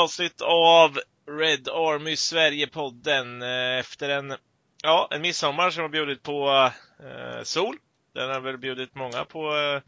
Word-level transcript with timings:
avsnitt 0.00 0.40
av 0.40 0.98
Red 1.38 1.68
Army 1.68 2.16
Sverige-podden 2.16 3.42
eh, 3.42 3.78
efter 3.78 4.08
en, 4.08 4.34
ja, 4.82 5.08
en 5.10 5.22
midsommar 5.22 5.70
som 5.70 5.82
har 5.82 5.88
bjudit 5.88 6.22
på 6.22 6.70
eh, 7.00 7.42
sol. 7.42 7.76
Den 8.14 8.30
har 8.30 8.40
väl 8.40 8.58
bjudit 8.58 8.94
många 8.94 9.24
på, 9.24 9.56
eh, 9.56 9.82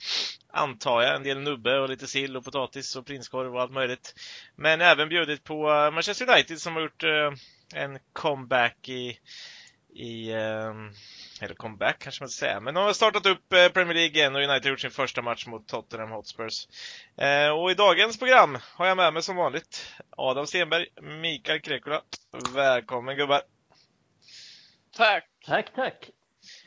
antar 0.52 1.02
jag, 1.02 1.16
en 1.16 1.23
del 1.23 1.40
nubbe 1.40 1.78
och 1.78 1.88
lite 1.88 2.06
sill 2.06 2.37
och 2.37 2.45
potatis 2.45 2.96
och 2.96 3.06
prinskorv 3.06 3.54
och 3.54 3.62
allt 3.62 3.73
möjligt. 3.73 4.14
Men 4.56 4.80
även 4.80 5.09
bjudit 5.09 5.45
på 5.45 5.70
eh, 5.70 5.90
Manchester 5.90 6.30
United 6.30 6.60
som 6.60 6.74
har 6.74 6.82
gjort 6.82 7.04
eh, 7.04 7.32
en 7.74 7.98
comeback 8.12 8.88
i, 8.88 9.18
i 9.95 10.32
eh, 10.32 10.74
eller 11.42 11.55
comeback 11.55 11.98
kanske 11.98 12.23
man 12.23 12.28
ska 12.28 12.46
säga. 12.46 12.60
Men 12.60 12.74
de 12.74 12.84
har 12.84 12.92
startat 12.92 13.27
upp 13.27 13.52
eh, 13.52 13.69
Premier 13.69 13.95
League 13.95 14.16
igen 14.16 14.34
och 14.34 14.42
United 14.42 14.64
har 14.64 14.70
gjort 14.70 14.80
sin 14.80 14.91
första 14.91 15.23
match 15.23 15.46
mot 15.46 15.68
Tottenham 15.68 16.10
Hotspurs. 16.10 16.68
Eh, 17.16 17.48
och 17.48 17.70
i 17.70 17.74
dagens 17.74 18.18
program 18.18 18.59
har 18.62 18.87
jag 18.87 18.96
med 18.96 19.12
mig 19.12 19.23
som 19.23 19.37
vanligt 19.37 19.92
Adam 20.10 20.46
Stenberg, 20.46 20.87
Mikael 21.23 21.60
Krekula. 21.60 22.02
Välkommen 22.55 23.16
gubbar! 23.16 23.42
Tack! 24.96 25.24
Tack, 25.46 25.74
tack! 25.74 26.10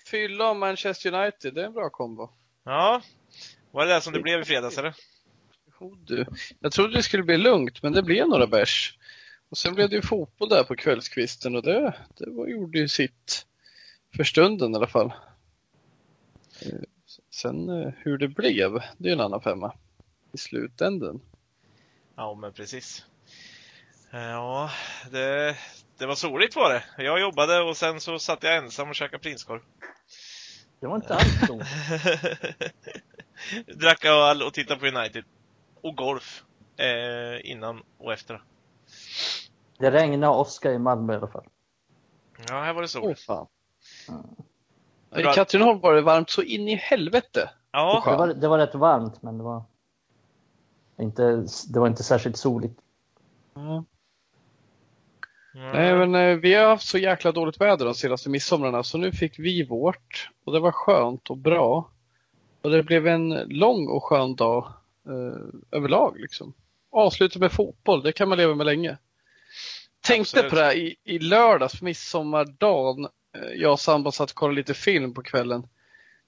Fylla 0.05 0.49
och 0.49 0.55
Manchester 0.55 1.13
United, 1.13 1.53
det 1.53 1.61
är 1.61 1.65
en 1.65 1.73
bra 1.73 1.89
kombo. 1.89 2.29
Ja, 2.63 3.01
var 3.71 3.85
det 3.85 3.93
det 3.93 4.01
som 4.01 4.13
det 4.13 4.19
blev 4.19 4.41
i 4.41 4.45
fredags 4.45 4.77
eller? 4.77 4.93
Jo 5.81 5.95
du, 5.95 6.25
jag 6.59 6.71
trodde 6.71 6.93
det 6.93 7.03
skulle 7.03 7.23
bli 7.23 7.37
lugnt 7.37 7.83
men 7.83 7.93
det 7.93 8.03
blev 8.03 8.27
några 8.27 8.47
bärs. 8.47 8.97
Och 9.49 9.57
sen 9.57 9.75
blev 9.75 9.89
det 9.89 9.95
ju 9.95 10.01
fotboll 10.01 10.49
där 10.49 10.63
på 10.63 10.75
kvällskvisten 10.75 11.55
och 11.55 11.63
det, 11.63 11.93
det 12.17 12.29
var, 12.29 12.47
gjorde 12.47 12.79
ju 12.79 12.87
sitt. 12.87 13.45
För 14.15 14.23
stunden 14.23 14.71
i 14.73 14.75
alla 14.75 14.87
fall. 14.87 15.13
Eh, 16.61 16.79
Sen 17.29 17.69
eh, 17.69 17.93
hur 17.97 18.17
det 18.17 18.27
blev, 18.27 18.79
det 18.97 19.09
är 19.09 19.13
en 19.13 19.21
annan 19.21 19.41
femma. 19.41 19.73
I 20.31 20.37
slutänden. 20.37 21.21
Ja, 22.15 22.35
men 22.35 22.53
precis. 22.53 23.05
Eh, 24.11 24.19
Ja, 24.19 24.69
det, 25.11 25.55
det 25.97 26.05
var 26.05 26.15
soligt 26.15 26.55
var 26.55 26.73
det. 26.73 26.83
Jag 27.03 27.19
jobbade 27.21 27.61
och 27.61 27.77
sen 27.77 28.01
så 28.01 28.19
satt 28.19 28.43
jag 28.43 28.55
ensam 28.57 28.89
och 28.89 28.95
käkade 28.95 29.23
prinskorv. 29.23 29.61
Det 30.79 30.87
var 30.87 30.95
inte 30.95 31.15
alls 31.15 31.47
så. 31.47 31.61
Drack 33.79 34.05
öl 34.05 34.41
och 34.43 34.53
tittade 34.53 34.79
på 34.79 34.97
United. 34.97 35.23
Och 35.81 35.95
golf. 35.95 36.43
Eh, 36.77 37.51
innan 37.51 37.83
och 37.97 38.13
efter. 38.13 38.43
Det 39.77 39.91
regnade 39.91 40.27
och 40.33 40.39
åska 40.39 40.71
i 40.71 40.79
Malmö 40.79 41.13
i 41.13 41.15
alla 41.15 41.27
fall. 41.27 41.45
Ja, 42.47 42.61
här 42.63 42.73
var 42.73 42.81
det 42.81 42.87
sol. 42.87 43.15
fan. 43.15 43.47
I 45.17 45.23
Katrineholm 45.23 45.79
var 45.79 45.93
det 45.93 46.01
varmt 46.01 46.29
så 46.29 46.41
in 46.41 46.67
i 46.67 46.75
helvete. 46.75 47.49
Ja, 47.71 48.03
Det 48.05 48.17
var, 48.17 48.27
det 48.27 48.47
var 48.47 48.57
rätt 48.57 48.75
varmt, 48.75 49.21
men 49.21 49.37
det 49.37 49.43
var 49.43 49.63
inte, 50.99 51.45
det 51.69 51.79
var 51.79 51.87
inte 51.87 52.03
särskilt 52.03 52.37
soligt. 52.37 52.79
Nej 55.55 55.95
men 55.95 56.15
eh, 56.15 56.35
vi 56.35 56.53
har 56.53 56.67
haft 56.67 56.87
så 56.87 56.97
jäkla 56.97 57.31
dåligt 57.31 57.61
väder 57.61 57.85
de 57.85 57.93
senaste 57.93 58.29
midsomrarna 58.29 58.83
så 58.83 58.97
nu 58.97 59.11
fick 59.11 59.39
vi 59.39 59.63
vårt 59.63 60.29
och 60.45 60.53
det 60.53 60.59
var 60.59 60.71
skönt 60.71 61.29
och 61.29 61.37
bra. 61.37 61.89
Och 62.61 62.71
det 62.71 62.83
blev 62.83 63.07
en 63.07 63.29
lång 63.29 63.87
och 63.87 64.03
skön 64.03 64.35
dag 64.35 64.73
eh, 65.07 65.77
överlag 65.77 66.19
liksom. 66.19 66.53
Avsluta 66.91 67.39
med 67.39 67.51
fotboll, 67.51 68.03
det 68.03 68.11
kan 68.11 68.29
man 68.29 68.37
leva 68.37 68.55
med 68.55 68.65
länge. 68.65 68.97
Tänkte 70.01 70.39
Absolut. 70.39 70.49
på 70.49 70.55
det 70.55 70.63
här 70.63 70.75
i, 70.75 70.95
i 71.03 71.19
lördags, 71.19 71.81
midsommardagen. 71.81 73.07
Eh, 73.35 73.53
jag 73.55 73.71
och 73.71 73.79
sambon 73.79 74.11
satt 74.11 74.29
och 74.29 74.35
kollade 74.35 74.55
lite 74.55 74.73
film 74.73 75.13
på 75.13 75.23
kvällen. 75.23 75.67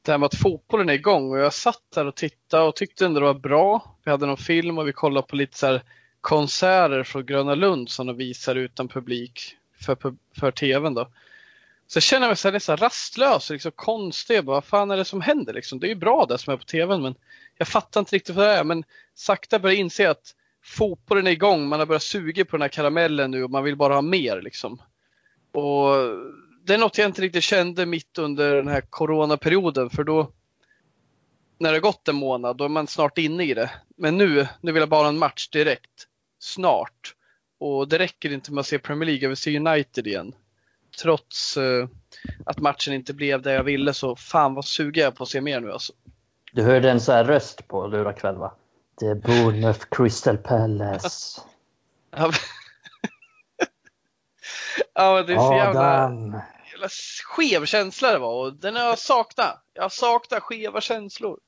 Det 0.02 0.12
här 0.12 0.18
med 0.18 0.28
att 0.28 0.36
fotbollen 0.36 0.90
är 0.90 0.94
igång 0.94 1.32
och 1.32 1.40
jag 1.40 1.54
satt 1.54 1.84
där 1.96 2.06
och 2.06 2.16
tittade 2.16 2.64
och 2.64 2.76
tyckte 2.76 3.06
ändå 3.06 3.20
det 3.20 3.26
var 3.26 3.34
bra. 3.34 3.96
Vi 4.04 4.12
hade 4.12 4.26
någon 4.26 4.38
film 4.38 4.78
och 4.78 4.88
vi 4.88 4.94
kollade 4.94 5.28
på 5.28 5.36
lite 5.36 5.58
så 5.58 5.68
här 5.68 5.84
konserter 6.22 7.04
från 7.04 7.26
Gröna 7.26 7.56
Lund 7.56 7.90
som 7.90 8.08
de 8.08 8.18
visar 8.18 8.56
utan 8.56 8.88
publik 8.88 9.56
för, 9.86 9.98
för 10.40 10.52
tvn 10.52 10.94
då. 10.94 11.08
Så 11.88 11.98
jag 11.98 12.04
känner 12.04 12.28
mig 12.28 12.36
så 12.36 12.48
här 12.48 12.54
nästan 12.54 12.78
rastlös 12.78 13.50
och 13.50 13.54
liksom 13.54 13.72
konstig. 13.76 14.36
Jag 14.36 14.46
bara, 14.46 14.56
Vad 14.56 14.66
fan 14.66 14.92
är 14.92 14.98
det 14.98 15.06
som 15.06 15.22
händer 15.22 15.54
liksom? 15.54 15.80
Det 15.80 15.88
är 15.88 15.90
ju 15.90 15.96
bra 15.96 16.26
det 16.30 16.38
som 16.38 16.54
är 16.54 16.58
på 16.58 16.64
tvn 16.64 17.02
men 17.02 17.16
jag 17.58 17.68
fattar 17.68 18.00
inte 18.00 18.16
riktigt 18.16 18.36
vad 18.36 18.46
det 18.46 18.54
är. 18.54 18.64
Men 18.64 18.84
sakta 19.14 19.60
börjar 19.60 19.74
jag 19.74 19.80
inse 19.80 20.10
att 20.10 20.36
fotbollen 20.64 21.28
är 21.28 21.32
igång. 21.32 21.68
Man 21.68 21.80
har 21.80 21.86
börjat 21.86 22.04
suga 22.04 22.46
på 22.46 22.58
den 22.58 22.62
här 22.62 22.70
karamellen 22.70 23.32
nu 23.32 23.44
och 23.44 23.52
man 23.52 23.64
vill 23.64 23.76
bara 23.76 23.94
ha 23.94 24.02
mer 24.02 24.42
liksom. 24.42 24.82
Och 25.52 25.96
det 26.68 26.74
är 26.74 26.78
något 26.78 26.98
jag 26.98 27.08
inte 27.08 27.22
riktigt 27.22 27.44
kände 27.44 27.86
mitt 27.86 28.18
under 28.18 28.56
den 28.56 28.68
här 28.68 28.82
coronaperioden 28.82 29.90
för 29.90 30.04
då 30.04 30.32
när 31.60 31.70
det 31.70 31.76
har 31.76 31.82
gått 31.82 32.08
en 32.08 32.16
månad 32.16 32.58
då 32.58 32.64
är 32.64 32.70
man 32.70 32.88
snart 32.88 33.18
inne 33.18 33.44
i 33.44 33.54
det. 33.54 33.72
Men 33.98 34.18
nu, 34.18 34.48
nu 34.62 34.72
vill 34.72 34.80
jag 34.82 34.90
bara 34.90 35.02
ha 35.02 35.10
en 35.10 35.18
match 35.18 35.50
direkt. 35.50 36.08
Snart. 36.40 37.14
Och 37.60 37.88
det 37.88 38.00
räcker 38.00 38.34
inte 38.34 38.54
med 38.54 38.60
att 38.60 38.68
se 38.68 38.80
Premier 38.80 39.06
League, 39.06 39.22
jag 39.22 39.30
vill 39.30 39.38
se 39.38 39.60
United 39.60 40.08
igen. 40.08 40.36
Trots 41.02 41.58
eh, 41.58 41.88
att 42.46 42.60
matchen 42.60 42.94
inte 42.94 43.14
blev 43.14 43.42
det 43.42 43.54
jag 43.54 43.64
ville 43.64 43.94
så 43.94 44.16
fan 44.16 44.54
vad 44.54 44.66
suger 44.66 45.02
jag 45.02 45.16
på 45.16 45.24
att 45.24 45.30
se 45.30 45.42
mer 45.42 45.60
nu 45.60 45.72
alltså. 45.72 45.94
Du 46.52 46.64
hörde 46.64 46.92
en 46.92 47.02
så 47.02 47.12
här 47.12 47.24
röst 47.24 47.68
på 47.68 47.88
lura 47.88 48.14
kväll 48.14 48.36
va? 48.36 48.54
Det 49.00 49.06
är 49.06 49.16
Bournemouth 49.16 49.86
Crystal 49.92 50.38
Palace. 50.38 51.42
Ja 54.98 55.14
men 55.14 55.26
det 55.26 55.34
är 55.34 55.38
så 55.38 55.54
jävla, 55.54 56.06
Adam. 56.06 56.42
Jävla 56.78 56.90
skev 57.24 57.66
känsla 57.66 58.12
det 58.12 58.18
var 58.18 58.34
och 58.34 58.54
den 58.54 58.76
har 58.76 58.84
jag 58.84 59.00
saknat. 59.00 59.64
Jag 59.74 59.92
saknar 59.92 60.40
skeva 60.40 60.82
känslor. 60.82 61.40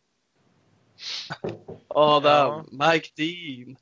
Adam, 1.87 2.69
Mike 2.71 3.09
Dean, 3.15 3.77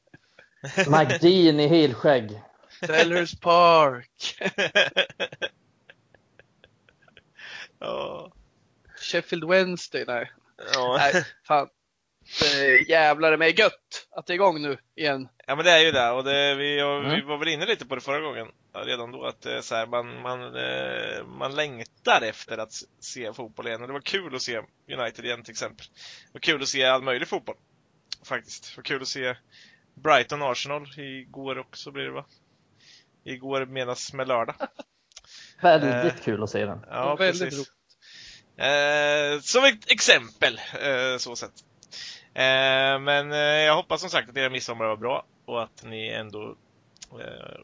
Mike 0.99 1.17
Dean 1.21 1.59
i 1.59 1.67
helskägg. 1.67 2.41
Sellers 2.85 3.39
Park, 3.39 4.37
ja. 7.79 8.31
Sheffield 9.01 9.43
Wednesday. 9.49 10.03
Nej, 10.07 10.31
ja. 10.73 10.95
nej 10.99 11.25
fan. 11.47 11.69
Det 12.39 12.89
jävlar 12.89 13.37
mig 13.37 13.59
gött 13.59 14.07
att 14.11 14.25
det 14.27 14.33
är 14.33 14.35
igång 14.35 14.61
nu 14.61 14.77
igen. 14.95 15.29
Ja 15.47 15.55
men 15.55 15.65
det 15.65 15.71
är 15.71 15.79
ju 15.79 15.91
det 15.91 16.09
och 16.11 16.23
det, 16.23 16.55
vi, 16.55 16.63
vi 16.75 16.81
Mm. 16.81 17.27
var 17.27 17.37
väl 17.37 17.47
inne 17.47 17.65
lite 17.65 17.85
på 17.85 17.95
det 17.95 18.01
förra 18.01 18.19
gången 18.19 18.47
ja, 18.47 18.51
redan 18.85 19.11
då 19.11 19.25
att 19.25 19.45
är 19.45 19.61
så 19.61 19.75
här, 19.75 19.85
man, 19.85 20.21
man, 20.21 20.55
eh, 20.55 21.25
man 21.25 21.55
längtar 21.55 22.21
efter 22.21 22.57
att 22.57 22.73
se 22.99 23.33
fotboll 23.33 23.67
igen 23.67 23.81
och 23.81 23.87
det 23.87 23.93
var 23.93 24.01
kul 24.01 24.35
att 24.35 24.41
se 24.41 24.61
United 24.97 25.25
igen 25.25 25.43
till 25.43 25.51
exempel. 25.51 25.85
Det 26.25 26.33
var 26.33 26.39
kul 26.39 26.61
att 26.61 26.67
se 26.67 26.83
all 26.83 27.03
möjlig 27.03 27.27
fotboll. 27.27 27.55
Faktiskt. 28.25 28.75
Det 28.75 28.77
var 28.77 28.83
kul 28.83 29.01
att 29.01 29.07
se 29.07 29.35
Brighton 29.93 30.41
Arsenal 30.41 30.87
igår 30.97 31.57
också 31.57 31.91
blir 31.91 32.03
det 32.03 32.11
va? 32.11 32.25
Igår 33.23 33.65
menas 33.65 34.13
med 34.13 34.27
lördag. 34.27 34.55
Väldigt 35.61 36.23
kul 36.23 36.43
att 36.43 36.49
se 36.49 36.65
den. 36.65 36.85
Ja, 36.89 37.15
Väldigt 37.15 37.41
precis. 37.41 37.59
roligt. 37.59 37.71
Eh, 38.57 39.41
som 39.41 39.63
ett 39.63 39.91
exempel, 39.91 40.61
eh, 40.81 41.17
så 41.17 41.35
sett. 41.35 41.53
Eh, 42.33 42.99
men 42.99 43.31
eh, 43.31 43.37
jag 43.39 43.75
hoppas 43.75 44.01
som 44.01 44.09
sagt 44.09 44.29
att 44.29 44.37
era 44.37 44.49
midsommar 44.49 44.85
var 44.85 44.97
bra 44.97 45.25
och 45.45 45.63
att 45.63 45.83
ni 45.83 46.07
ändå 46.07 46.49
eh, 46.49 46.55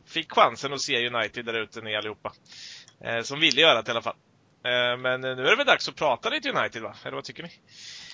fick 0.05 0.31
chansen 0.31 0.73
att 0.73 0.81
se 0.81 1.07
United 1.07 1.45
där 1.45 1.53
ute 1.53 1.81
ni 1.81 1.95
allihopa. 1.95 2.33
Eh, 3.01 3.21
som 3.21 3.39
ville 3.39 3.61
göra 3.61 3.81
det 3.81 3.89
i 3.89 3.91
alla 3.91 4.01
fall. 4.01 4.15
Eh, 4.63 4.97
men 4.97 5.23
eh, 5.23 5.35
nu 5.35 5.45
är 5.45 5.49
det 5.49 5.55
väl 5.55 5.65
dags 5.65 5.89
att 5.89 5.95
prata 5.95 6.29
lite 6.29 6.49
United 6.49 6.81
va? 6.81 6.95
Eller 7.03 7.15
vad 7.15 7.23
tycker 7.23 7.43
ni? 7.43 7.49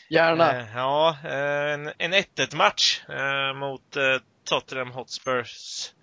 Gärna. 0.09 0.61
Eh, 0.61 0.67
ja, 0.75 1.17
eh, 1.23 1.73
en, 1.73 1.91
en 1.97 2.13
1-1 2.13 2.55
match 2.55 3.01
eh, 3.09 3.53
mot 3.53 3.95
eh, 3.95 4.17
Tottenham 4.43 4.91
Hotspurs. 4.91 5.93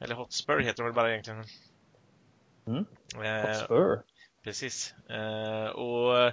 Eller 0.00 0.14
Hotspur 0.14 0.60
heter 0.60 0.82
de 0.82 0.84
väl 0.84 0.94
bara 0.94 1.10
egentligen. 1.10 1.44
Mm. 2.66 2.84
Eh, 3.24 3.48
Hotspur. 3.48 4.02
Precis. 4.44 4.94
Eh, 5.10 5.70
och 5.70 6.32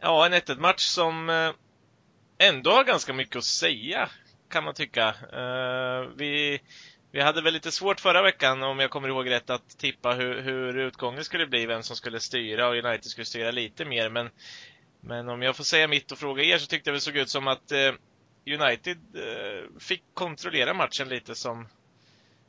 ja, 0.00 0.26
en 0.26 0.32
1 0.32 0.58
match 0.58 0.82
som 0.82 1.30
eh, 1.30 1.50
ändå 2.38 2.70
har 2.70 2.84
ganska 2.84 3.12
mycket 3.12 3.36
att 3.36 3.44
säga, 3.44 4.08
kan 4.50 4.64
man 4.64 4.74
tycka. 4.74 5.08
Eh, 5.32 6.10
vi, 6.16 6.60
vi 7.16 7.22
hade 7.22 7.42
väl 7.42 7.52
lite 7.54 7.72
svårt 7.72 8.00
förra 8.00 8.22
veckan, 8.22 8.62
om 8.62 8.78
jag 8.78 8.90
kommer 8.90 9.08
ihåg 9.08 9.30
rätt, 9.30 9.50
att 9.50 9.78
tippa 9.78 10.12
hur, 10.12 10.42
hur 10.42 10.78
utgången 10.78 11.24
skulle 11.24 11.46
bli, 11.46 11.66
vem 11.66 11.82
som 11.82 11.96
skulle 11.96 12.20
styra 12.20 12.68
och 12.68 12.74
United 12.74 13.04
skulle 13.04 13.24
styra 13.24 13.50
lite 13.50 13.84
mer. 13.84 14.10
Men, 14.10 14.30
men 15.00 15.28
om 15.28 15.42
jag 15.42 15.56
får 15.56 15.64
säga 15.64 15.88
mitt 15.88 16.12
och 16.12 16.18
fråga 16.18 16.42
er 16.42 16.58
så 16.58 16.66
tyckte 16.66 16.90
jag 16.90 16.96
det 16.96 17.00
såg 17.00 17.16
ut 17.16 17.30
som 17.30 17.48
att 17.48 17.72
eh, 17.72 17.92
United 18.46 18.98
eh, 19.14 19.80
fick 19.80 20.02
kontrollera 20.14 20.74
matchen 20.74 21.08
lite 21.08 21.34
som 21.34 21.68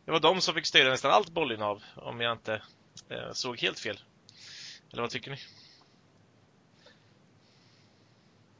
det 0.06 0.12
var 0.12 0.20
de 0.20 0.42
som 0.42 0.54
fick 0.54 0.66
styra 0.66 0.90
nästan 0.90 1.12
allt 1.12 1.30
bollinnehav, 1.30 1.84
om 1.96 2.22
jag 2.22 2.32
inte 2.32 2.62
eh, 3.10 3.32
såg 3.34 3.60
helt 3.60 3.80
fel. 3.80 4.00
Eller 4.92 5.02
vad 5.02 5.12
tycker 5.12 5.32
ni? 5.32 5.38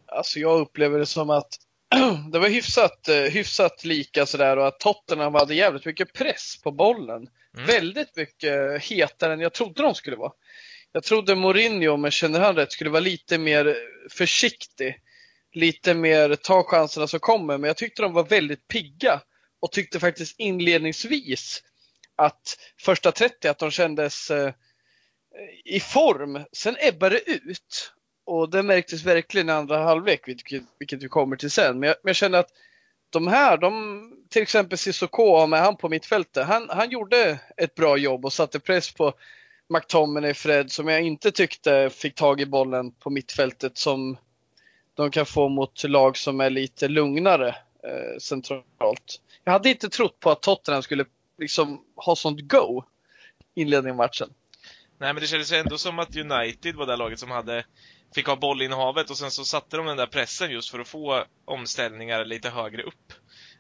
Alltså 0.06 0.40
jag 0.40 0.60
upplever 0.60 1.00
det 1.00 1.06
som 1.06 1.30
att 1.30 1.67
det 2.32 2.40
var 2.40 2.50
hyfsat, 2.50 3.08
eh, 3.08 3.16
hyfsat 3.16 3.86
lika 3.86 4.26
sådär 4.26 4.58
och 4.58 4.68
att 4.68 4.80
Tottenham 4.80 5.34
hade 5.34 5.56
jävligt 5.56 5.86
mycket 5.86 6.14
press 6.14 6.62
på 6.64 6.72
bollen. 6.72 7.28
Mm. 7.58 7.68
Väldigt 7.68 8.16
mycket 8.16 8.84
hetare 8.84 9.34
än 9.34 9.40
jag 9.40 9.54
trodde 9.54 9.82
de 9.82 9.96
skulle 9.96 10.16
vara. 10.16 10.32
Jag 10.92 11.04
trodde 11.04 11.36
Mourinho, 11.36 11.98
men 11.98 12.12
känner 12.12 12.40
han 12.40 12.56
rätt, 12.56 12.72
skulle 12.72 12.90
vara 12.90 13.00
lite 13.00 13.38
mer 13.38 13.78
försiktig. 14.10 14.96
lite 15.54 15.94
mer 15.94 16.36
ta 16.36 16.64
chanserna 16.64 17.08
som 17.08 17.20
kommer. 17.20 17.58
Men 17.58 17.68
jag 17.68 17.78
tyckte 17.78 18.02
de 18.02 18.14
var 18.14 18.24
väldigt 18.24 18.68
pigga 18.68 19.22
och 19.62 19.72
tyckte 19.72 20.00
faktiskt 20.00 20.40
inledningsvis 20.40 21.64
att 22.16 22.58
första 22.80 23.12
30 23.12 23.48
att 23.48 23.60
de 23.60 23.72
kändes 23.72 24.32
eh, 24.32 24.54
i 25.66 25.80
form. 25.80 26.44
Sen 26.52 26.78
ebbade 26.80 27.16
det 27.16 27.32
ut 27.32 27.94
och 28.28 28.50
det 28.50 28.64
märktes 28.64 29.04
verkligen 29.04 29.50
i 29.50 29.52
andra 29.52 29.78
halvlek, 29.78 30.28
vilket, 30.28 30.64
vilket 30.80 31.04
vi 31.04 31.08
kommer 31.08 31.36
till 31.36 31.52
sen. 31.52 31.80
Men 31.80 31.88
jag, 31.88 31.96
men 32.04 32.10
jag 32.10 32.16
känner 32.16 32.40
att 32.40 32.50
de 33.10 33.28
här, 33.28 33.58
de, 33.58 34.14
till 34.30 34.42
exempel 34.42 34.78
Cissoko 34.78 35.48
med 35.48 35.60
han 35.60 35.78
på 35.78 35.90
mittfältet, 35.90 36.48
han, 36.48 36.70
han 36.70 36.90
gjorde 36.90 37.40
ett 37.58 37.76
bra 37.76 37.98
jobb 37.98 38.26
och 38.26 38.34
satte 38.34 38.60
press 38.60 38.94
på 38.94 39.14
McTominay 39.70 40.34
Fred 40.34 40.72
som 40.72 40.88
jag 40.88 41.02
inte 41.02 41.32
tyckte 41.32 41.90
fick 41.90 42.16
tag 42.16 42.42
i 42.42 42.46
bollen 42.46 42.92
på 42.92 43.10
mittfältet 43.10 43.78
som 43.78 44.18
de 44.94 45.12
kan 45.12 45.26
få 45.26 45.50
mot 45.50 45.84
lag 45.84 46.18
som 46.18 46.42
är 46.42 46.50
lite 46.50 46.88
lugnare 46.88 47.48
eh, 47.84 48.20
centralt. 48.20 49.22
Jag 49.44 49.52
hade 49.52 49.70
inte 49.70 49.90
trott 49.90 50.20
på 50.20 50.32
att 50.32 50.42
Tottenham 50.42 50.84
skulle 50.84 51.06
liksom 51.38 51.84
ha 51.96 52.16
sånt 52.16 52.42
go 52.42 52.84
inledningen 53.56 53.92
av 53.92 53.98
matchen. 53.98 54.30
Nej, 55.00 55.14
men 55.14 55.22
det 55.22 55.28
kändes 55.28 55.52
ändå 55.52 55.78
som 55.78 56.00
att 56.00 56.16
United 56.16 56.76
var 56.76 56.86
det 56.86 56.96
laget 56.96 57.20
som 57.20 57.32
hade 57.32 57.66
fick 58.16 58.28
ha 58.28 58.36
bollinnehavet 58.36 59.10
och 59.10 59.18
sen 59.18 59.32
så 59.32 59.44
satte 59.44 59.78
de 59.78 59.86
den 59.86 59.98
där 59.98 60.08
pressen 60.08 60.52
just 60.52 60.70
för 60.70 60.80
att 60.80 60.88
få 60.88 61.24
omställningar 61.46 62.26
lite 62.26 62.50
högre 62.50 62.84
upp. 62.84 63.14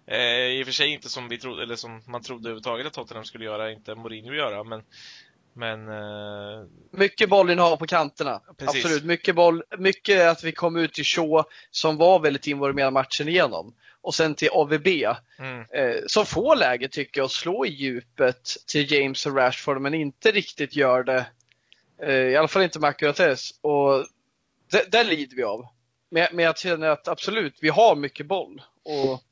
Eh, 0.07 0.47
I 0.47 0.63
och 0.63 0.65
för 0.65 0.73
sig 0.73 0.93
inte 0.93 1.09
som 1.09 1.29
vi 1.29 1.37
trodde, 1.37 1.63
eller 1.63 1.75
som 1.75 2.01
man 2.07 2.21
trodde 2.21 2.41
överhuvudtaget 2.41 2.87
att 2.87 2.93
Tottenham 2.93 3.25
skulle 3.25 3.45
göra, 3.45 3.71
inte 3.71 3.95
Mourinho 3.95 4.33
göra, 4.33 4.63
men 4.63 4.83
men... 5.57 5.87
Eh... 5.87 6.65
Mycket 6.91 7.29
bollinnehav 7.29 7.77
på 7.77 7.87
kanterna. 7.87 8.41
Precis. 8.57 8.85
Absolut. 8.85 9.03
Mycket 9.03 9.35
boll. 9.35 9.63
Mycket 9.77 10.27
att 10.27 10.43
vi 10.43 10.51
kom 10.51 10.75
ut 10.75 10.93
till 10.93 11.05
Shaw 11.05 11.43
som 11.71 11.97
var 11.97 12.19
väldigt 12.19 12.47
involverad 12.47 12.93
matchen 12.93 13.27
igenom. 13.27 13.75
Och 14.01 14.15
sen 14.15 14.35
till 14.35 14.49
AVB. 14.51 14.87
Mm. 15.39 15.59
Eh, 15.59 15.95
som 16.07 16.25
får 16.25 16.55
läge 16.55 16.87
tycker 16.87 17.19
jag 17.19 17.25
att 17.25 17.31
slå 17.31 17.65
i 17.65 17.69
djupet 17.69 18.41
till 18.67 18.91
James 18.91 19.25
och 19.25 19.35
Rashford 19.35 19.81
men 19.81 19.93
inte 19.93 20.31
riktigt 20.31 20.75
gör 20.75 21.03
det. 21.03 21.25
Eh, 22.03 22.13
I 22.13 22.35
alla 22.35 22.47
fall 22.47 22.63
inte 22.63 22.79
Macurates. 22.79 23.51
Och 23.61 24.05
det, 24.69 24.91
där 24.91 25.03
lider 25.03 25.35
vi 25.35 25.43
av. 25.43 25.67
Men, 26.09 26.27
men 26.33 26.45
jag 26.45 26.57
känner 26.57 26.87
att 26.87 27.07
absolut, 27.07 27.57
vi 27.61 27.69
har 27.69 27.95
mycket 27.95 28.25
boll. 28.25 28.61
Och 28.83 29.23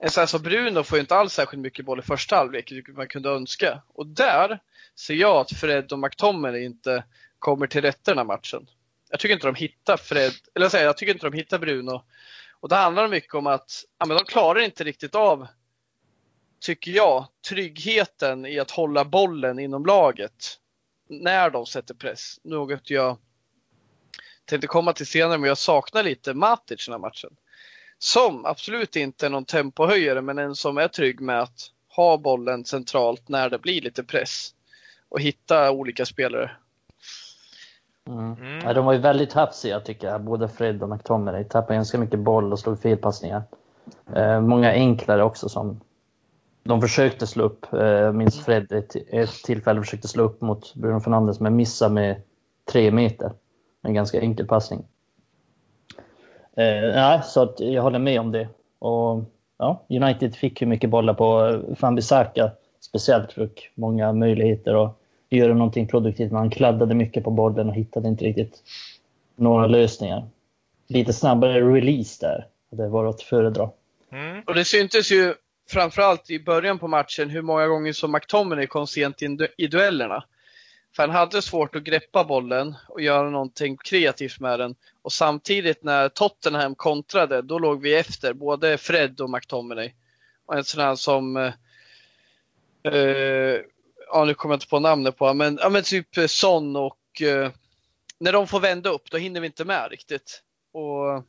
en 0.00 0.10
sån 0.10 0.20
här 0.20 0.26
som 0.26 0.42
Bruno 0.42 0.82
får 0.82 0.98
ju 0.98 1.00
inte 1.00 1.16
alls 1.16 1.32
särskilt 1.32 1.62
mycket 1.62 1.84
boll 1.84 1.98
i 1.98 2.02
första 2.02 2.36
halvlek, 2.36 2.72
vilket 2.72 2.96
man 2.96 3.08
kunde 3.08 3.28
önska. 3.28 3.82
Och 3.88 4.06
där 4.06 4.58
ser 4.94 5.14
jag 5.14 5.36
att 5.36 5.52
Fred 5.52 5.92
och 5.92 5.98
McTominay 5.98 6.64
inte 6.64 7.04
kommer 7.38 7.66
till 7.66 7.82
rätta 7.82 8.10
den 8.10 8.18
här 8.18 8.24
matchen. 8.24 8.70
Jag 9.10 9.20
tycker 9.20 9.34
inte 9.34 9.46
de 9.46 9.54
hittar 9.54 9.96
Fred, 9.96 10.32
eller 10.54 10.64
jag, 10.64 10.70
säger, 10.70 10.84
jag 10.84 10.96
tycker 10.96 11.12
inte 11.12 11.26
de 11.26 11.36
hittar 11.36 11.58
Bruno. 11.58 12.02
Och 12.60 12.68
det 12.68 12.76
handlar 12.76 13.08
mycket 13.08 13.34
om 13.34 13.46
att 13.46 13.84
ja, 13.98 14.06
men 14.06 14.16
de 14.16 14.24
klarar 14.24 14.60
inte 14.60 14.84
riktigt 14.84 15.14
av, 15.14 15.46
tycker 16.60 16.90
jag, 16.90 17.26
tryggheten 17.48 18.46
i 18.46 18.58
att 18.58 18.70
hålla 18.70 19.04
bollen 19.04 19.58
inom 19.58 19.86
laget 19.86 20.58
när 21.08 21.50
de 21.50 21.66
sätter 21.66 21.94
press. 21.94 22.40
Något 22.44 22.90
jag 22.90 23.18
tänkte 24.46 24.66
komma 24.66 24.92
till 24.92 25.06
senare, 25.06 25.38
men 25.38 25.48
jag 25.48 25.58
saknar 25.58 26.02
lite 26.02 26.34
Matic 26.34 26.86
den 26.86 26.92
här 26.92 26.98
matchen. 26.98 27.30
Som 27.98 28.46
absolut 28.46 28.96
inte 28.96 29.26
är 29.26 29.30
någon 29.30 29.44
tempohöjare, 29.44 30.22
men 30.22 30.38
en 30.38 30.54
som 30.54 30.78
är 30.78 30.88
trygg 30.88 31.20
med 31.20 31.40
att 31.40 31.70
ha 31.96 32.18
bollen 32.18 32.64
centralt 32.64 33.28
när 33.28 33.50
det 33.50 33.58
blir 33.58 33.80
lite 33.80 34.04
press 34.04 34.54
och 35.08 35.20
hitta 35.20 35.70
olika 35.70 36.06
spelare. 36.06 36.50
Mm. 38.08 38.32
Mm. 38.32 38.64
Ja, 38.64 38.72
de 38.72 38.84
var 38.84 38.92
ju 38.92 38.98
väldigt 38.98 39.32
hafsiga 39.32 39.80
tycker 39.80 40.06
jag, 40.06 40.24
både 40.24 40.48
Fred 40.48 40.82
och 40.82 40.88
McTominay. 40.88 41.44
Tappade 41.44 41.74
ganska 41.74 41.98
mycket 41.98 42.18
boll 42.18 42.52
och 42.52 42.58
slog 42.58 42.82
felpassningar. 42.82 43.42
Eh, 44.16 44.40
många 44.40 44.72
enklare 44.72 45.24
också 45.24 45.48
som 45.48 45.80
de 46.62 46.80
försökte 46.80 47.26
slå 47.26 47.44
upp. 47.44 47.72
Eh, 47.72 47.80
jag 47.80 48.14
minns 48.14 48.44
Fred 48.44 48.72
ett, 48.72 48.96
ett 49.10 49.42
tillfälle 49.44 49.80
försökte 49.80 50.08
slå 50.08 50.22
upp 50.22 50.40
mot 50.40 50.74
Bruno 50.74 51.00
Fernandes 51.00 51.40
men 51.40 51.56
missade 51.56 51.94
med 51.94 52.22
tre 52.72 52.90
meter. 52.90 53.32
En 53.86 53.94
ganska 53.94 54.20
enkel 54.20 54.46
passning. 54.46 54.84
Eh, 56.56 56.94
nej, 56.94 57.20
så 57.24 57.42
att 57.42 57.60
jag 57.60 57.82
håller 57.82 57.98
med 57.98 58.20
om 58.20 58.32
det. 58.32 58.48
Och, 58.78 59.24
ja, 59.58 59.84
United 59.88 60.34
fick 60.34 60.60
ju 60.60 60.66
mycket 60.66 60.90
bollar 60.90 61.14
på 61.14 61.60
Fambisaka 61.76 62.50
speciellt 62.80 63.32
fick 63.32 63.70
många 63.74 64.12
möjligheter 64.12 64.84
att 64.84 64.98
göra 65.30 65.54
någonting 65.54 65.88
produktivt. 65.88 66.32
Man 66.32 66.50
kladdade 66.50 66.94
mycket 66.94 67.24
på 67.24 67.30
bollen 67.30 67.68
och 67.68 67.74
hittade 67.74 68.08
inte 68.08 68.24
riktigt 68.24 68.62
några 69.36 69.66
lösningar. 69.66 70.26
Lite 70.88 71.12
snabbare 71.12 71.60
release 71.60 72.26
där. 72.26 72.46
Det 72.70 72.88
var 72.88 73.04
att 73.04 73.22
föredra. 73.22 73.70
Mm. 74.12 74.42
Och 74.46 74.54
det 74.54 74.64
syntes 74.64 75.12
ju 75.12 75.34
framförallt 75.68 76.30
i 76.30 76.44
början 76.44 76.78
på 76.78 76.88
matchen 76.88 77.30
hur 77.30 77.42
många 77.42 77.66
gånger 77.66 77.92
som 77.92 78.12
McTominay 78.12 78.66
kom 78.66 78.86
sent 78.86 79.22
i, 79.22 79.26
du- 79.26 79.54
i 79.56 79.66
duellerna. 79.66 80.24
För 80.96 81.02
han 81.02 81.16
hade 81.16 81.42
svårt 81.42 81.76
att 81.76 81.82
greppa 81.82 82.24
bollen 82.24 82.74
och 82.88 83.00
göra 83.00 83.30
någonting 83.30 83.76
kreativt 83.76 84.40
med 84.40 84.58
den. 84.58 84.74
Och 85.02 85.12
samtidigt 85.12 85.82
när 85.82 86.08
Tottenham 86.08 86.74
kontrade, 86.74 87.42
då 87.42 87.58
låg 87.58 87.82
vi 87.82 87.94
efter, 87.94 88.32
både 88.32 88.78
Fred 88.78 89.20
och 89.20 89.30
McTominay. 89.30 89.94
Och 90.46 90.56
en 90.56 90.64
sån 90.64 90.80
här 90.80 90.94
som, 90.94 91.36
eh, 91.36 91.52
eh, 92.92 93.60
ja 94.12 94.24
nu 94.24 94.34
kommer 94.34 94.52
jag 94.52 94.56
inte 94.56 94.66
på 94.66 94.80
namnet 94.80 95.16
på 95.16 95.24
honom, 95.24 95.38
men, 95.38 95.58
ja, 95.62 95.68
men 95.68 95.82
typ 95.82 96.08
Son 96.26 96.76
och 96.76 97.22
eh, 97.22 97.50
när 98.18 98.32
de 98.32 98.46
får 98.46 98.60
vända 98.60 98.90
upp, 98.90 99.10
då 99.10 99.16
hinner 99.16 99.40
vi 99.40 99.46
inte 99.46 99.64
med 99.64 99.90
riktigt. 99.90 100.42
Och 100.72 101.24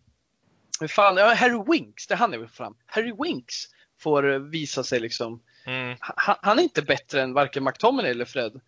hur 0.79 0.87
fan, 0.87 1.17
ja, 1.17 1.33
Harry 1.33 1.63
Winks, 1.67 2.07
det 2.07 2.13
är 2.13 2.17
han 2.17 2.33
jag 2.33 2.51
fram. 2.51 2.75
Harry 2.85 3.13
Winks 3.23 3.65
får 3.99 4.23
visa 4.49 4.83
sig 4.83 4.99
liksom. 4.99 5.43
Mm. 5.65 5.97
Han, 5.99 6.35
han 6.41 6.59
är 6.59 6.63
inte 6.63 6.81
bättre 6.81 7.21
än 7.21 7.33
varken 7.33 7.63
McTominay 7.63 8.11
eller 8.11 8.25
Fred. 8.25 8.61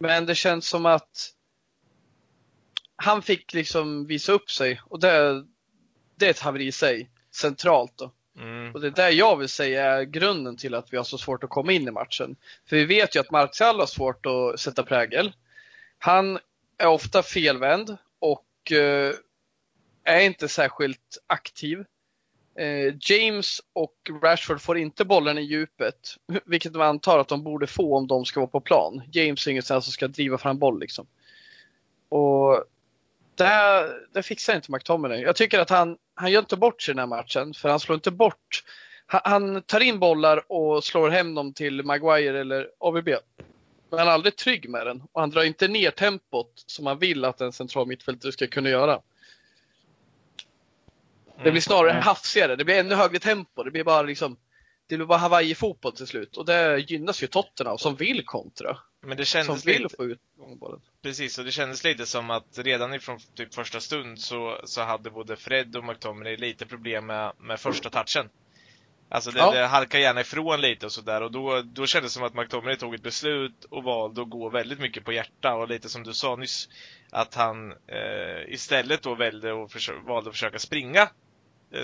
Men 0.00 0.26
det 0.26 0.34
känns 0.34 0.68
som 0.68 0.86
att 0.86 1.32
han 2.96 3.22
fick 3.22 3.54
liksom 3.54 4.06
visa 4.06 4.32
upp 4.32 4.50
sig 4.50 4.80
och 4.84 5.00
det, 5.00 5.44
det 6.16 6.26
är 6.26 6.30
ett 6.30 6.40
haveri 6.40 6.66
i 6.66 6.72
sig, 6.72 7.10
centralt 7.30 7.98
då. 7.98 8.12
Mm. 8.38 8.74
Och 8.74 8.80
det 8.80 8.86
är 8.86 8.90
där 8.90 9.10
jag 9.10 9.36
vill 9.36 9.48
säga 9.48 9.84
är 9.84 10.02
grunden 10.02 10.56
till 10.56 10.74
att 10.74 10.92
vi 10.92 10.96
har 10.96 11.04
så 11.04 11.18
svårt 11.18 11.44
att 11.44 11.50
komma 11.50 11.72
in 11.72 11.88
i 11.88 11.90
matchen. 11.90 12.36
För 12.68 12.76
vi 12.76 12.84
vet 12.84 13.16
ju 13.16 13.20
att 13.20 13.30
Martial 13.30 13.78
har 13.78 13.86
svårt 13.86 14.26
att 14.26 14.60
sätta 14.60 14.82
prägel. 14.82 15.32
Han 15.98 16.38
är 16.78 16.86
ofta 16.86 17.22
felvänd 17.22 17.96
och 18.18 18.72
eh, 18.72 19.14
är 20.04 20.20
inte 20.20 20.48
särskilt 20.48 21.18
aktiv. 21.26 21.84
Eh, 22.54 22.94
James 23.00 23.60
och 23.72 23.94
Rashford 24.22 24.60
får 24.60 24.78
inte 24.78 25.04
bollen 25.04 25.38
i 25.38 25.42
djupet, 25.42 26.16
vilket 26.44 26.72
man 26.72 26.86
antar 26.86 27.18
att 27.18 27.28
de 27.28 27.42
borde 27.44 27.66
få 27.66 27.96
om 27.96 28.06
de 28.06 28.24
ska 28.24 28.40
vara 28.40 28.50
på 28.50 28.60
plan. 28.60 29.02
James 29.12 29.46
är 29.46 29.50
ingen 29.50 29.62
som 29.62 29.82
ska 29.82 30.08
driva 30.08 30.38
fram 30.38 30.58
boll 30.58 30.80
liksom. 30.80 31.06
Och 32.08 32.64
det, 33.34 33.92
det 34.12 34.22
fixar 34.22 34.56
inte 34.56 34.72
McTominay. 34.72 35.20
Jag 35.20 35.36
tycker 35.36 35.58
att 35.58 35.70
han, 35.70 35.96
han 36.14 36.32
gör 36.32 36.40
inte 36.40 36.56
bort 36.56 36.82
sig 36.82 36.92
i 36.92 36.94
den 36.94 36.98
här 36.98 37.16
matchen, 37.16 37.54
för 37.54 37.68
han 37.68 37.80
slår 37.80 37.94
inte 37.94 38.10
bort. 38.10 38.64
Han, 39.06 39.20
han 39.24 39.62
tar 39.62 39.80
in 39.80 39.98
bollar 39.98 40.52
och 40.52 40.84
slår 40.84 41.10
hem 41.10 41.34
dem 41.34 41.52
till 41.52 41.84
Maguire 41.84 42.40
eller 42.40 42.68
AVB. 42.78 43.08
Men 43.90 43.98
han 43.98 44.08
är 44.08 44.12
aldrig 44.12 44.36
trygg 44.36 44.68
med 44.68 44.86
den 44.86 45.02
och 45.12 45.20
han 45.20 45.30
drar 45.30 45.42
inte 45.42 45.68
ner 45.68 45.90
tempot 45.90 46.64
som 46.66 46.84
man 46.84 46.98
vill 46.98 47.24
att 47.24 47.40
en 47.40 47.52
central 47.52 47.86
mittfältare 47.86 48.32
ska 48.32 48.46
kunna 48.46 48.70
göra. 48.70 49.00
Det 51.44 51.50
blir 51.50 51.60
snarare 51.60 52.00
hafsigare, 52.00 52.56
det 52.56 52.64
blir 52.64 52.78
ännu 52.80 52.94
högre 52.94 53.18
tempo. 53.18 53.62
Det 53.62 53.70
blir 53.70 53.84
bara 53.84 54.02
liksom 54.02 54.36
det 54.88 54.96
blir 54.96 55.06
bara 55.06 55.18
Hawaii-fotboll 55.18 55.92
till 55.92 56.06
slut 56.06 56.36
och 56.36 56.46
det 56.46 56.78
gynnas 56.78 57.22
ju 57.22 57.26
Tottenham 57.26 57.78
som 57.78 57.96
vill 57.96 58.24
kontra. 58.24 58.76
Men 59.06 59.16
det 59.16 59.24
Som 59.24 59.44
kändes 59.44 59.66
vill 59.66 59.82
lite, 59.82 59.96
få 59.96 60.04
ut 60.04 60.18
bollen. 60.60 60.80
precis, 61.02 61.38
och 61.38 61.44
det 61.44 61.50
kändes 61.50 61.84
lite 61.84 62.06
som 62.06 62.30
att 62.30 62.58
redan 62.58 62.94
ifrån 62.94 63.18
typ 63.36 63.54
första 63.54 63.80
stund 63.80 64.18
så, 64.20 64.60
så 64.64 64.80
hade 64.82 65.10
både 65.10 65.36
Fred 65.36 65.76
och 65.76 65.84
McTominay 65.84 66.36
lite 66.36 66.66
problem 66.66 67.06
med, 67.06 67.32
med 67.38 67.60
första 67.60 67.90
touchen. 67.90 68.28
Alltså 69.08 69.30
det, 69.30 69.38
Ja. 69.38 69.50
det 69.50 69.66
halkar 69.66 69.98
gärna 69.98 70.20
ifrån 70.20 70.60
lite 70.60 70.86
och 70.86 70.92
sådär 70.92 71.22
och 71.22 71.32
då, 71.32 71.62
då 71.62 71.86
kändes 71.86 72.12
det 72.12 72.14
som 72.18 72.24
att 72.26 72.34
McTominay 72.34 72.76
tog 72.76 72.94
ett 72.94 73.02
beslut 73.02 73.64
och 73.64 73.84
valde 73.84 74.22
att 74.22 74.30
gå 74.30 74.48
väldigt 74.48 74.80
mycket 74.80 75.04
på 75.04 75.12
hjärta 75.12 75.54
och 75.54 75.68
lite 75.68 75.88
som 75.88 76.02
du 76.02 76.14
sa 76.14 76.36
nyss 76.36 76.68
att 77.10 77.34
han 77.34 77.72
eh, 77.72 78.52
istället 78.54 79.02
då 79.02 79.14
välde 79.14 79.52
och 79.52 79.70
valde 80.06 80.30
att 80.30 80.34
försöka 80.36 80.58
springa 80.58 81.08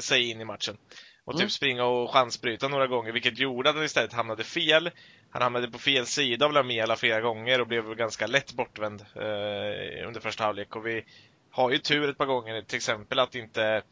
sig 0.01 0.31
in 0.31 0.41
i 0.41 0.45
matchen. 0.45 0.77
Och 1.25 1.33
typ 1.33 1.41
Mm. 1.41 1.51
springa 1.51 1.85
och 1.85 2.11
chansbryta 2.11 2.69
några 2.69 2.87
gånger 2.87 3.13
vilket 3.13 3.39
gjorde 3.39 3.71
att 3.71 3.77
han 3.77 3.85
istället 3.85 4.13
hamnade 4.13 4.45
fel. 4.45 4.91
Han 5.31 5.43
hamnade 5.43 5.69
på 5.71 5.79
fel 5.79 6.07
sida 6.07 6.47
av 6.47 6.53
Lamela 6.53 6.97
flera 6.97 7.21
gånger 7.21 7.61
och 7.61 7.67
blev 7.67 7.95
ganska 7.95 8.27
lätt 8.27 8.53
bortvänd 8.53 9.01
eh, 9.15 10.07
under 10.09 10.21
första 10.21 10.45
halvlek. 10.45 10.77
Och 10.77 10.87
vi 10.87 11.05
har 11.51 11.71
ju 11.71 11.79
tur 11.79 12.11
ett 12.11 12.19
par 12.19 12.27
gånger, 12.27 12.63
till 12.63 12.77
exempel 12.77 13.19
att 13.19 13.35
inte 13.35 13.83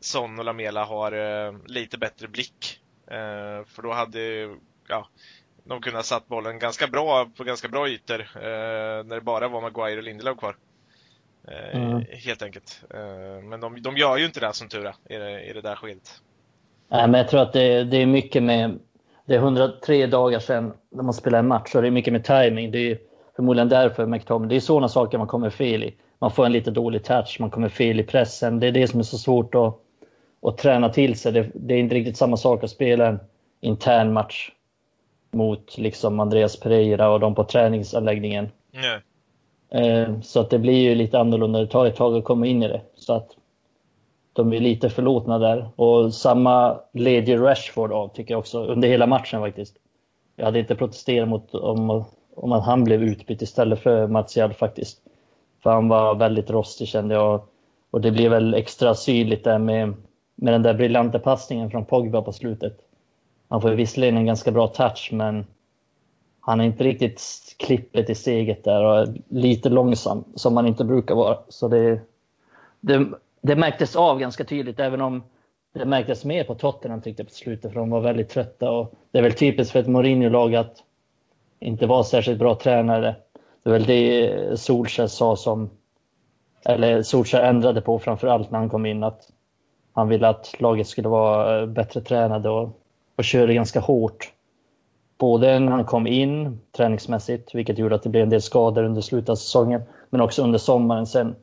Son 0.00 0.38
och 0.38 0.44
Lamela 0.44 0.84
har 0.84 1.12
eh, 1.12 1.52
lite 1.66 1.98
bättre 1.98 2.28
blick. 2.28 2.80
Eh, 3.10 3.64
för 3.66 3.82
då 3.82 3.92
hade 3.92 4.20
ja, 4.88 5.08
de 5.64 5.80
kunnat 5.80 6.06
satt 6.06 6.28
bollen 6.28 6.58
ganska 6.58 6.86
bra 6.86 7.30
på 7.36 7.44
ganska 7.44 7.68
bra 7.68 7.88
ytor 7.88 8.20
eh, 8.20 9.04
när 9.04 9.14
det 9.14 9.20
bara 9.20 9.48
var 9.48 9.60
Maguire 9.60 9.96
och 9.96 10.02
Lindelöf 10.02 10.38
kvar. 10.38 10.56
Eh, 11.46 11.80
Mm. 11.82 12.04
Helt 12.10 12.42
enkelt. 12.42 12.84
Eh, 12.94 13.42
men 13.42 13.60
de, 13.60 13.82
de 13.82 13.96
gör 13.96 14.16
ju 14.16 14.24
inte 14.24 14.40
det 14.40 14.52
som 14.52 14.68
tur 14.68 14.86
är, 14.86 15.14
i 15.14 15.18
det, 15.18 15.44
i 15.44 15.52
det 15.52 15.60
där 15.60 15.76
skedet. 15.76 16.10
Nej, 16.88 17.08
men 17.08 17.20
jag 17.20 17.28
tror 17.28 17.42
att 17.42 17.52
det, 17.52 17.84
det 17.84 17.96
är 17.96 18.06
mycket 18.06 18.42
med... 18.42 18.78
Det 19.26 19.34
är 19.34 19.38
103 19.38 20.06
dagar 20.06 20.38
sedan 20.38 20.72
när 20.90 21.02
man 21.02 21.14
spelar 21.14 21.38
en 21.38 21.48
match 21.48 21.74
och 21.74 21.82
det 21.82 21.88
är 21.88 21.92
mycket 21.92 22.12
med 22.12 22.24
timing. 22.24 22.70
Det 22.70 22.90
är 22.90 22.98
förmodligen 23.36 23.68
därför 23.68 24.06
McTominay... 24.06 24.48
Det 24.48 24.56
är 24.56 24.60
sådana 24.60 24.88
saker 24.88 25.18
man 25.18 25.26
kommer 25.26 25.50
fel 25.50 25.84
i. 25.84 25.94
Man 26.18 26.30
får 26.30 26.46
en 26.46 26.52
lite 26.52 26.70
dålig 26.70 27.04
touch, 27.04 27.36
man 27.40 27.50
kommer 27.50 27.68
fel 27.68 28.00
i 28.00 28.02
pressen. 28.02 28.60
Det 28.60 28.66
är 28.66 28.72
det 28.72 28.88
som 28.88 29.00
är 29.00 29.04
så 29.04 29.18
svårt 29.18 29.54
att, 29.54 29.78
att 30.42 30.58
träna 30.58 30.88
till 30.88 31.18
sig. 31.18 31.32
Det, 31.32 31.50
det 31.54 31.74
är 31.74 31.78
inte 31.78 31.94
riktigt 31.94 32.16
samma 32.16 32.36
sak 32.36 32.64
att 32.64 32.70
spela 32.70 33.06
en 33.06 33.20
intern 33.60 34.12
match 34.12 34.50
mot 35.30 35.78
liksom 35.78 36.20
Andreas 36.20 36.60
Pereira 36.60 37.10
och 37.10 37.20
de 37.20 37.34
på 37.34 37.44
träningsanläggningen. 37.44 38.48
Nej. 38.72 39.00
Eh, 39.70 40.20
så 40.20 40.40
att 40.40 40.50
det 40.50 40.58
blir 40.58 40.80
ju 40.80 40.94
lite 40.94 41.18
annorlunda. 41.18 41.58
Det 41.58 41.66
tar 41.66 41.86
ett 41.86 41.96
tag 41.96 42.16
att 42.16 42.24
komma 42.24 42.46
in 42.46 42.62
i 42.62 42.68
det. 42.68 42.80
Så 42.96 43.12
att 43.12 43.36
de 44.32 44.52
är 44.52 44.60
lite 44.60 44.90
förlåtna 44.90 45.38
där. 45.38 45.68
Och 45.76 46.14
samma 46.14 46.78
led 46.92 47.28
ju 47.28 47.38
Rashford 47.38 47.92
av 47.92 48.08
tycker 48.08 48.34
jag 48.34 48.38
också 48.38 48.64
under 48.64 48.88
hela 48.88 49.06
matchen 49.06 49.40
faktiskt. 49.40 49.76
Jag 50.36 50.44
hade 50.44 50.58
inte 50.58 50.74
protesterat 50.74 51.28
mot 51.28 51.54
om, 51.54 52.04
om 52.34 52.52
att 52.52 52.64
han 52.64 52.84
blev 52.84 53.02
utbytt 53.02 53.42
istället 53.42 53.82
för 53.82 54.06
Martial 54.06 54.52
faktiskt. 54.52 54.98
För 55.62 55.70
han 55.70 55.88
var 55.88 56.14
väldigt 56.14 56.50
rostig 56.50 56.88
kände 56.88 57.14
jag. 57.14 57.42
Och 57.90 58.00
det 58.00 58.10
blev 58.10 58.30
väl 58.30 58.54
extra 58.54 58.94
syrligt 58.94 59.44
där 59.44 59.58
med, 59.58 59.94
med 60.34 60.54
den 60.54 60.62
där 60.62 60.74
briljanta 60.74 61.18
passningen 61.18 61.70
från 61.70 61.84
Pogba 61.84 62.22
på 62.22 62.32
slutet. 62.32 62.78
Han 63.48 63.60
får 63.60 63.70
visserligen 63.70 64.16
en 64.16 64.26
ganska 64.26 64.52
bra 64.52 64.66
touch 64.66 65.08
men 65.12 65.46
han 66.46 66.60
är 66.60 66.64
inte 66.64 66.84
riktigt 66.84 67.22
klippet 67.56 68.10
i 68.10 68.14
steget 68.14 68.64
där 68.64 68.84
och 68.84 68.98
är 68.98 69.14
lite 69.28 69.68
långsam 69.68 70.24
som 70.34 70.56
han 70.56 70.66
inte 70.66 70.84
brukar 70.84 71.14
vara. 71.14 71.38
Så 71.48 71.68
det, 71.68 72.00
det, 72.80 73.06
det 73.40 73.56
märktes 73.56 73.96
av 73.96 74.18
ganska 74.18 74.44
tydligt 74.44 74.80
även 74.80 75.00
om 75.00 75.22
det 75.74 75.84
märktes 75.84 76.24
mer 76.24 76.44
på 76.44 76.54
Tottenham 76.54 77.02
tyckte 77.02 77.22
jag 77.22 77.28
på 77.28 77.34
slutet 77.34 77.72
för 77.72 77.80
de 77.80 77.90
var 77.90 78.00
väldigt 78.00 78.28
trötta. 78.28 78.70
Och 78.70 78.94
det 79.10 79.18
är 79.18 79.22
väl 79.22 79.32
typiskt 79.32 79.72
för 79.72 79.80
ett 79.80 79.86
Mourinho-lag 79.86 80.54
att 80.54 80.76
inte 81.60 81.86
vara 81.86 82.04
särskilt 82.04 82.38
bra 82.38 82.54
tränare. 82.54 83.16
Det 83.62 83.70
är 83.70 83.72
väl 83.72 83.84
det 83.84 84.60
Solskjaer 84.60 85.08
sa 85.08 85.36
som, 85.36 85.70
eller 86.64 87.02
Solskjaer 87.02 87.48
ändrade 87.48 87.80
på 87.80 87.98
framförallt 87.98 88.50
när 88.50 88.58
han 88.58 88.70
kom 88.70 88.86
in 88.86 89.02
att 89.02 89.28
han 89.92 90.08
ville 90.08 90.28
att 90.28 90.60
laget 90.60 90.86
skulle 90.86 91.08
vara 91.08 91.66
bättre 91.66 92.00
tränade 92.00 92.48
och, 92.48 92.80
och 93.16 93.24
körde 93.24 93.54
ganska 93.54 93.80
hårt. 93.80 94.32
Både 95.18 95.58
när 95.58 95.72
han 95.72 95.84
kom 95.84 96.06
in 96.06 96.60
träningsmässigt, 96.72 97.54
vilket 97.54 97.78
gjorde 97.78 97.94
att 97.94 98.02
det 98.02 98.08
blev 98.08 98.22
en 98.22 98.30
del 98.30 98.42
skador 98.42 98.84
under 98.84 99.00
slutet 99.00 99.28
av 99.28 99.34
säsongen, 99.34 99.82
men 100.10 100.20
också 100.20 100.42
under 100.42 100.58
sommaren 100.58 101.06
sen 101.06 101.36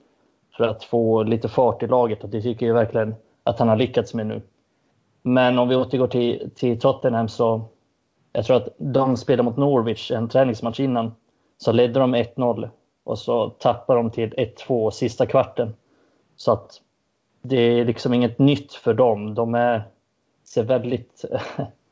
för 0.57 0.67
att 0.67 0.83
få 0.83 1.23
lite 1.23 1.49
fart 1.49 1.83
i 1.83 1.87
laget 1.87 2.23
och 2.23 2.29
det 2.29 2.41
tycker 2.41 2.65
jag 2.65 2.73
verkligen 2.73 3.15
att 3.43 3.59
han 3.59 3.67
har 3.67 3.75
lyckats 3.75 4.13
med 4.13 4.27
nu. 4.27 4.41
Men 5.21 5.59
om 5.59 5.69
vi 5.69 5.75
återgår 5.75 6.07
till, 6.07 6.49
till 6.55 6.79
Tottenham 6.79 7.27
så 7.27 7.61
jag 8.33 8.45
tror 8.45 8.57
att 8.57 8.67
de 8.77 9.17
spelade 9.17 9.43
mot 9.43 9.57
Norwich 9.57 10.11
en 10.11 10.29
träningsmatch 10.29 10.79
innan. 10.79 11.11
Så 11.57 11.71
ledde 11.71 11.99
de 11.99 12.15
1-0 12.15 12.69
och 13.03 13.19
så 13.19 13.49
tappade 13.49 13.99
de 13.99 14.11
till 14.11 14.33
1-2 14.33 14.91
sista 14.91 15.25
kvarten. 15.25 15.73
Så 16.35 16.51
att 16.51 16.81
det 17.41 17.57
är 17.57 17.85
liksom 17.85 18.13
inget 18.13 18.39
nytt 18.39 18.73
för 18.73 18.93
dem. 18.93 19.35
De 19.35 19.55
är, 19.55 19.83
ser 20.43 20.63
väldigt... 20.63 21.25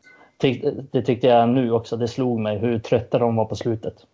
det 0.91 1.01
tyckte 1.01 1.27
jag 1.27 1.49
nu 1.49 1.71
också, 1.71 1.97
det 1.97 2.07
slog 2.07 2.39
mig 2.39 2.57
hur 2.57 2.79
trötta 2.79 3.19
de 3.19 3.35
var 3.35 3.45
på 3.45 3.55
slutet. 3.55 4.05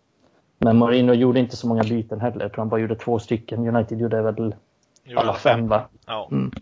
Men 0.58 0.76
Mourinho 0.76 1.14
gjorde 1.14 1.40
inte 1.40 1.56
så 1.56 1.66
många 1.66 1.82
byten 1.82 2.20
heller. 2.20 2.40
Jag 2.40 2.52
tror 2.52 2.62
han 2.62 2.68
bara 2.68 2.80
gjorde 2.80 2.96
två 2.96 3.18
stycken. 3.18 3.76
United 3.76 4.00
gjorde 4.00 4.22
väl 4.22 4.54
Gjorde 5.04 5.20
alla 5.20 5.32
de 5.32 5.38
fem 5.38 5.68
va? 5.68 5.88
Ja. 6.06 6.28
Mm. 6.32 6.52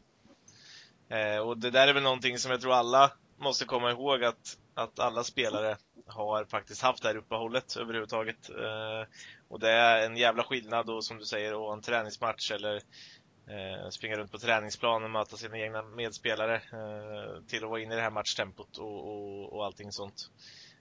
Eh, 1.09 1.41
och 1.41 1.59
det 1.59 1.71
där 1.71 1.89
är 1.89 1.93
väl 1.93 2.03
någonting 2.03 2.39
som 2.39 2.51
jag 2.51 2.61
tror 2.61 2.73
alla 2.73 3.13
måste 3.39 3.65
komma 3.65 3.91
ihåg 3.91 4.25
att, 4.25 4.57
att 4.75 4.99
alla 4.99 5.25
spelare 5.25 5.77
har 6.07 6.45
faktiskt 6.45 6.83
haft 6.83 7.03
det 7.03 7.09
här 7.09 7.17
uppehållet 7.17 7.77
överhuvudtaget. 7.77 8.51
Eh, 8.51 9.09
och 9.49 9.61
det 9.61 9.71
är 9.71 10.07
en 10.07 10.17
jävla 10.17 10.43
skillnad 10.43 10.87
då 10.87 11.03
som 11.03 11.19
du 11.19 11.25
säger 11.25 11.53
ha 11.53 11.73
en 11.73 11.83
träningsmatch 11.83 12.51
eller 12.51 12.81
eh, 13.47 13.89
springa 13.91 14.17
runt 14.17 14.33
på 14.33 14.39
träningsplanen 14.39 15.13
möta 15.13 15.37
sina 15.37 15.59
egna 15.59 15.83
medspelare 15.83 16.55
eh, 16.55 17.43
till 17.49 17.65
att 17.65 17.71
vara 17.71 17.81
inne 17.81 17.95
i 17.95 17.97
det 17.97 18.03
här 18.03 18.11
matchtempot 18.11 18.79
och, 18.79 19.09
och, 19.09 19.53
och 19.53 19.65
allting 19.65 19.93
sånt. 19.93 20.31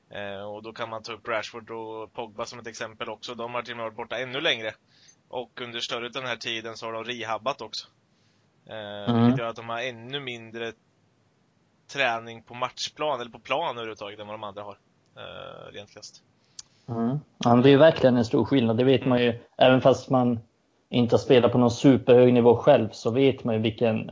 Eh, 0.10 0.42
och 0.42 0.64
då 0.64 0.74
kan 0.74 0.90
man 0.90 1.04
ta 1.04 1.14
upp 1.14 1.28
Rashford 1.28 1.72
och 1.72 2.14
Pogba 2.14 2.46
som 2.46 2.60
ett 2.60 2.68
exempel 2.68 3.10
också. 3.10 3.36
De 3.36 3.54
har 3.54 3.62
till 3.62 3.74
och 3.74 3.78
med 3.78 3.84
varit 3.84 3.98
borta 3.98 4.18
ännu 4.18 4.42
längre. 4.42 4.74
Och 5.28 5.62
under 5.62 5.80
större 5.80 6.10
den 6.10 6.26
här 6.26 6.36
tiden 6.36 6.78
så 6.78 6.86
har 6.86 6.94
de 6.94 7.04
rehabbat 7.04 7.62
också. 7.62 7.88
Eh, 8.70 9.10
Mm. 9.10 9.24
Vilket 9.24 9.40
gör 9.40 9.48
att 9.48 9.56
de 9.56 9.70
har 9.70 9.80
ännu 9.80 10.20
mindre 10.20 10.72
träning 11.94 12.44
på 12.44 12.54
matchplan 12.54 13.22
eller 13.22 13.32
på 13.32 13.40
plan 13.40 13.78
överhuvudtaget 13.78 14.20
än 14.20 14.28
vad 14.28 14.34
de 14.34 14.44
andra 14.44 14.64
har. 14.64 14.78
Eh, 15.18 15.72
rent 15.74 15.90
krasst. 15.92 16.24
Mm. 16.90 17.20
Ja, 17.38 17.50
men 17.54 17.62
det 17.62 17.70
är 17.70 17.72
ju 17.72 17.78
verkligen 17.78 18.18
en 18.18 18.26
stor 18.26 18.46
skillnad. 18.46 18.78
Det 18.78 18.84
vet 18.84 19.06
man 19.06 19.24
ju. 19.24 19.40
Även 19.58 19.82
fast 19.82 20.10
man 20.10 20.40
inte 20.90 21.14
har 21.14 21.20
spelat 21.20 21.52
på 21.52 21.58
någon 21.58 21.72
superhög 21.72 22.34
nivå 22.34 22.56
själv 22.56 22.90
så 22.92 23.12
vet 23.12 23.44
man 23.44 23.56
ju 23.56 23.62
vilken... 23.62 24.12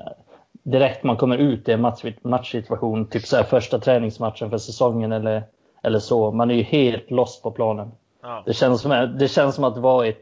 Direkt 0.66 1.04
man 1.04 1.18
kommer 1.18 1.38
ut 1.38 1.70
i 1.70 1.72
en 1.72 1.82
match, 1.82 2.06
matchsituation, 2.22 3.08
typ 3.08 3.26
så 3.26 3.36
här 3.36 3.44
första 3.44 3.80
träningsmatchen 3.80 4.50
för 4.50 4.58
säsongen 4.58 5.12
eller, 5.12 5.44
eller 5.82 6.00
så. 6.00 6.32
Man 6.32 6.52
är 6.52 6.56
ju 6.56 6.64
helt 6.64 7.12
lost 7.12 7.44
på 7.44 7.52
planen. 7.52 7.92
Ja. 8.22 8.44
Det 8.46 8.54
känns 8.54 8.82
som, 8.82 9.16
det 9.20 9.28
känns 9.28 9.56
som 9.56 9.64
att 9.64 9.78
vara 9.78 10.08
i, 10.08 10.16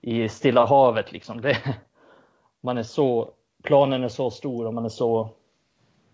i 0.00 0.28
Stilla 0.28 0.66
havet. 0.66 1.12
Liksom. 1.12 1.40
Det, 1.40 1.56
man 2.60 2.78
är 2.78 2.82
så, 2.82 3.30
planen 3.62 4.04
är 4.04 4.08
så 4.08 4.30
stor 4.30 4.66
och 4.66 4.74
man 4.74 4.84
är 4.84 4.88
så, 4.88 5.28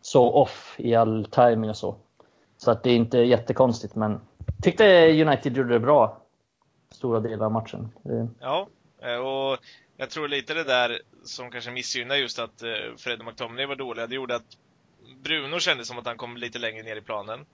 så 0.02 0.30
off 0.32 0.74
i 0.78 0.94
all 0.94 1.24
timing 1.24 1.70
och 1.70 1.76
så. 1.76 1.94
Så 2.56 2.70
att 2.70 2.82
det 2.82 2.90
är 2.90 2.96
inte 2.96 3.18
jättekonstigt, 3.18 3.94
men 3.94 4.20
tyckte 4.62 5.22
United 5.22 5.56
gjorde 5.56 5.72
det 5.72 5.80
bra 5.80 6.16
stora 6.90 7.20
delar 7.20 7.46
av 7.46 7.52
matchen. 7.52 7.88
Ja, 8.40 8.58
eh, 8.60 8.66
och 9.11 9.59
jag 9.97 10.11
tror 10.11 10.28
lite 10.28 10.54
det 10.54 10.64
där 10.64 11.00
som 11.25 11.50
kanske 11.50 11.71
missgynnar 11.71 12.16
just 12.16 12.38
att 12.38 12.62
eh, 12.62 12.97
Fred 12.99 13.18
och 13.21 13.26
McTominay 13.26 13.66
var 13.66 13.76
dåliga, 13.76 14.06
det 14.06 14.14
gjorde 14.14 14.35
att 14.37 14.56
Bruno 15.25 15.59
kände 15.61 15.85
som 15.85 15.99
att 15.99 16.06
han 16.06 16.16
kom 16.16 16.37
lite 16.37 16.59
längre 16.59 16.82
ner 16.82 16.97
i 16.97 17.00
planen. 17.02 17.47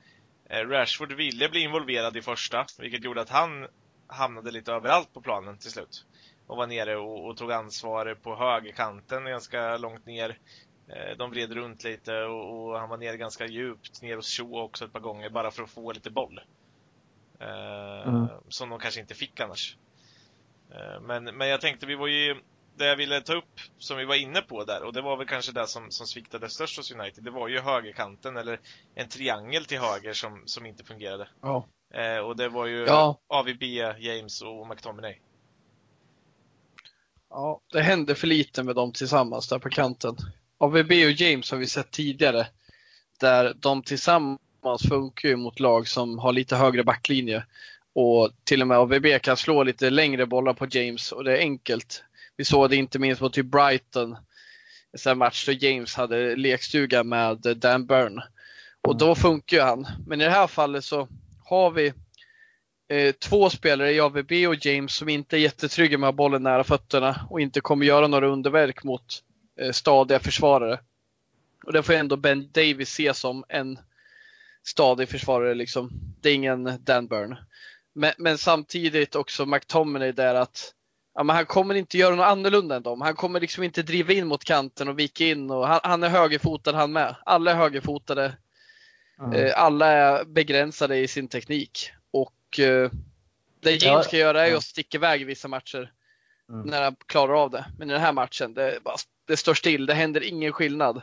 Eh, 0.50 0.60
Rashford 0.68 1.12
ville 1.12 1.48
bli 1.48 1.60
involverad 1.60 2.16
i 2.16 2.22
första, 2.22 2.66
vilket 2.78 3.04
gjorde 3.04 3.20
att 3.20 3.30
han 3.30 3.66
hamnade 4.06 4.50
lite 4.50 4.72
överallt 4.72 5.12
på 5.12 5.20
planen 5.22 5.58
till 5.58 5.70
slut. 5.70 6.04
Och 6.46 6.56
var 6.56 6.66
nere 6.66 6.96
och, 6.96 7.26
och 7.26 7.36
tog 7.36 7.52
ansvar 7.52 8.14
på 8.22 8.36
högerkanten 8.36 9.24
ganska 9.24 9.76
långt 9.76 10.06
ner. 10.06 10.38
Eh, 10.88 11.16
De 11.18 11.30
vred 11.30 11.52
runt 11.52 11.84
lite 11.84 12.14
och, 12.22 12.68
och 12.68 12.78
han 12.78 12.88
var 12.88 12.96
nere 12.98 13.16
ganska 13.16 13.46
djupt, 13.46 14.02
ner 14.02 14.16
hos 14.16 14.36
Shaw 14.36 14.56
också 14.64 14.84
ett 14.84 14.92
par 14.92 15.00
gånger, 15.00 15.30
bara 15.30 15.50
för 15.50 15.62
att 15.62 15.70
få 15.70 15.92
lite 15.92 16.10
boll. 16.10 16.40
Eh, 17.40 18.08
Mm. 18.08 18.28
Som 18.48 18.68
de 18.68 18.78
kanske 18.78 19.00
inte 19.00 19.14
fick 19.14 19.40
annars. 19.40 19.76
Eh, 20.74 21.00
Men, 21.00 21.24
men 21.24 21.48
jag 21.48 21.60
tänkte, 21.60 21.86
vi 21.86 21.94
var 21.94 22.06
ju, 22.06 22.36
det 22.76 22.86
jag 22.86 22.96
ville 22.96 23.20
ta 23.20 23.34
upp, 23.34 23.60
som 23.78 23.96
vi 23.98 24.04
var 24.04 24.14
inne 24.14 24.40
på 24.40 24.64
där, 24.64 24.82
och 24.82 24.92
det 24.92 25.00
var 25.00 25.16
väl 25.16 25.26
kanske 25.26 25.52
det 25.52 25.66
som, 25.66 25.90
som 25.90 26.06
sviktade 26.06 26.48
störst 26.48 26.76
hos 26.76 26.92
United, 26.92 27.24
det 27.24 27.30
var 27.30 27.48
ju 27.48 27.60
högerkanten, 27.60 28.36
eller 28.36 28.60
en 28.94 29.08
triangel 29.08 29.64
till 29.64 29.78
höger 29.78 30.12
som, 30.12 30.42
som 30.46 30.66
inte 30.66 30.84
fungerade. 30.84 31.28
Ja. 31.42 31.66
Eh, 31.94 32.18
och 32.18 32.36
det 32.36 32.48
var 32.48 32.66
ju 32.66 32.84
Ja. 32.84 33.20
AVB, 33.26 33.62
James 33.98 34.42
och 34.42 34.68
McTominay. 34.68 35.18
Ja, 37.30 37.60
det 37.72 37.80
hände 37.80 38.14
för 38.14 38.26
lite 38.26 38.62
med 38.62 38.74
dem 38.74 38.92
tillsammans 38.92 39.48
där 39.48 39.58
på 39.58 39.68
kanten. 39.68 40.16
AVB 40.58 40.90
och 40.90 41.10
James 41.10 41.50
har 41.50 41.58
vi 41.58 41.66
sett 41.66 41.90
tidigare. 41.90 42.46
Där 43.20 43.54
de 43.54 43.82
tillsammans 43.82 44.82
funkar 44.88 45.28
ju 45.28 45.36
mot 45.36 45.60
lag 45.60 45.88
som 45.88 46.18
har 46.18 46.32
lite 46.32 46.56
högre 46.56 46.84
backlinje. 46.84 47.44
Och 48.00 48.30
till 48.44 48.60
och 48.62 48.68
med 48.68 48.78
AVB 48.78 49.22
kan 49.22 49.36
slå 49.36 49.62
lite 49.62 49.90
längre 49.90 50.26
bollar 50.26 50.54
på 50.54 50.66
James 50.70 51.12
och 51.12 51.24
det 51.24 51.32
är 51.32 51.40
enkelt. 51.40 52.04
Vi 52.36 52.44
såg 52.44 52.70
det 52.70 52.76
inte 52.76 52.98
minst 52.98 53.20
mot 53.20 53.32
typ 53.32 53.46
Brighton. 53.46 54.16
En 54.92 54.98
sån 54.98 55.10
här 55.10 55.14
match 55.14 55.46
där 55.46 55.64
James 55.64 55.94
hade 55.94 56.36
lekstuga 56.36 57.04
med 57.04 57.38
Dan 57.56 57.86
Burn. 57.86 58.20
Och 58.82 58.98
då 58.98 59.14
funkar 59.14 59.56
ju 59.56 59.62
han. 59.62 59.86
Men 60.06 60.20
i 60.20 60.24
det 60.24 60.30
här 60.30 60.46
fallet 60.46 60.84
så 60.84 61.08
har 61.44 61.70
vi 61.70 61.92
eh, 62.88 63.12
två 63.12 63.50
spelare 63.50 63.92
i 63.92 64.00
AVB 64.00 64.32
och 64.48 64.66
James 64.66 64.94
som 64.94 65.08
inte 65.08 65.36
är 65.36 65.40
jättetrygga 65.40 65.98
med 65.98 66.08
att 66.08 66.14
ha 66.14 66.16
bollen 66.16 66.42
nära 66.42 66.64
fötterna 66.64 67.26
och 67.30 67.40
inte 67.40 67.60
kommer 67.60 67.86
göra 67.86 68.06
några 68.06 68.28
underverk 68.28 68.84
mot 68.84 69.22
eh, 69.60 69.72
stadiga 69.72 70.20
försvarare. 70.20 70.80
Och 71.64 71.72
det 71.72 71.82
får 71.82 71.92
ändå 71.92 72.16
Ben 72.16 72.50
Davis 72.52 72.90
se 72.90 73.14
som 73.14 73.44
en 73.48 73.78
stadig 74.66 75.08
försvarare 75.08 75.54
liksom. 75.54 75.90
Det 76.20 76.30
är 76.30 76.34
ingen 76.34 76.84
Dan 76.84 77.06
Burn. 77.06 77.36
Men, 77.98 78.12
men 78.18 78.38
samtidigt 78.38 79.14
också 79.14 79.46
McTominay 79.46 80.12
där 80.12 80.34
att 80.34 80.74
ja, 81.14 81.22
men 81.22 81.36
han 81.36 81.46
kommer 81.46 81.74
inte 81.74 81.98
göra 81.98 82.14
något 82.14 82.26
annorlunda 82.26 82.76
än 82.76 82.82
dem. 82.82 83.00
Han 83.00 83.14
kommer 83.14 83.40
liksom 83.40 83.62
inte 83.64 83.82
driva 83.82 84.12
in 84.12 84.26
mot 84.26 84.44
kanten 84.44 84.88
och 84.88 84.98
vika 84.98 85.24
in. 85.24 85.50
Och 85.50 85.66
han, 85.68 85.80
han 85.82 86.02
är 86.02 86.08
högerfotad 86.08 86.72
han 86.72 86.92
med. 86.92 87.16
Alla 87.26 87.50
är 87.50 87.54
högerfotade. 87.54 88.36
Eh, 89.34 89.52
Alla 89.62 89.86
är 89.86 90.24
begränsade 90.24 90.96
i 90.96 91.08
sin 91.08 91.28
teknik. 91.28 91.90
Och 92.10 92.60
eh, 92.60 92.90
det 93.60 93.70
James 93.70 93.82
Ja, 93.84 94.02
ska 94.02 94.16
göra 94.16 94.44
är 94.46 94.50
ju 94.50 94.56
att 94.56 94.62
sticka 94.64 94.98
iväg 94.98 95.20
i 95.20 95.24
vissa 95.24 95.48
matcher. 95.48 95.92
mm. 96.48 96.66
när 96.66 96.82
han 96.82 96.96
klarar 97.06 97.42
av 97.42 97.50
det. 97.50 97.64
Men 97.78 97.90
i 97.90 97.92
den 97.92 98.02
här 98.02 98.12
matchen, 98.12 98.54
det, 98.54 98.78
bara, 98.84 98.96
det 99.26 99.36
står 99.36 99.54
still. 99.54 99.86
Det 99.86 99.94
händer 99.94 100.24
ingen 100.24 100.52
skillnad. 100.52 101.02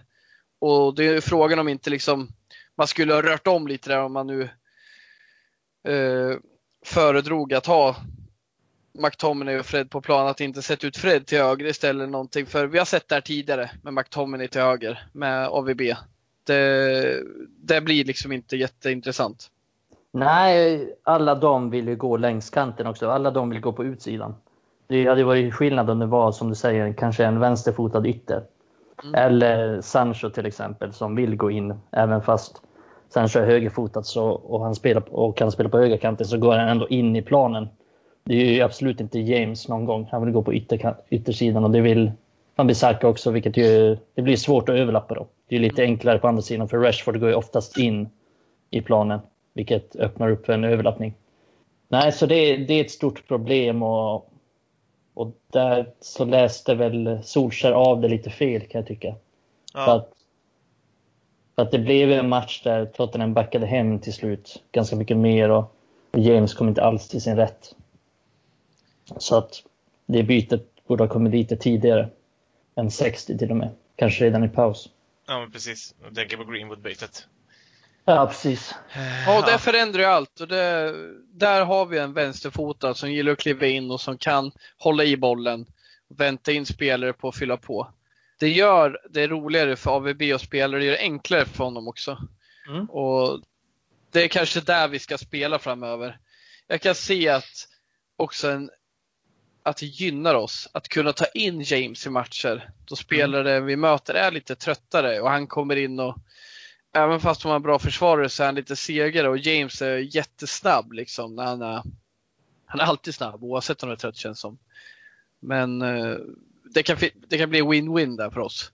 Och 0.59 0.95
det 0.95 1.03
är 1.05 1.21
frågan 1.21 1.59
om 1.59 1.67
inte 1.67 1.89
liksom 1.89 2.27
man 2.77 2.87
skulle 2.87 3.13
ha 3.13 3.21
rört 3.21 3.47
om 3.47 3.67
lite 3.67 3.89
där 3.89 3.99
om 3.99 4.13
man 4.13 4.27
nu 4.27 4.41
eh, 5.87 6.37
föredrog 6.87 7.53
att 7.53 7.65
ha 7.65 7.95
McTominay 8.93 9.59
och 9.59 9.65
Fred 9.65 9.89
på 9.89 10.01
plan, 10.01 10.27
att 10.27 10.41
inte 10.41 10.61
sätta 10.61 10.87
ut 10.87 10.97
Fred 10.97 11.25
till 11.25 11.37
höger 11.37 11.65
istället 11.65 12.09
någonting. 12.09 12.45
För 12.45 12.67
vi 12.67 12.77
har 12.77 12.85
sett 12.85 13.09
det 13.09 13.15
här 13.15 13.21
tidigare 13.21 13.71
med 13.81 13.93
McTominay 13.93 14.47
till 14.47 14.61
höger 14.61 15.07
med 15.11 15.47
AVB. 15.47 15.81
Det, 16.43 17.23
det 17.63 17.81
blir 17.81 18.05
liksom 18.05 18.31
inte 18.31 18.57
jätteintressant. 18.57 19.49
Nej, 20.11 20.89
alla 21.03 21.35
de 21.35 21.69
vill 21.69 21.87
ju 21.87 21.95
gå 21.95 22.17
längs 22.17 22.49
kanten 22.49 22.87
också. 22.87 23.09
Alla 23.09 23.31
de 23.31 23.49
vill 23.49 23.61
gå 23.61 23.73
på 23.73 23.83
utsidan. 23.83 24.35
Det 24.87 25.07
hade 25.07 25.23
varit 25.23 25.53
skillnad 25.53 25.89
om 25.89 25.99
det 25.99 26.05
var, 26.05 26.31
som 26.31 26.49
du 26.49 26.55
säger, 26.55 26.93
kanske 26.93 27.25
en 27.25 27.39
vänsterfotad 27.39 28.07
ytter. 28.07 28.43
Mm. 29.03 29.15
Eller 29.15 29.81
Sancho 29.81 30.29
till 30.29 30.45
exempel, 30.45 30.93
som 30.93 31.15
vill 31.15 31.35
gå 31.35 31.51
in, 31.51 31.79
även 31.91 32.21
fast 32.21 32.61
Sancho 33.09 33.39
är 33.39 33.45
högerfotad 33.45 34.03
så, 34.03 34.25
och, 34.29 34.61
han 34.61 34.75
spelar, 34.75 35.03
och 35.09 35.37
kan 35.37 35.51
spela 35.51 35.69
på 35.69 35.77
högerkanten 35.77 36.27
så 36.27 36.37
går 36.37 36.55
han 36.55 36.69
ändå 36.69 36.87
in 36.87 37.15
i 37.15 37.21
planen. 37.21 37.67
Det 38.23 38.33
är 38.33 38.53
ju 38.53 38.61
absolut 38.61 39.01
inte 39.01 39.19
James 39.19 39.67
någon 39.67 39.85
gång. 39.85 40.07
Han 40.11 40.25
vill 40.25 40.33
gå 40.33 40.41
på 40.41 40.53
ytter, 40.53 40.95
yttersidan 41.09 41.63
och 41.63 41.71
det 41.71 41.81
vill 41.81 42.11
Van 42.55 42.67
Bissaka 42.67 43.07
också, 43.07 43.31
vilket 43.31 43.57
ju, 43.57 43.97
det 44.13 44.21
blir 44.21 44.35
svårt 44.35 44.69
att 44.69 44.75
överlappa 44.75 45.13
då. 45.13 45.27
Det 45.47 45.55
är 45.55 45.59
lite 45.59 45.83
enklare 45.83 46.19
på 46.19 46.27
andra 46.27 46.41
sidan 46.41 46.69
för 46.69 46.77
Rashford 46.77 47.19
går 47.19 47.29
ju 47.29 47.35
oftast 47.35 47.77
in 47.77 48.09
i 48.69 48.81
planen, 48.81 49.19
vilket 49.53 49.95
öppnar 49.95 50.29
upp 50.29 50.45
för 50.45 50.53
en 50.53 50.63
överlappning. 50.63 51.13
Nej, 51.87 52.11
så 52.11 52.25
det, 52.25 52.57
det 52.57 52.73
är 52.73 52.81
ett 52.81 52.91
stort 52.91 53.27
problem 53.27 53.83
och, 53.83 54.29
och 55.13 55.31
där 55.51 55.89
så 55.99 56.25
läste 56.25 56.75
väl 56.75 57.19
Solskär 57.23 57.71
av 57.71 58.01
det 58.01 58.07
lite 58.07 58.29
fel 58.29 58.61
kan 58.61 58.79
jag 58.79 58.87
tycka. 58.87 59.15
Ja. 59.73 59.85
För, 59.85 59.95
att, 59.95 60.14
för 61.55 61.61
att 61.61 61.71
det 61.71 61.79
blev 61.79 62.11
en 62.11 62.29
match 62.29 62.61
där 62.63 62.85
Tottenham 62.85 63.33
backade 63.33 63.65
hem 63.65 63.99
till 63.99 64.13
slut 64.13 64.63
ganska 64.71 64.95
mycket 64.95 65.17
mer 65.17 65.49
och 65.49 65.75
James 66.11 66.53
kom 66.53 66.67
inte 66.67 66.83
alls 66.83 67.07
till 67.07 67.21
sin 67.21 67.35
rätt. 67.35 67.75
Så 69.17 69.37
att 69.37 69.63
det 70.05 70.23
bytet 70.23 70.61
borde 70.87 71.03
ha 71.03 71.09
kommit 71.09 71.33
lite 71.33 71.57
tidigare 71.57 72.09
än 72.75 72.91
60 72.91 73.37
till 73.37 73.51
och 73.51 73.57
med. 73.57 73.69
Kanske 73.95 74.25
redan 74.25 74.43
i 74.43 74.49
paus. 74.49 74.89
Ja, 75.27 75.39
men 75.39 75.51
precis. 75.51 75.95
Jag 76.03 76.15
tänker 76.15 76.37
på 76.37 76.43
Greenwood-bytet. 76.43 77.27
Ja, 78.05 78.27
precis. 78.27 78.75
Ja, 79.25 79.43
det 79.51 79.57
förändrar 79.57 79.99
ju 79.99 80.05
allt. 80.05 80.39
Och 80.39 80.47
det, 80.47 80.93
där 81.33 81.65
har 81.65 81.85
vi 81.85 81.97
en 81.97 82.13
vänsterfotad 82.13 82.93
som 82.93 83.11
gillar 83.11 83.31
att 83.31 83.39
kliva 83.39 83.65
in 83.65 83.91
och 83.91 84.01
som 84.01 84.17
kan 84.17 84.51
hålla 84.77 85.03
i 85.03 85.17
bollen. 85.17 85.65
Vänta 86.07 86.51
in 86.51 86.65
spelare 86.65 87.13
på 87.13 87.27
att 87.27 87.35
fylla 87.35 87.57
på. 87.57 87.87
Det 88.37 88.49
gör 88.49 89.01
det 89.09 89.27
roligare 89.27 89.75
för 89.75 89.91
AVB 89.91 90.21
att 90.35 90.41
spela, 90.41 90.77
det 90.77 90.85
gör 90.85 90.91
det 90.91 90.99
enklare 90.99 91.45
för 91.45 91.63
honom 91.63 91.87
också. 91.87 92.17
Mm. 92.67 92.89
Och 92.89 93.41
Det 94.11 94.23
är 94.23 94.27
kanske 94.27 94.61
där 94.61 94.87
vi 94.87 94.99
ska 94.99 95.17
spela 95.17 95.59
framöver. 95.59 96.19
Jag 96.67 96.81
kan 96.81 96.95
se 96.95 97.29
att 97.29 97.67
också 98.17 98.51
en 98.51 98.69
att 99.63 99.77
det 99.77 99.85
gynnar 99.85 100.35
oss 100.35 100.69
att 100.71 100.87
kunna 100.87 101.13
ta 101.13 101.25
in 101.25 101.61
James 101.61 102.07
i 102.07 102.09
matcher 102.09 102.69
då 102.85 102.95
spelare 102.95 103.55
mm. 103.55 103.65
vi 103.65 103.75
möter 103.75 104.13
är 104.13 104.31
lite 104.31 104.55
tröttare 104.55 105.21
och 105.21 105.29
han 105.29 105.47
kommer 105.47 105.75
in 105.75 105.99
och 105.99 106.17
även 106.93 107.19
fast 107.19 107.43
han 107.43 107.51
har 107.51 107.59
bra 107.59 107.79
försvarare 107.79 108.29
så 108.29 108.43
är 108.43 108.45
han 108.45 108.55
lite 108.55 108.75
segare 108.75 109.29
och 109.29 109.37
James 109.37 109.81
är 109.81 110.15
jättesnabb 110.15 110.91
liksom. 110.91 111.35
När 111.35 111.45
han, 111.45 111.61
är, 111.61 111.83
han 112.65 112.79
är 112.79 112.83
alltid 112.83 113.15
snabb 113.15 113.43
oavsett 113.43 113.83
om 113.83 113.89
han 113.89 113.95
är 113.95 113.99
trött 113.99 114.15
känns 114.15 114.39
som. 114.39 114.57
Men 115.39 115.81
eh, 115.81 116.17
det, 116.73 116.83
kan, 116.83 116.97
det 117.27 117.37
kan 117.37 117.49
bli 117.49 117.61
win-win 117.61 118.17
där 118.17 118.29
för 118.29 118.39
oss. 118.39 118.71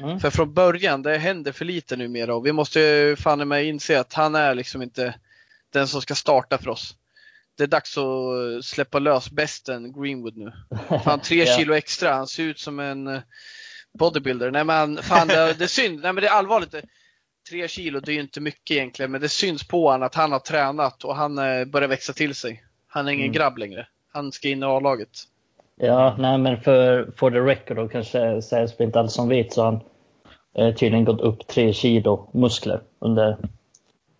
Mm. 0.00 0.20
För 0.20 0.30
från 0.30 0.54
början, 0.54 1.02
det 1.02 1.18
händer 1.18 1.52
för 1.52 1.64
lite 1.64 1.96
numera 1.96 2.34
och 2.34 2.46
vi 2.46 2.52
måste 2.52 3.14
fan 3.18 3.48
med 3.48 3.64
inse 3.64 4.00
att 4.00 4.12
han 4.12 4.34
är 4.34 4.54
liksom 4.54 4.82
inte 4.82 5.14
den 5.72 5.88
som 5.88 6.02
ska 6.02 6.14
starta 6.14 6.58
för 6.58 6.68
oss 6.68 6.96
det 7.56 7.62
är 7.62 7.68
dags 7.68 7.98
att 7.98 8.64
släppa 8.64 8.98
lös 8.98 9.30
bästen 9.30 9.92
Greenwood 9.92 10.36
nu. 10.36 10.52
Fan, 11.04 11.20
tre 11.20 11.44
ja. 11.44 11.56
kilo 11.56 11.74
extra. 11.74 12.14
Han 12.14 12.26
ser 12.26 12.42
ut 12.42 12.58
som 12.58 12.80
en 12.80 13.06
eh, 13.06 13.20
bodybuilder. 13.98 14.50
Nej 14.50 14.64
men 14.64 15.02
fan, 15.02 15.28
det, 15.28 15.54
det 15.58 15.64
är 15.64 15.68
synd. 15.68 16.02
Nej 16.02 16.12
men 16.12 16.22
det 16.22 16.28
är 16.28 16.32
allvarligt. 16.32 16.74
Tre 17.50 17.68
kilo, 17.68 18.00
det 18.00 18.12
är 18.12 18.14
ju 18.14 18.20
inte 18.20 18.40
mycket 18.40 18.76
egentligen, 18.76 19.10
men 19.10 19.20
det 19.20 19.28
syns 19.28 19.68
på 19.68 19.90
honom 19.90 20.06
att 20.06 20.14
han 20.14 20.32
har 20.32 20.38
tränat 20.38 21.04
och 21.04 21.16
han 21.16 21.38
eh, 21.38 21.64
börjar 21.64 21.88
växa 21.88 22.12
till 22.12 22.34
sig. 22.34 22.64
Han 22.88 23.08
är 23.08 23.12
ingen 23.12 23.24
mm. 23.24 23.32
grabb 23.32 23.58
längre. 23.58 23.86
Han 24.12 24.32
ska 24.32 24.48
in 24.48 24.62
i 24.62 24.66
A-laget. 24.66 25.18
Ja, 25.80 26.14
nej 26.18 26.38
men 26.38 26.60
för, 26.60 27.10
for 27.16 27.30
the 27.30 27.38
record 27.38 27.78
och 27.78 27.92
kanske 27.92 28.42
sägs 28.42 28.80
inte 28.80 29.00
alls 29.00 29.12
som 29.12 29.28
vet 29.28 29.52
så 29.52 29.62
har 29.62 29.72
han 29.72 29.80
eh, 30.54 30.74
tydligen 30.74 31.04
gått 31.04 31.20
upp 31.20 31.46
tre 31.46 31.72
kilo 31.72 32.28
muskler 32.32 32.80
under, 32.98 33.36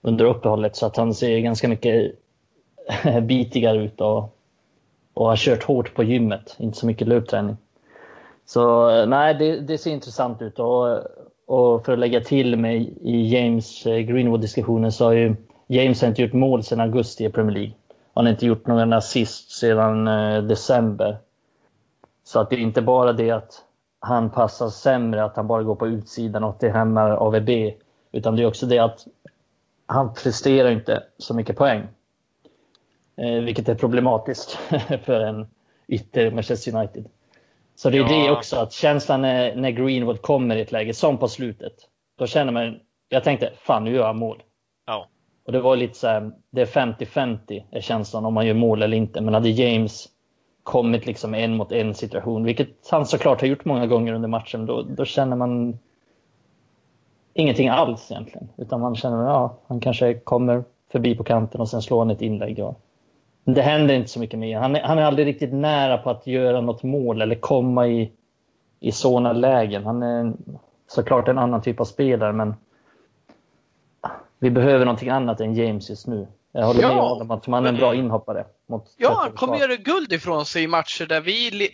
under 0.02 0.24
uppehållet 0.24 0.76
så 0.76 0.86
att 0.86 0.96
han 0.96 1.14
ser 1.14 1.38
ganska 1.38 1.68
mycket 1.68 2.14
eh, 3.04 3.20
bitigare 3.22 3.78
ut 3.78 4.00
och, 4.00 4.36
och 5.14 5.26
har 5.26 5.36
kört 5.36 5.62
hårt 5.62 5.94
på 5.94 6.04
gymmet, 6.04 6.56
inte 6.58 6.78
så 6.78 6.86
mycket 6.86 7.08
löpträning. 7.08 7.56
Så 8.46 8.90
eh, 8.90 9.06
nej, 9.06 9.34
det, 9.34 9.60
det 9.60 9.78
ser 9.78 9.90
intressant 9.90 10.42
ut. 10.42 10.58
Och, 10.58 10.98
och, 11.46 11.84
för 11.84 11.92
att 11.92 11.98
lägga 11.98 12.20
till 12.20 12.56
mig 12.56 12.94
i 13.02 13.34
James 13.34 13.86
eh, 13.86 13.98
Greenwood-diskussionen 13.98 14.92
så 14.92 15.04
har 15.04 15.12
ju 15.12 15.36
James 15.66 16.02
inte 16.02 16.22
gjort 16.22 16.32
mål 16.32 16.62
sedan 16.62 16.80
augusti 16.80 17.24
i 17.24 17.30
Premier 17.30 17.54
League. 17.54 17.72
Han 18.14 18.24
har 18.24 18.32
inte 18.32 18.46
gjort 18.46 18.66
någon 18.66 18.92
assist 18.92 19.50
sedan 19.50 20.04
december. 20.48 21.18
Så 22.26 22.40
att 22.40 22.50
det 22.50 22.56
är 22.56 22.60
inte 22.60 22.82
bara 22.82 23.12
det 23.12 23.30
att 23.30 23.62
han 24.00 24.30
passar 24.30 24.68
sämre, 24.68 25.24
att 25.24 25.36
han 25.36 25.46
bara 25.46 25.62
går 25.62 25.74
på 25.74 25.86
utsidan 25.86 26.44
och 26.44 26.56
det 26.60 26.68
hämmar 26.68 27.10
AVB. 27.10 27.50
Utan 28.12 28.36
det 28.36 28.42
är 28.42 28.46
också 28.46 28.66
det 28.66 28.78
att 28.78 29.06
han 29.86 30.14
presterar 30.14 30.70
inte 30.70 31.02
så 31.18 31.34
mycket 31.34 31.56
poäng. 31.56 31.86
Eh, 33.16 33.42
vilket 33.42 33.68
är 33.68 33.74
problematiskt 33.74 34.50
för 35.04 35.20
en 35.20 35.46
ytter 35.88 36.30
Manchester 36.30 36.76
United. 36.76 37.08
Så 37.74 37.90
det 37.90 37.98
är 37.98 38.02
ja. 38.02 38.08
det 38.08 38.30
också, 38.30 38.56
att 38.56 38.72
känslan 38.72 39.22
när, 39.22 39.56
när 39.56 39.70
Greenwood 39.70 40.22
kommer 40.22 40.56
i 40.56 40.60
ett 40.60 40.72
läge, 40.72 40.94
som 40.94 41.18
på 41.18 41.28
slutet, 41.28 41.74
då 42.18 42.26
känner 42.26 42.52
man, 42.52 42.80
jag 43.08 43.24
tänkte 43.24 43.52
fan 43.56 43.84
nu 43.84 43.94
gör 43.94 44.06
jag 44.06 44.16
mål. 44.16 44.42
Ja. 44.86 45.08
Och 45.46 45.52
det 45.52 45.60
var 45.60 45.76
lite 45.76 45.98
så 45.98 46.06
här, 46.06 46.32
det 46.50 46.60
är 46.60 46.66
50-50 46.66 47.64
är 47.70 47.80
känslan 47.80 48.24
om 48.24 48.34
man 48.34 48.46
gör 48.46 48.54
mål 48.54 48.82
eller 48.82 48.96
inte. 48.96 49.20
Men 49.20 49.34
hade 49.34 49.48
James 49.48 50.08
kommit 50.66 51.06
liksom 51.06 51.34
en 51.34 51.56
mot 51.56 51.72
en 51.72 51.94
situation, 51.94 52.44
vilket 52.44 52.68
han 52.90 53.06
såklart 53.06 53.40
har 53.40 53.48
gjort 53.48 53.64
många 53.64 53.86
gånger 53.86 54.12
under 54.12 54.28
matchen, 54.28 54.66
då, 54.66 54.82
då 54.82 55.04
känner 55.04 55.36
man 55.36 55.78
ingenting 57.34 57.68
alls 57.68 58.10
egentligen. 58.10 58.48
Utan 58.56 58.80
man 58.80 58.96
känner, 58.96 59.24
ja, 59.24 59.56
han 59.66 59.80
kanske 59.80 60.14
kommer 60.14 60.64
förbi 60.92 61.16
på 61.16 61.24
kanten 61.24 61.60
och 61.60 61.68
sen 61.68 61.82
slår 61.82 61.98
han 61.98 62.10
ett 62.10 62.22
inlägg. 62.22 62.58
Och, 62.58 62.80
det 63.44 63.62
händer 63.62 63.94
inte 63.94 64.10
så 64.10 64.20
mycket 64.20 64.38
mer. 64.38 64.58
Han 64.58 64.76
är, 64.76 64.82
han 64.82 64.98
är 64.98 65.02
aldrig 65.02 65.26
riktigt 65.26 65.52
nära 65.52 65.98
på 65.98 66.10
att 66.10 66.26
göra 66.26 66.60
något 66.60 66.82
mål 66.82 67.22
eller 67.22 67.34
komma 67.34 67.88
i, 67.88 68.12
i 68.80 68.92
sådana 68.92 69.32
lägen. 69.32 69.84
Han 69.84 70.02
är 70.02 70.32
såklart 70.86 71.28
en 71.28 71.38
annan 71.38 71.62
typ 71.62 71.80
av 71.80 71.84
spelare, 71.84 72.32
men 72.32 72.54
vi 74.38 74.50
behöver 74.50 74.84
någonting 74.84 75.08
annat 75.08 75.40
än 75.40 75.54
James 75.54 75.90
just 75.90 76.06
nu. 76.06 76.26
Jag 76.56 76.66
håller 76.66 76.82
ja, 76.82 76.88
med 76.88 77.02
om 77.02 77.30
att 77.30 77.46
man 77.46 77.64
är 77.64 77.68
en 77.68 77.76
bra 77.76 77.94
inhoppare. 77.94 78.46
Ja, 78.96 79.14
han 79.14 79.32
kommer 79.32 79.56
göra 79.56 79.76
guld 79.76 80.12
ifrån 80.12 80.46
sig 80.46 80.62
i 80.62 80.66
matcher 80.66 81.06
där 81.06 81.20
vi 81.20 81.68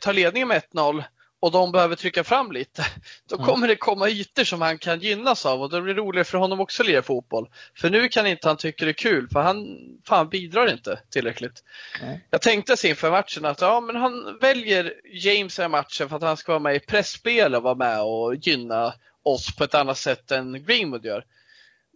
tar 0.00 0.12
ledningen 0.12 0.48
med 0.48 0.62
1-0 0.72 1.04
och 1.40 1.52
de 1.52 1.72
behöver 1.72 1.96
trycka 1.96 2.24
fram 2.24 2.52
lite, 2.52 2.86
då 3.28 3.36
mm. 3.36 3.46
kommer 3.46 3.68
det 3.68 3.76
komma 3.76 4.08
ytor 4.08 4.44
som 4.44 4.62
han 4.62 4.78
kan 4.78 5.00
gynnas 5.00 5.46
av 5.46 5.62
och 5.62 5.70
då 5.70 5.80
blir 5.80 5.94
det 5.94 6.00
roligare 6.00 6.24
för 6.24 6.38
honom 6.38 6.60
också 6.60 6.82
att 6.82 6.88
lira 6.88 7.02
fotboll. 7.02 7.48
För 7.76 7.90
nu 7.90 8.08
kan 8.08 8.26
inte 8.26 8.48
han 8.48 8.56
tycka 8.56 8.84
det 8.84 8.90
är 8.90 8.92
kul 8.92 9.28
för 9.32 9.40
han 9.40 9.78
fan 10.08 10.28
bidrar 10.28 10.72
inte 10.72 11.00
tillräckligt. 11.10 11.64
Mm. 12.02 12.18
Jag 12.30 12.42
tänkte 12.42 12.76
sig 12.76 12.90
inför 12.90 13.10
matchen 13.10 13.44
att 13.44 13.60
ja, 13.60 13.80
men 13.80 13.96
han 13.96 14.38
väljer 14.40 14.94
James 15.04 15.58
i 15.58 15.68
matchen 15.68 16.08
för 16.08 16.16
att 16.16 16.22
han 16.22 16.36
ska 16.36 16.52
vara 16.52 16.62
med 16.62 16.76
i 16.76 16.80
pressspel 16.80 17.54
och 17.54 17.62
vara 17.62 17.74
med 17.74 18.02
och 18.02 18.34
gynna 18.34 18.94
oss 19.22 19.56
på 19.56 19.64
ett 19.64 19.74
annat 19.74 19.98
sätt 19.98 20.30
än 20.30 20.64
Greenwood 20.64 21.04
gör. 21.04 21.24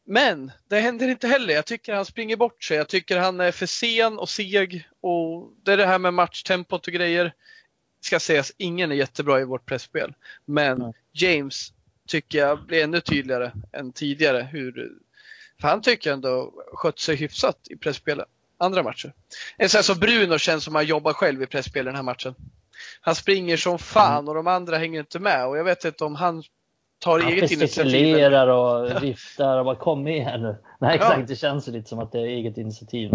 Men 0.06 0.52
det 0.68 0.80
händer 0.80 1.08
inte 1.08 1.28
heller. 1.28 1.54
Jag 1.54 1.66
tycker 1.66 1.94
han 1.94 2.04
springer 2.04 2.36
bort 2.36 2.64
sig. 2.64 2.76
Jag 2.76 2.88
tycker 2.88 3.18
han 3.18 3.40
är 3.40 3.52
för 3.52 3.66
sen 3.66 4.18
och 4.18 4.28
seg 4.28 4.88
och 5.00 5.52
det 5.62 5.72
är 5.72 5.76
det 5.76 5.86
här 5.86 5.98
med 5.98 6.14
matchtempot 6.14 6.86
och 6.86 6.92
grejer 6.92 7.34
ska 8.00 8.20
sägas, 8.20 8.52
ingen 8.56 8.92
är 8.92 8.96
jättebra 8.96 9.40
i 9.40 9.44
vårt 9.44 9.66
pressspel. 9.66 10.14
Men. 10.44 10.92
James 11.18 11.72
tycker 12.06 12.38
jag 12.38 12.66
blir 12.66 12.84
ännu 12.84 13.00
tydligare 13.00 13.52
än 13.72 13.92
tidigare. 13.92 14.48
Hur, 14.52 14.92
för 15.60 15.68
han 15.68 15.82
tycker 15.82 16.12
ändå 16.12 16.52
skött 16.72 16.98
sig 16.98 17.16
hyfsat 17.16 17.58
i 17.70 17.76
pressspelet. 17.76 18.28
Andra 18.58 18.82
matcher. 18.82 19.12
En 19.56 19.68
sån 19.68 19.82
som 19.82 19.98
Bruno 19.98 20.38
känns 20.38 20.64
som 20.64 20.74
han 20.74 20.86
jobbar 20.86 21.12
själv 21.12 21.42
i 21.42 21.46
presspel 21.46 21.84
den 21.84 21.94
här 21.94 22.02
matchen. 22.02 22.34
Han 23.00 23.14
springer 23.14 23.56
som 23.56 23.78
fan 23.78 24.28
och 24.28 24.34
de 24.34 24.46
andra 24.46 24.78
hänger 24.78 25.00
inte 25.00 25.18
med 25.18 25.46
och 25.46 25.58
jag 25.58 25.64
vet 25.64 25.84
inte 25.84 26.04
om 26.04 26.14
han 26.14 26.42
tar 26.98 27.20
han 27.20 27.32
eget 27.32 27.50
initiativ. 27.50 28.32
Han 28.32 28.50
och 28.50 29.02
viftar 29.02 29.58
och 29.58 29.64
bara 29.64 29.76
kom 29.76 30.08
igen 30.08 30.42
nu. 30.42 30.56
Nej 30.78 30.94
exakt, 30.94 31.20
ja. 31.20 31.26
det 31.26 31.36
känns 31.36 31.66
lite 31.66 31.88
som 31.88 31.98
att 31.98 32.12
det 32.12 32.18
är 32.20 32.26
eget 32.26 32.58
initiativ. 32.58 33.10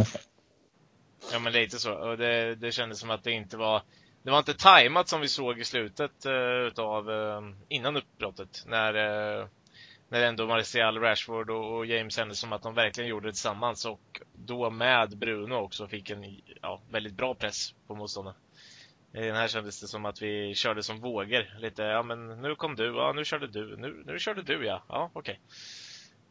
Ja 1.33 1.39
men 1.39 1.53
lite 1.53 1.79
så. 1.79 1.93
Och 1.93 2.17
det, 2.17 2.55
det 2.55 2.71
kändes 2.71 2.99
som 2.99 3.09
att 3.09 3.23
det 3.23 3.31
inte 3.31 3.57
var 3.57 3.81
det 4.23 4.31
var 4.31 4.39
inte 4.39 4.53
tajmat 4.53 5.07
som 5.07 5.21
vi 5.21 5.27
såg 5.27 5.59
i 5.59 5.63
slutet 5.63 6.25
uh, 6.25 6.67
utav, 6.67 7.09
uh, 7.09 7.41
innan 7.67 7.97
uppbrottet. 7.97 8.63
När, 8.67 8.95
uh, 8.95 9.47
när 10.09 10.21
ändå 10.21 10.47
Martial, 10.47 10.99
Rashford 10.99 11.49
och, 11.49 11.77
och 11.77 11.85
James 11.85 12.17
Henderson, 12.17 12.53
att 12.53 12.63
de 12.63 12.73
verkligen 12.73 13.09
gjorde 13.09 13.27
det 13.27 13.31
tillsammans 13.31 13.85
och 13.85 14.21
då 14.33 14.69
med 14.69 15.17
Bruno 15.17 15.53
också 15.53 15.87
fick 15.87 16.09
en 16.09 16.41
ja, 16.61 16.81
väldigt 16.89 17.13
bra 17.13 17.35
press 17.35 17.73
på 17.87 17.95
motståndaren. 17.95 18.37
I 19.13 19.19
den 19.19 19.35
här 19.35 19.47
kändes 19.47 19.81
det 19.81 19.87
som 19.87 20.05
att 20.05 20.21
vi 20.21 20.55
körde 20.55 20.83
som 20.83 20.99
vågor. 20.99 21.59
Lite, 21.59 21.83
ja 21.83 22.03
men 22.03 22.41
nu 22.41 22.55
kom 22.55 22.75
du, 22.75 22.85
ja 22.85 23.13
nu 23.15 23.25
körde 23.25 23.47
du, 23.47 23.77
nu, 23.77 24.03
nu 24.05 24.19
körde 24.19 24.41
du 24.41 24.65
ja, 24.65 24.83
ja 24.87 25.09
okej. 25.13 25.39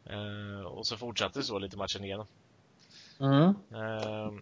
Okay. 0.05 0.17
Uh, 0.17 0.65
och 0.65 0.87
så 0.87 0.97
fortsatte 0.97 1.39
det 1.39 1.43
så 1.43 1.59
lite 1.59 1.77
matchen 1.77 2.03
igenom. 2.03 2.27
Mm. 3.19 3.43
Uh, 3.43 4.33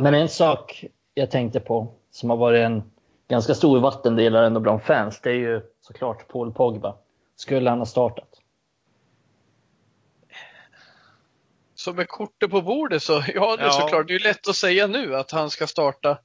men 0.00 0.14
en 0.14 0.28
sak 0.28 0.84
jag 1.14 1.30
tänkte 1.30 1.60
på 1.60 1.94
som 2.10 2.30
har 2.30 2.36
varit 2.36 2.60
en 2.66 2.82
ganska 3.28 3.54
stor 3.54 3.80
vattendelare 3.80 4.46
ändå 4.46 4.60
bland 4.60 4.82
fans, 4.82 5.20
det 5.20 5.30
är 5.30 5.34
ju 5.34 5.62
såklart 5.80 6.28
Paul 6.28 6.52
Pogba. 6.52 6.96
Skulle 7.36 7.70
han 7.70 7.78
ha 7.78 7.86
startat? 7.86 8.28
Så 11.74 11.92
med 11.92 12.08
kortet 12.08 12.50
på 12.50 12.62
bordet 12.62 13.02
så, 13.02 13.12
ja 13.34 13.56
det 13.56 13.62
är 13.62 13.66
ja. 13.66 13.72
såklart, 13.72 14.08
det 14.08 14.14
är 14.14 14.20
lätt 14.20 14.48
att 14.48 14.56
säga 14.56 14.86
nu 14.86 15.16
att 15.16 15.30
han 15.30 15.50
ska 15.50 15.66
starta. 15.66 16.18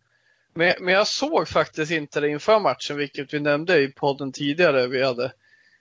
Men, 0.56 0.74
men 0.80 0.94
jag 0.94 1.08
såg 1.08 1.48
faktiskt 1.48 1.91
inte 1.91 2.20
det 2.20 2.30
inför 2.30 2.60
matchen, 2.60 2.98
vilket 2.98 3.34
vi 3.34 3.39
nämnde 3.39 3.82
i 3.82 3.88
podden 3.88 4.32
tidigare 4.32 4.88
vi 4.88 5.04
hade. 5.04 5.34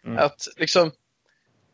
Mm. 0.05 0.19
Att 0.19 0.49
liksom, 0.57 0.93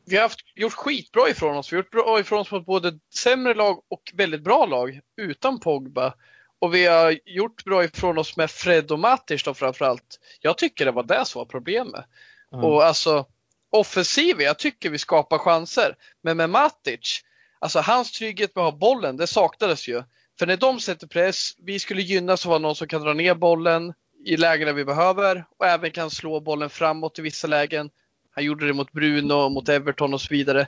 vi 0.04 0.16
har 0.16 0.22
haft, 0.22 0.40
gjort 0.54 0.72
skitbra 0.72 1.28
ifrån 1.28 1.56
oss. 1.56 1.72
Vi 1.72 1.76
har 1.76 1.82
gjort 1.82 1.90
bra 1.90 2.20
ifrån 2.20 2.38
oss 2.38 2.50
mot 2.50 2.66
både 2.66 2.98
sämre 3.14 3.54
lag 3.54 3.82
och 3.88 4.12
väldigt 4.14 4.42
bra 4.42 4.66
lag 4.66 5.00
utan 5.16 5.60
Pogba. 5.60 6.14
Och 6.58 6.74
vi 6.74 6.86
har 6.86 7.18
gjort 7.24 7.64
bra 7.64 7.84
ifrån 7.84 8.18
oss 8.18 8.36
med 8.36 8.50
Fred 8.50 8.90
och 8.90 8.98
Matic 8.98 9.42
då 9.44 9.54
framförallt. 9.54 10.20
Jag 10.40 10.58
tycker 10.58 10.84
det 10.84 10.90
var 10.90 11.02
det 11.02 11.24
som 11.24 11.38
var 11.38 11.46
problemet. 11.46 12.04
Mm. 12.52 12.64
Och 12.64 12.84
alltså 12.84 13.26
offensiv, 13.70 14.40
jag 14.40 14.58
tycker 14.58 14.90
vi 14.90 14.98
skapar 14.98 15.38
chanser. 15.38 15.96
Men 16.22 16.36
med 16.36 16.50
Matic, 16.50 17.20
alltså 17.58 17.80
hans 17.80 18.12
trygghet 18.12 18.54
med 18.54 18.64
att 18.64 18.72
ha 18.72 18.78
bollen, 18.78 19.16
det 19.16 19.26
saknades 19.26 19.88
ju. 19.88 20.02
För 20.40 20.46
när 20.46 20.56
de 20.56 20.80
sätter 20.80 21.06
press, 21.06 21.52
vi 21.58 21.78
skulle 21.78 22.02
gynnas 22.02 22.46
av 22.46 22.60
någon 22.60 22.76
som 22.76 22.88
kan 22.88 23.02
dra 23.02 23.12
ner 23.12 23.34
bollen 23.34 23.94
i 24.24 24.36
lägena 24.36 24.72
vi 24.72 24.84
behöver 24.84 25.44
och 25.58 25.66
även 25.66 25.90
kan 25.90 26.10
slå 26.10 26.40
bollen 26.40 26.70
framåt 26.70 27.18
i 27.18 27.22
vissa 27.22 27.46
lägen. 27.46 27.90
Han 28.34 28.44
gjorde 28.44 28.66
det 28.66 28.72
mot 28.72 28.92
Bruno, 28.92 29.48
mot 29.48 29.68
Everton 29.68 30.14
och 30.14 30.20
så 30.20 30.26
vidare. 30.30 30.66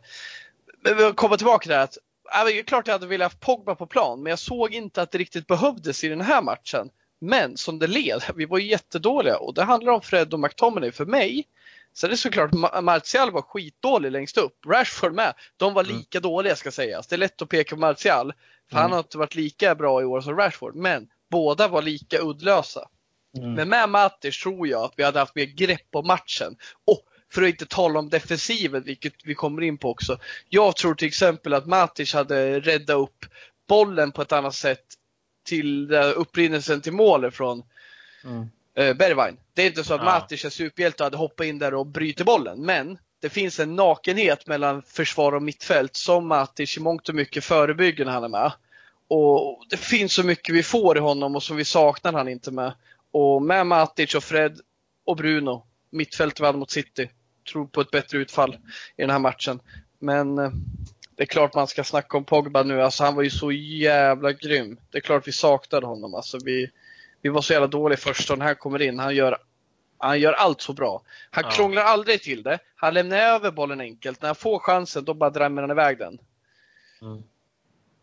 Men 0.84 0.96
vi 0.96 1.12
kommer 1.12 1.36
tillbaka 1.36 1.62
till 1.62 1.68
det 1.68 1.76
här 1.76 1.82
att 1.82 1.98
det 2.46 2.58
är 2.58 2.62
klart 2.62 2.86
jag 2.86 2.94
hade 2.94 3.06
velat 3.06 3.32
ha 3.32 3.38
Pogba 3.40 3.74
på 3.74 3.86
plan, 3.86 4.22
men 4.22 4.30
jag 4.30 4.38
såg 4.38 4.74
inte 4.74 5.02
att 5.02 5.10
det 5.10 5.18
riktigt 5.18 5.46
behövdes 5.46 6.04
i 6.04 6.08
den 6.08 6.20
här 6.20 6.42
matchen. 6.42 6.90
Men 7.20 7.56
som 7.56 7.78
det 7.78 7.86
led, 7.86 8.22
vi 8.36 8.44
var 8.44 8.58
jättedåliga 8.58 9.36
och 9.36 9.54
det 9.54 9.62
handlar 9.62 9.92
om 9.92 10.02
Fred 10.02 10.34
och 10.34 10.40
McTominay 10.40 10.92
för 10.92 11.06
mig. 11.06 11.44
Så 11.92 12.06
det 12.06 12.14
är 12.14 12.16
såklart, 12.16 12.50
Martial 12.82 13.30
var 13.30 13.42
skitdålig 13.42 14.12
längst 14.12 14.38
upp. 14.38 14.66
Rashford 14.66 15.14
med. 15.14 15.34
De 15.56 15.74
var 15.74 15.84
mm. 15.84 15.96
lika 15.96 16.18
mm. 16.18 16.30
dåliga 16.30 16.56
ska 16.56 16.70
sägas. 16.70 17.06
Det 17.06 17.16
är 17.16 17.18
lätt 17.18 17.42
att 17.42 17.48
peka 17.48 17.74
på 17.74 17.80
Martial. 17.80 18.32
För 18.70 18.76
mm. 18.76 18.82
han 18.82 18.92
har 18.92 18.98
inte 18.98 19.18
varit 19.18 19.34
lika 19.34 19.74
bra 19.74 20.02
i 20.02 20.04
år 20.04 20.20
som 20.20 20.36
Rashford. 20.36 20.74
Men 20.74 21.08
båda 21.30 21.68
var 21.68 21.82
lika 21.82 22.18
uddlösa. 22.18 22.88
Mm. 23.38 23.54
Men 23.54 23.68
med 23.68 23.88
Matic 23.88 24.42
tror 24.42 24.68
jag 24.68 24.82
att 24.82 24.94
vi 24.96 25.02
hade 25.02 25.18
haft 25.18 25.34
mer 25.34 25.44
grepp 25.44 25.90
på 25.90 26.02
matchen. 26.02 26.56
Och 26.86 27.02
för 27.32 27.42
att 27.42 27.48
inte 27.48 27.66
tala 27.66 27.98
om 27.98 28.08
defensiven, 28.08 28.82
vilket 28.82 29.14
vi 29.24 29.34
kommer 29.34 29.62
in 29.62 29.78
på 29.78 29.90
också. 29.90 30.18
Jag 30.48 30.76
tror 30.76 30.94
till 30.94 31.08
exempel 31.08 31.54
att 31.54 31.66
Matic 31.66 32.14
hade 32.14 32.60
räddat 32.60 32.96
upp 32.96 33.26
bollen 33.68 34.12
på 34.12 34.22
ett 34.22 34.32
annat 34.32 34.54
sätt 34.54 34.84
till 35.44 35.94
upprinnelsen 35.94 36.80
till 36.80 36.92
målet 36.92 37.34
från 37.34 37.62
mm. 38.24 38.48
Eh, 38.76 38.94
Bergwijn. 38.94 39.36
Det 39.54 39.62
är 39.62 39.66
inte 39.66 39.84
så 39.84 39.94
att 39.94 40.00
ja. 40.00 40.04
Matic 40.04 40.44
är 40.44 40.50
superhjälte 40.50 41.02
och 41.02 41.06
hade 41.06 41.16
hoppat 41.16 41.46
in 41.46 41.58
där 41.58 41.74
och 41.74 41.86
bryter 41.86 42.24
bollen, 42.24 42.66
men 42.66 42.98
det 43.20 43.28
finns 43.28 43.60
en 43.60 43.76
nakenhet 43.76 44.46
mellan 44.46 44.82
försvar 44.82 45.32
och 45.32 45.42
mittfält 45.42 45.96
som 45.96 46.28
Matic 46.28 46.76
i 46.76 46.80
mångt 46.80 47.08
och 47.08 47.14
mycket 47.14 47.44
förebygger 47.44 48.04
när 48.04 48.12
han 48.12 48.24
är 48.24 48.28
med. 48.28 48.52
Och 49.08 49.64
det 49.70 49.76
finns 49.76 50.12
så 50.12 50.22
mycket 50.22 50.54
vi 50.54 50.62
får 50.62 50.96
i 50.96 51.00
honom 51.00 51.36
och 51.36 51.42
som 51.42 51.56
vi 51.56 51.64
saknar 51.64 52.12
han 52.12 52.28
inte 52.28 52.50
med. 52.50 52.72
Och 53.10 53.42
med 53.42 53.66
Matic 53.66 54.14
och 54.14 54.24
Fred 54.24 54.60
och 55.04 55.16
Bruno, 55.16 55.66
mittfältet 55.90 56.40
vi 56.40 56.46
hade 56.46 56.58
mot 56.58 56.70
City, 56.70 57.10
tror 57.52 57.66
på 57.66 57.80
ett 57.80 57.90
bättre 57.90 58.18
utfall 58.18 58.56
i 58.96 59.02
den 59.02 59.10
här 59.10 59.18
matchen. 59.18 59.60
Men 59.98 60.38
eh, 60.38 60.50
det 61.16 61.22
är 61.22 61.26
klart 61.26 61.54
man 61.54 61.66
ska 61.66 61.84
snacka 61.84 62.16
om 62.16 62.24
Pogba 62.24 62.62
nu. 62.62 62.82
Alltså 62.82 63.04
han 63.04 63.14
var 63.14 63.22
ju 63.22 63.30
så 63.30 63.52
jävla 63.52 64.32
grym. 64.32 64.78
Det 64.90 64.98
är 64.98 65.02
klart 65.02 65.28
vi 65.28 65.32
saknade 65.32 65.86
honom. 65.86 66.14
Alltså 66.14 66.38
vi, 66.44 66.70
vi 67.22 67.28
var 67.28 67.40
så 67.40 67.52
jävla 67.52 67.68
dåliga 67.68 67.96
först 67.96 68.30
och 68.30 68.38
när 68.38 68.46
han 68.46 68.56
kommer 68.56 68.82
in, 68.82 68.98
han 68.98 69.14
gör, 69.14 69.36
han 69.98 70.20
gör 70.20 70.32
allt 70.32 70.60
så 70.60 70.72
bra. 70.72 71.02
Han 71.30 71.44
ja. 71.46 71.50
krånglar 71.50 71.82
aldrig 71.82 72.22
till 72.22 72.42
det. 72.42 72.58
Han 72.76 72.94
lämnar 72.94 73.16
över 73.16 73.50
bollen 73.50 73.80
enkelt. 73.80 74.22
När 74.22 74.28
han 74.28 74.36
får 74.36 74.58
chansen, 74.58 75.04
då 75.04 75.14
bara 75.14 75.30
drämmer 75.30 75.62
han 75.62 75.70
iväg 75.70 75.98
den. 75.98 76.18
Mm. 77.02 77.22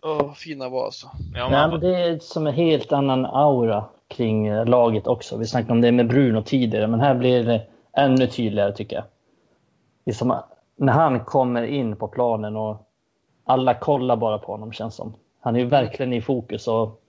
Åh, 0.01 0.33
fina 0.33 0.69
var 0.69 0.85
alltså. 0.85 1.07
Ja, 1.35 1.49
man... 1.49 1.69
Nej, 1.69 1.79
det 1.79 1.99
är 1.99 2.19
som 2.19 2.47
en 2.47 2.53
helt 2.53 2.91
annan 2.91 3.25
aura 3.25 3.85
kring 4.07 4.47
eh, 4.47 4.65
laget 4.65 5.07
också. 5.07 5.37
Vi 5.37 5.45
snackade 5.45 5.71
om 5.71 5.81
det 5.81 5.91
med 5.91 6.07
Bruno 6.07 6.41
tidigare, 6.41 6.87
men 6.87 6.99
här 6.99 7.15
blir 7.15 7.43
det 7.43 7.67
ännu 7.93 8.27
tydligare 8.27 8.73
tycker 8.73 8.95
jag. 8.95 9.05
Det 10.03 10.11
är 10.11 10.15
som 10.15 10.41
när 10.75 10.93
han 10.93 11.25
kommer 11.25 11.63
in 11.63 11.95
på 11.95 12.07
planen 12.07 12.55
och 12.55 12.89
alla 13.45 13.73
kollar 13.73 14.15
bara 14.15 14.37
på 14.37 14.51
honom 14.51 14.71
känns 14.71 14.95
som. 14.95 15.13
Han 15.39 15.55
är 15.55 15.59
ju 15.59 15.65
verkligen 15.65 16.13
i 16.13 16.21
fokus. 16.21 16.67
Och... 16.67 17.01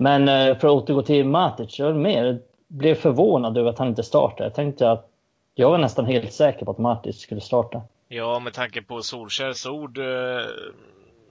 Men 0.00 0.28
eh, 0.28 0.58
för 0.58 0.68
att 0.68 0.82
återgå 0.82 1.02
till 1.02 1.26
Matic, 1.26 1.78
jag 1.78 1.96
mer 1.96 2.40
blev 2.68 2.94
förvånad 2.94 3.58
över 3.58 3.70
att 3.70 3.78
han 3.78 3.88
inte 3.88 4.02
startade. 4.02 4.44
Jag 4.44 4.54
tänkte 4.54 4.90
att 4.90 5.10
jag 5.54 5.70
var 5.70 5.78
nästan 5.78 6.06
helt 6.06 6.32
säker 6.32 6.64
på 6.64 6.70
att 6.70 6.78
Matic 6.78 7.20
skulle 7.20 7.40
starta. 7.40 7.82
Ja, 8.08 8.38
med 8.38 8.52
tanke 8.52 8.82
på 8.82 9.02
Solskjärs 9.02 9.66
ord 9.66 9.98
eh, 9.98 10.04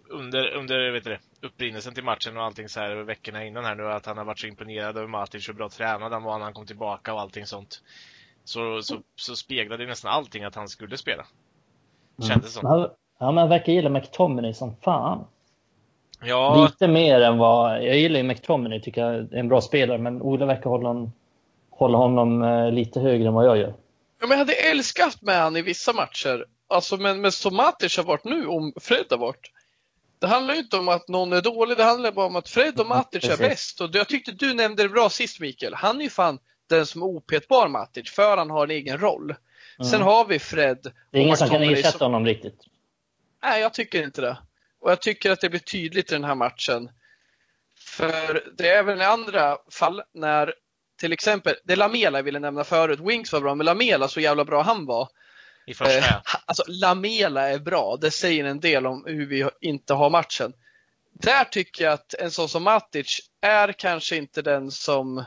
under, 0.09 0.55
under 0.55 0.91
vet 0.91 1.03
du, 1.03 1.17
upprinnelsen 1.41 1.93
till 1.93 2.03
matchen 2.03 2.37
och 2.37 2.43
allting 2.43 2.69
så 2.69 2.79
här 2.79 2.95
veckorna 2.95 3.45
innan 3.45 3.65
här 3.65 3.75
nu 3.75 3.91
att 3.91 4.05
han 4.05 4.17
har 4.17 4.25
varit 4.25 4.39
så 4.39 4.47
imponerad 4.47 4.97
över 4.97 5.07
Matic 5.07 5.49
hur 5.49 5.53
bra 5.53 5.69
tränad 5.69 6.13
han 6.13 6.23
var 6.23 6.37
när 6.37 6.45
han 6.45 6.53
kom 6.53 6.65
tillbaka 6.65 7.13
och 7.13 7.21
allting 7.21 7.45
sånt. 7.45 7.81
Så, 8.43 8.81
så, 8.81 8.97
så 9.15 9.35
speglade 9.35 9.85
nästan 9.85 10.11
allting 10.11 10.43
att 10.43 10.55
han 10.55 10.67
skulle 10.67 10.97
spela. 10.97 11.25
Mm. 12.17 12.29
Kändes 12.29 12.57
mm. 12.57 12.71
som. 12.71 12.89
Ja, 13.19 13.31
men 13.31 13.37
han 13.37 13.49
verkar 13.49 13.73
gilla 13.73 13.89
McTominay 13.89 14.53
som 14.53 14.75
fan. 14.75 15.25
Ja. 16.21 16.65
Lite 16.65 16.87
mer 16.87 17.21
än 17.21 17.37
vad... 17.37 17.83
Jag 17.83 17.97
gillar 17.97 18.17
ju 18.17 18.23
McTominay, 18.23 18.81
tycker 18.81 19.01
jag 19.01 19.15
är 19.15 19.35
en 19.35 19.47
bra 19.47 19.61
spelare, 19.61 19.97
men 19.97 20.21
Ola 20.21 20.45
verkar 20.45 20.69
hålla, 20.69 21.11
hålla 21.69 21.97
honom 21.97 22.43
eh, 22.43 22.71
lite 22.71 22.99
högre 22.99 23.27
än 23.27 23.33
vad 23.33 23.45
jag 23.45 23.57
gör. 23.57 23.73
Ja, 24.19 24.27
men 24.27 24.31
jag 24.31 24.37
hade 24.37 24.53
älskat 24.53 25.21
med 25.21 25.35
han 25.35 25.55
i 25.55 25.61
vissa 25.61 25.93
matcher. 25.93 26.45
Alltså, 26.67 26.97
men, 26.97 27.21
men 27.21 27.31
som 27.31 27.55
Matic 27.55 27.97
har 27.97 28.03
varit 28.03 28.23
nu, 28.23 28.45
om 28.45 28.73
Fred 28.81 29.05
har 29.09 29.17
varit. 29.17 29.51
Det 30.19 30.27
handlar 30.27 30.53
ju 30.53 30.59
inte 30.59 30.77
om 30.77 30.89
att 30.89 31.07
någon 31.07 31.33
är 31.33 31.41
dålig, 31.41 31.77
det 31.77 31.83
handlar 31.83 32.11
bara 32.11 32.25
om 32.25 32.35
att 32.35 32.49
Fred 32.49 32.79
och 32.79 32.87
Matic 32.87 33.29
är 33.29 33.37
bäst. 33.37 33.81
Och 33.81 33.89
jag 33.93 34.07
tyckte 34.07 34.31
du 34.31 34.53
nämnde 34.53 34.83
det 34.83 34.89
bra 34.89 35.09
sist 35.09 35.39
Mikael. 35.39 35.73
Han 35.73 35.99
är 35.99 36.03
ju 36.03 36.09
fan 36.09 36.39
den 36.69 36.85
som 36.85 37.01
är 37.01 37.05
opetbar 37.05 37.67
Matic, 37.67 38.11
för 38.11 38.37
han 38.37 38.49
har 38.49 38.63
en 38.63 38.71
egen 38.71 38.97
roll. 38.97 39.23
Mm. 39.79 39.91
Sen 39.91 40.01
har 40.01 40.25
vi 40.25 40.39
Fred. 40.39 40.91
Det 41.11 41.17
är 41.17 41.21
ingen 41.21 41.37
som 41.37 41.49
kan 41.49 41.63
ersätta 41.63 42.05
honom 42.05 42.25
riktigt. 42.25 42.59
Nej, 43.43 43.61
jag 43.61 43.73
tycker 43.73 44.03
inte 44.03 44.21
det. 44.21 44.37
Och 44.79 44.91
jag 44.91 45.01
tycker 45.01 45.31
att 45.31 45.41
det 45.41 45.49
blir 45.49 45.59
tydligt 45.59 46.11
i 46.11 46.15
den 46.15 46.23
här 46.23 46.35
matchen. 46.35 46.89
För 47.79 48.53
det 48.57 48.69
är 48.69 48.79
även 48.79 49.01
i 49.01 49.03
andra 49.03 49.57
fall 49.71 50.03
när 50.13 50.53
till 50.97 51.13
exempel, 51.13 51.55
det 51.63 51.75
Lamela 51.75 52.17
jag 52.17 52.23
ville 52.23 52.39
nämna 52.39 52.63
förut, 52.63 52.99
Wings 52.99 53.33
var 53.33 53.41
bra, 53.41 53.55
men 53.55 53.65
Lamela 53.65 54.07
så 54.07 54.19
jävla 54.19 54.45
bra 54.45 54.61
han 54.61 54.85
var. 54.85 55.09
I 55.67 55.73
första. 55.73 55.97
Eh, 55.97 56.21
alltså 56.45 56.63
Lamela 56.67 57.49
är 57.49 57.59
bra, 57.59 57.97
det 58.01 58.11
säger 58.11 58.43
en 58.43 58.59
del 58.59 58.85
om 58.85 59.03
hur 59.07 59.25
vi 59.25 59.49
inte 59.61 59.93
har 59.93 60.09
matchen. 60.09 60.53
Där 61.13 61.43
tycker 61.43 61.85
jag 61.85 61.93
att 61.93 62.13
en 62.13 62.31
sån 62.31 62.49
som 62.49 62.63
Matic 62.63 63.19
är 63.41 63.71
kanske 63.71 64.15
inte 64.15 64.41
den 64.41 64.71
som 64.71 65.17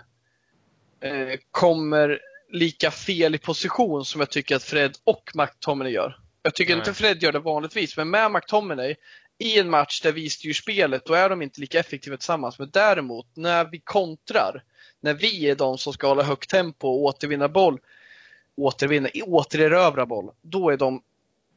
eh, 1.00 1.38
kommer 1.50 2.20
lika 2.52 2.90
fel 2.90 3.34
i 3.34 3.38
position 3.38 4.04
som 4.04 4.20
jag 4.20 4.30
tycker 4.30 4.56
att 4.56 4.64
Fred 4.64 4.96
och 5.04 5.30
McTominay 5.34 5.92
gör. 5.92 6.18
Jag 6.42 6.54
tycker 6.54 6.72
Nej. 6.72 6.78
inte 6.78 6.94
Fred 6.94 7.22
gör 7.22 7.32
det 7.32 7.38
vanligtvis, 7.38 7.96
men 7.96 8.10
med 8.10 8.30
McTominay 8.30 8.96
i 9.40 9.58
en 9.58 9.70
match 9.70 10.00
där 10.00 10.12
vi 10.12 10.30
styr 10.30 10.52
spelet, 10.52 11.04
då 11.04 11.14
är 11.14 11.28
de 11.28 11.42
inte 11.42 11.60
lika 11.60 11.80
effektiva 11.80 12.16
tillsammans. 12.16 12.58
Men 12.58 12.70
däremot, 12.70 13.26
när 13.34 13.64
vi 13.64 13.78
kontrar, 13.78 14.64
när 15.00 15.14
vi 15.14 15.48
är 15.50 15.54
de 15.54 15.78
som 15.78 15.92
ska 15.92 16.08
hålla 16.08 16.22
högt 16.22 16.50
tempo 16.50 16.88
och 16.88 17.02
återvinna 17.02 17.48
boll, 17.48 17.78
återvinna, 18.56 19.08
återerövra 19.24 20.06
boll, 20.06 20.30
då 20.42 20.70
är 20.70 20.76
de 20.76 21.02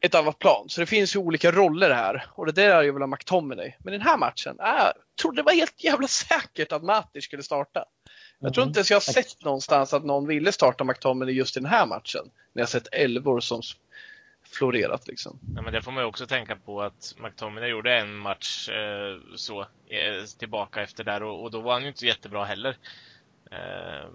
ett 0.01 0.15
annat 0.15 0.39
plan. 0.39 0.65
Så 0.69 0.81
det 0.81 0.87
finns 0.87 1.15
ju 1.15 1.19
olika 1.19 1.51
roller 1.51 1.91
här 1.91 2.25
och 2.35 2.45
det 2.45 2.51
där 2.51 2.69
är 2.69 2.83
ju 2.83 2.91
väl 2.91 3.07
McTominay. 3.07 3.73
Men 3.79 3.93
i 3.93 3.97
den 3.97 4.07
här 4.07 4.17
matchen, 4.17 4.59
äh, 4.59 4.65
jag 4.65 4.93
trodde 5.21 5.37
det 5.37 5.43
var 5.43 5.53
helt 5.53 5.83
jävla 5.83 6.07
säkert 6.07 6.71
att 6.71 6.83
Matic 6.83 7.23
skulle 7.23 7.43
starta. 7.43 7.85
Jag 8.39 8.53
tror 8.53 8.67
inte 8.67 8.79
ens 8.79 8.91
jag 8.91 8.95
har 8.95 9.13
sett 9.13 9.43
någonstans 9.43 9.93
att 9.93 10.05
någon 10.05 10.27
ville 10.27 10.51
starta 10.51 10.83
McTominay 10.83 11.33
just 11.33 11.57
i 11.57 11.59
den 11.59 11.69
här 11.69 11.85
matchen. 11.85 12.29
När 12.53 12.61
jag 12.61 12.69
sett 12.69 12.87
elvor 12.91 13.39
som 13.39 13.61
florerat 14.53 15.07
liksom. 15.07 15.39
Ja, 15.55 15.61
men 15.61 15.73
det 15.73 15.81
får 15.81 15.91
man 15.91 16.03
ju 16.03 16.07
också 16.07 16.27
tänka 16.27 16.55
på 16.55 16.81
att 16.81 17.15
McTominay 17.17 17.69
gjorde 17.69 17.97
en 17.97 18.17
match 18.17 18.69
eh, 18.69 19.35
så 19.35 19.61
eh, 19.61 20.25
tillbaka 20.39 20.81
efter 20.81 21.03
där 21.03 21.23
och, 21.23 21.43
och, 21.43 21.51
då 21.51 21.61
var 21.61 21.73
han 21.73 21.81
ju 21.81 21.87
inte 21.87 22.05
jättebra 22.05 22.45
heller. 22.45 22.77
Eh, 23.51 24.07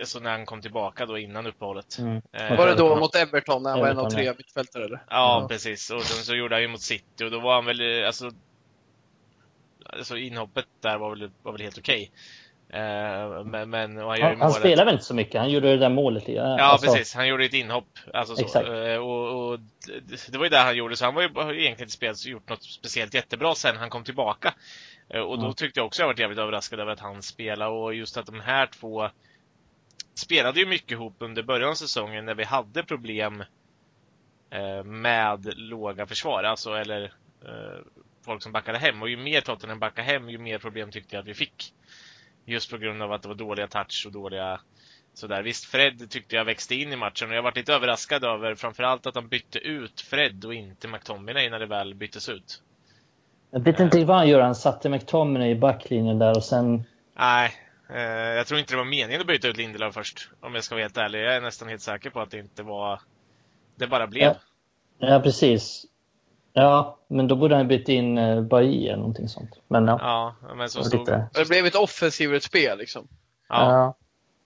alltså 0.00 0.20
när 0.20 0.30
han 0.30 0.46
kom 0.46 0.62
tillbaka 0.62 1.06
då 1.06 1.18
innan 1.18 1.46
uppehållet. 1.46 1.98
Mm. 1.98 2.22
Eh, 2.32 2.56
Var 2.56 2.66
det 2.66 2.74
då 2.74 2.96
mot 2.96 3.14
Everton 3.14 3.62
när 3.62 3.70
han 3.70 3.80
var 3.80 3.88
en 3.88 3.98
av 3.98 4.10
tre 4.10 4.24
ja. 4.24 4.34
mittfältare? 4.38 4.84
eller? 4.84 5.04
Ja, 5.10 5.46
precis. 5.48 5.90
Och 5.90 6.02
sen 6.02 6.24
så 6.24 6.34
gjorde 6.34 6.54
han 6.54 6.62
ju 6.62 6.68
mot 6.68 6.82
City 6.82 7.24
och 7.24 7.30
då 7.30 7.40
var 7.40 7.54
han 7.54 7.64
väl, 7.64 8.00
eh, 8.00 8.06
alltså, 8.06 8.30
alltså 9.84 10.16
inhoppet 10.16 10.66
där 10.80 10.98
var 10.98 11.10
väl, 11.10 11.30
var 11.42 11.52
väl 11.52 11.60
helt 11.60 11.78
okej. 11.78 12.02
Eh, 12.02 12.10
men, 12.72 13.70
men 13.70 13.98
och 13.98 14.10
han 14.12 14.22
Han, 14.22 14.38
målet. 14.38 14.54
spelar 14.54 14.84
väl 14.84 14.94
inte 14.94 15.04
så 15.04 15.14
mycket. 15.14 15.40
Han 15.40 15.50
gjorde 15.50 15.68
det 15.70 15.76
där 15.76 15.88
målet. 15.88 16.28
Ja, 16.28 16.60
alltså, 16.62 16.86
precis. 16.86 17.14
Han 17.14 17.28
gjorde 17.28 17.44
ett 17.44 17.54
inhopp. 17.54 17.98
Alltså 18.14 18.36
så. 18.36 18.42
Exakt. 18.42 18.68
Eh, 18.68 18.94
Och, 18.96 19.50
och 19.52 19.58
det- 20.30 20.38
var 20.38 20.44
ju 20.44 20.50
det 20.50 20.58
han 20.58 20.76
gjorde, 20.76 20.96
så 20.96 21.04
han 21.04 21.14
var 21.14 21.22
ju 21.22 21.28
egentligen 21.28 21.72
inte 21.80 21.88
spelat, 21.92 22.24
gjort 22.26 22.48
något 22.48 22.62
speciellt 22.62 23.14
jättebra 23.14 23.54
sen 23.54 23.76
han 23.76 23.90
kom 23.90 24.04
tillbaka. 24.04 24.54
Eh, 25.08 25.20
Och 25.20 25.36
då 25.38 25.42
Mm. 25.44 25.54
tyckte 25.54 25.80
jag 25.80 25.86
också 25.86 26.02
jag 26.02 26.06
varit 26.06 26.18
jävligt 26.18 26.38
överraskad 26.38 26.80
över 26.80 26.92
att 26.92 27.00
han 27.00 27.22
spelade 27.22 27.70
och 27.70 27.94
just 27.94 28.16
att 28.16 28.26
de 28.26 28.40
här 28.40 28.66
två 28.66 29.08
spelade 30.14 30.60
ju 30.60 30.66
mycket 30.66 30.90
ihop 30.92 31.14
under 31.18 31.42
början 31.42 31.70
av 31.70 31.74
säsongen 31.74 32.24
när 32.24 32.34
vi 32.34 32.44
hade 32.44 32.82
problem 32.82 33.44
eh, 34.50 34.84
med 34.84 35.52
låga 35.58 36.06
försvar, 36.06 36.42
alltså 36.44 36.72
eller 36.74 37.02
eh, 37.44 37.80
folk 38.24 38.42
som 38.42 38.52
backade 38.52 38.78
hem. 38.78 39.02
Och 39.02 39.08
ju 39.08 39.16
mer 39.16 39.40
Tottenham 39.40 39.78
backade 39.78 40.06
hem, 40.06 40.30
ju 40.30 40.38
mer 40.38 40.58
problem 40.58 40.90
tyckte 40.90 41.16
jag 41.16 41.20
att 41.22 41.28
vi 41.28 41.34
fick. 41.34 41.72
Just 42.44 42.70
på 42.70 42.78
grund 42.78 43.02
av 43.02 43.12
att 43.12 43.22
det 43.22 43.28
var 43.28 43.34
dåliga 43.34 43.66
touch 43.66 44.04
och 44.06 44.12
dåliga 44.12 44.60
sådär. 45.14 45.42
Visst, 45.42 45.64
Fred 45.64 46.10
tyckte 46.10 46.36
jag 46.36 46.44
växte 46.44 46.74
in 46.74 46.92
i 46.92 46.96
matchen 46.96 47.30
och 47.30 47.36
jag 47.36 47.42
varit 47.42 47.56
lite 47.56 47.74
överraskad 47.74 48.24
över 48.24 48.54
framförallt 48.54 49.06
att 49.06 49.14
de 49.14 49.28
bytte 49.28 49.58
ut 49.58 50.00
Fred 50.00 50.44
och 50.44 50.54
inte 50.54 50.88
McTominay 50.88 51.50
när 51.50 51.58
det 51.58 51.66
väl 51.66 51.94
byttes 51.94 52.28
ut. 52.28 52.62
Jag 53.50 53.60
vet 53.60 53.80
inte 53.80 54.04
vad 54.04 54.16
han 54.16 54.28
gör. 54.28 54.40
Han 54.40 54.54
satte 54.54 54.88
McTominay 54.88 55.50
i 55.50 55.54
backlinjen 55.54 56.18
där 56.18 56.36
och 56.36 56.44
sen... 56.44 56.84
Nej, 57.18 57.52
eh, 57.90 58.00
jag 58.02 58.46
tror 58.46 58.60
inte 58.60 58.72
det 58.72 58.76
var 58.76 58.84
meningen 58.84 59.20
att 59.20 59.26
byta 59.26 59.48
ut 59.48 59.56
Lindelöf 59.56 59.94
först. 59.94 60.30
Om 60.40 60.54
jag 60.54 60.64
ska 60.64 60.74
vara 60.74 60.84
helt 60.84 60.96
ärlig. 60.96 61.20
Jag 61.20 61.36
är 61.36 61.40
nästan 61.40 61.68
helt 61.68 61.82
säker 61.82 62.10
på 62.10 62.20
att 62.20 62.30
det 62.30 62.38
inte 62.38 62.62
var... 62.62 63.00
Det 63.76 63.86
bara 63.86 64.06
blev. 64.06 64.22
Ja. 64.22 64.34
Ja, 64.98 65.20
precis. 65.20 65.86
Ja, 66.52 66.98
men 67.08 67.28
då 67.28 67.36
borde 67.36 67.56
han 67.56 67.68
bytt 67.68 67.88
in 67.88 68.18
uh, 68.18 68.42
Bailly 68.42 68.86
eller 68.86 68.96
någonting 68.96 69.28
sånt. 69.28 69.50
Men 69.68 69.86
ja. 69.86 70.34
Ja, 70.48 70.54
men 70.54 70.70
så 70.70 70.84
stod... 70.84 71.00
lite- 71.00 71.26
Det 71.34 71.48
blev 71.48 71.66
ett 71.66 71.74
offensivt 71.74 72.42
spel 72.42 72.78
liksom. 72.78 73.08
Ja. 73.48 73.72
ja. 73.72 73.94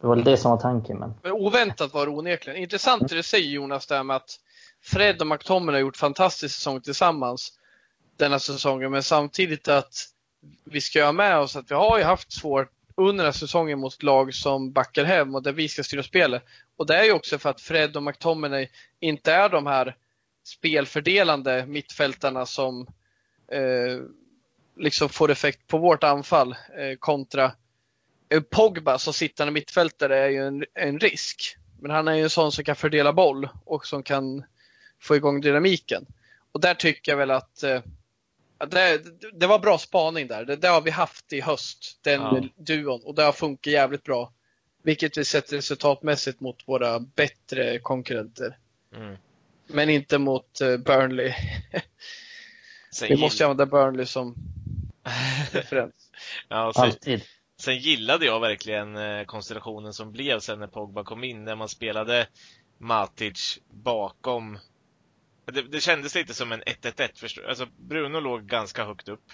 Det 0.01 0.07
var 0.07 0.15
väl 0.17 0.25
det 0.25 0.37
som 0.37 0.51
var 0.51 0.59
tanken, 0.59 0.99
men... 0.99 1.15
Men 1.23 1.33
oväntat 1.33 1.95
var 1.95 2.07
det 2.07 2.13
onekligen. 2.13 2.63
Intressant 2.63 3.09
det 3.09 3.15
du 3.17 3.23
säger 3.23 3.51
Jonas, 3.51 3.87
där 3.87 4.03
med 4.03 4.17
att 4.17 4.41
Fred 4.83 5.21
och 5.21 5.27
McTominay 5.27 5.75
har 5.75 5.81
gjort 5.81 5.97
fantastisk 5.97 6.55
säsong 6.55 6.81
tillsammans 6.81 7.53
denna 8.17 8.39
säsongen, 8.39 8.91
men 8.91 9.03
samtidigt 9.03 9.69
att 9.69 9.95
vi 10.65 10.81
ska 10.81 11.05
ha 11.05 11.13
med 11.13 11.39
oss 11.39 11.57
att 11.57 11.71
vi 11.71 11.75
har 11.75 11.99
ju 11.99 12.05
haft 12.05 12.33
svårt 12.33 12.71
under 12.97 13.25
den 13.25 13.33
här 13.33 13.39
säsongen 13.39 13.79
mot 13.79 14.03
lag 14.03 14.35
som 14.35 14.73
backar 14.73 15.05
hem 15.05 15.35
och 15.35 15.43
där 15.43 15.53
vi 15.53 15.69
ska 15.69 15.83
styra 15.83 16.03
spelet. 16.03 16.43
Och 16.77 16.87
det 16.87 16.97
är 16.97 17.05
ju 17.05 17.13
också 17.13 17.39
för 17.39 17.51
att 17.51 17.61
Fred 17.61 17.97
och 17.97 18.03
McTominay 18.03 18.69
inte 19.01 19.33
är 19.33 19.49
de 19.49 19.67
här 19.67 19.97
spelfördelande 20.45 21.67
mittfältarna 21.67 22.47
som 22.47 22.87
eh, 23.49 24.01
liksom 24.77 25.09
får 25.09 25.31
effekt 25.31 25.67
på 25.67 25.79
vårt 25.79 26.05
anfall 26.05 26.53
eh, 26.53 26.97
kontra 26.99 27.53
eh, 28.29 28.41
Pogba 28.41 28.99
som 28.99 29.13
sittande 29.13 29.53
mittfältare 29.53 30.19
är 30.19 30.29
ju 30.29 30.47
en, 30.47 30.65
en 30.75 30.99
risk. 30.99 31.57
Men 31.81 31.91
han 31.91 32.09
är 32.09 32.15
ju 32.15 32.23
en 32.23 32.31
sån 32.31 32.53
som 32.53 32.65
kan 32.65 32.77
fördela 32.77 33.13
boll 33.13 33.49
och 33.65 33.87
som 33.87 34.03
kan 34.03 34.45
få 35.01 35.17
igång 35.17 35.41
dynamiken. 35.41 36.07
Och 36.53 36.61
där 36.61 36.75
tycker 36.75 37.13
jag 37.13 37.17
väl 37.17 37.31
att 37.31 37.63
eh, 37.63 37.83
det, 38.69 39.03
det 39.33 39.47
var 39.47 39.59
bra 39.59 39.79
spaning 39.79 40.27
där. 40.27 40.45
Det, 40.45 40.57
det 40.57 40.69
har 40.69 40.81
vi 40.81 40.91
haft 40.91 41.33
i 41.33 41.41
höst, 41.41 41.99
den 42.03 42.21
Ja. 42.21 42.43
duon. 42.57 43.01
Och 43.05 43.15
det 43.15 43.23
har 43.23 43.33
funkat 43.33 43.73
jävligt 43.73 44.05
bra. 44.05 44.33
Vilket 44.83 45.19
vi 45.19 45.25
sett 45.25 45.53
resultatmässigt 45.53 46.41
mot 46.41 46.69
våra 46.69 47.01
bättre 47.01 47.79
konkurrenter. 47.79 48.59
Mm. 48.97 49.17
Men 49.67 49.91
inte 49.91 50.19
mot 50.19 50.61
eh, 50.61 50.77
Burnley. 50.77 51.35
Sen, 52.91 53.09
Vi 53.09 53.17
måste 53.17 53.43
ju 53.43 53.51
använda 53.51 53.67
Burnley 53.67 54.07
som 54.07 54.35
referens. 55.53 56.11
ja, 56.49 56.73
sen, 56.75 56.85
Alltid. 56.85 57.23
sen 57.61 57.79
gillade 57.79 58.27
jag 58.27 58.41
verkligen 58.41 58.97
eh, 58.97 59.25
konstellationen 59.25 59.93
som 59.93 60.13
blev 60.13 60.41
sen 60.41 60.59
när 60.59 60.67
Pogba 60.67 61.05
kom 61.05 61.25
in. 61.25 61.45
När 61.45 61.57
man 61.57 61.69
spelade 61.69 62.27
Matic 62.79 63.59
bakom 63.71 64.59
det, 65.47 65.63
det 65.63 65.81
kändes 65.81 66.15
lite 66.15 66.35
som 66.35 66.53
en 66.53 66.63
1-1-1. 66.63 67.09
förstår? 67.21 67.49
Alltså 67.49 67.67
Bruno 67.77 68.21
låg 68.21 68.47
ganska 68.47 68.85
högt 68.85 69.09
upp. 69.09 69.25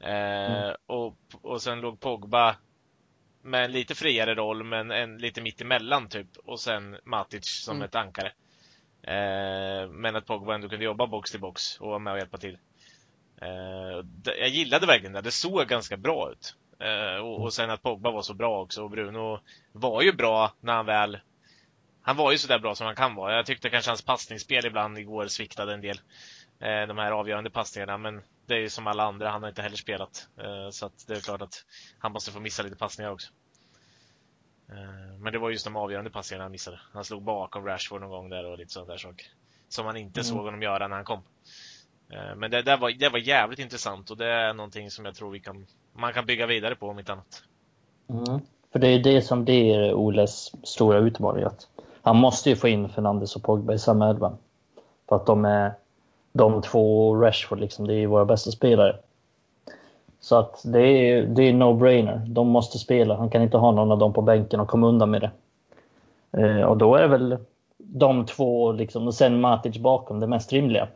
Eh, 0.00 0.10
Mm. 0.10 0.74
och, 0.86 1.16
och 1.42 1.62
sen 1.62 1.80
låg 1.80 2.00
Pogba 2.00 2.56
med 3.42 3.64
en 3.64 3.72
lite 3.72 3.94
friare 3.94 4.34
roll, 4.34 4.64
men 4.64 4.90
en 4.90 5.18
lite 5.18 5.40
mitt 5.42 5.60
emellan 5.60 6.08
typ. 6.08 6.36
Och 6.36 6.60
sen 6.60 6.96
Matic 7.04 7.62
som 7.64 7.76
Mm. 7.76 7.86
ett 7.88 7.94
ankare. 7.94 8.32
Eh, 9.02 9.88
men 9.88 10.16
att 10.16 10.26
Pogba 10.26 10.54
ändå 10.54 10.68
kunde 10.68 10.84
jobba 10.84 11.06
box 11.06 11.30
till 11.30 11.40
box 11.40 11.80
och 11.80 11.88
vara 11.88 11.98
med 11.98 12.12
och 12.12 12.18
hjälpa 12.18 12.38
till. 12.38 12.58
Eh, 13.42 14.04
jag 14.24 14.48
gillade 14.48 14.86
verkligen 14.86 15.12
det. 15.12 15.20
Det 15.20 15.30
såg 15.30 15.66
ganska 15.66 15.96
bra 15.96 16.30
ut. 16.32 16.54
Eh, 16.78 17.24
och, 17.24 17.52
sen 17.52 17.70
att 17.70 17.82
Pogba 17.82 18.10
var 18.10 18.22
så 18.22 18.34
bra 18.34 18.62
också. 18.62 18.82
Och 18.82 18.90
Bruno 18.90 19.40
var 19.72 20.02
ju 20.02 20.12
bra 20.12 20.52
när 20.60 20.72
han 20.72 20.86
väl 20.86 21.18
han 22.02 22.16
var 22.16 22.32
ju 22.32 22.38
sådär 22.38 22.58
bra 22.58 22.74
som 22.74 22.86
han 22.86 22.96
kan 22.96 23.14
vara. 23.14 23.36
Jag 23.36 23.46
tyckte 23.46 23.70
kanske 23.70 23.90
hans 23.90 24.02
passningsspel 24.02 24.66
ibland 24.66 24.98
igår 24.98 25.26
sviktade 25.26 25.74
en 25.74 25.80
del. 25.80 26.00
De 26.58 26.98
här 26.98 27.12
avgörande 27.12 27.50
passningarna. 27.50 27.98
Men 27.98 28.22
det 28.46 28.54
är 28.54 28.58
ju 28.58 28.68
som 28.68 28.86
alla 28.86 29.04
andra, 29.04 29.30
han 29.30 29.42
har 29.42 29.48
inte 29.48 29.62
heller 29.62 29.76
spelat. 29.76 30.28
Så 30.70 30.86
att 30.86 31.06
det 31.06 31.16
är 31.16 31.20
klart 31.20 31.42
att 31.42 31.64
han 31.98 32.12
måste 32.12 32.30
få 32.30 32.40
missa 32.40 32.62
lite 32.62 32.76
passningar 32.76 33.10
också. 33.10 33.32
Eh, 34.72 35.18
men 35.18 35.32
det 35.32 35.38
var 35.38 35.50
just 35.50 35.64
de 35.64 35.76
avgörande 35.76 36.10
passningarna 36.10 36.44
han 36.44 36.52
missade. 36.52 36.80
Han 36.92 37.04
slog 37.04 37.22
bakom 37.22 37.66
Rashford 37.66 38.00
någon 38.00 38.10
gång 38.10 38.30
där 38.30 38.44
och 38.44 38.58
lite 38.58 38.72
sådana 38.72 38.90
där 38.92 38.98
saker. 38.98 39.26
Som 39.68 39.84
man 39.84 39.96
inte 39.96 40.20
Mm. 40.20 40.24
såg 40.24 40.44
honom 40.44 40.62
göra 40.62 40.88
när 40.88 40.96
han 40.96 41.04
kom. 41.04 41.22
Eh, 42.12 42.36
men 42.36 42.50
det, 42.50 42.62
det, 42.62 42.76
var, 42.76 42.90
det 42.90 43.08
var 43.08 43.18
jävligt 43.18 43.58
intressant 43.58 44.10
och 44.10 44.16
det 44.16 44.26
är 44.26 44.54
någonting 44.54 44.90
som 44.90 45.04
jag 45.04 45.14
tror 45.14 45.30
vi 45.30 45.40
kan, 45.40 45.66
man 45.92 46.12
kan 46.12 46.26
bygga 46.26 46.46
vidare 46.46 46.74
på 46.74 46.88
om 46.88 46.98
inte 46.98 47.12
annat. 47.12 47.42
Mm. 48.08 48.40
För 48.72 48.78
det 48.78 48.88
är 48.88 48.98
det 48.98 49.22
som 49.22 49.44
blir 49.44 49.94
Oles 49.94 50.52
stora 50.66 50.98
utmaning. 50.98 51.44
Att 51.44 51.68
han 52.02 52.16
måste 52.16 52.50
ju 52.50 52.56
få 52.56 52.68
in 52.68 52.88
Fernandes 52.88 53.36
och 53.36 53.42
Pogba 53.42 53.72
i 53.72 53.78
samma 53.78 54.10
elva. 54.10 54.36
För 55.08 55.16
att 55.16 55.26
de 55.26 55.44
är 55.44 55.72
de 56.32 56.62
två 56.62 57.08
och 57.08 57.22
Rashford, 57.22 57.60
liksom, 57.60 57.86
det 57.86 57.94
är 57.94 57.98
ju 57.98 58.06
våra 58.06 58.24
bästa 58.24 58.50
spelare. 58.50 58.96
Så 60.20 60.36
att 60.36 60.62
det 60.64 60.80
är, 60.82 61.22
det 61.22 61.42
är 61.42 61.52
no-brainer. 61.52 62.26
De 62.26 62.48
måste 62.48 62.78
spela. 62.78 63.16
Han 63.16 63.30
kan 63.30 63.42
inte 63.42 63.56
ha 63.56 63.72
någon 63.72 63.92
av 63.92 63.98
dem 63.98 64.12
på 64.12 64.22
bänken 64.22 64.60
och 64.60 64.68
komma 64.68 64.86
undan 64.86 65.10
med 65.10 65.20
det. 65.20 65.30
Eh, 66.42 66.62
och 66.62 66.76
då 66.76 66.94
är 66.94 67.08
väl 67.08 67.36
de 67.78 68.26
två 68.26 68.72
liksom, 68.72 69.06
och 69.06 69.14
sen 69.14 69.40
Matic 69.40 69.78
bakom 69.78 70.20
det 70.20 70.26
mest 70.26 70.52
rimliga. 70.52 70.88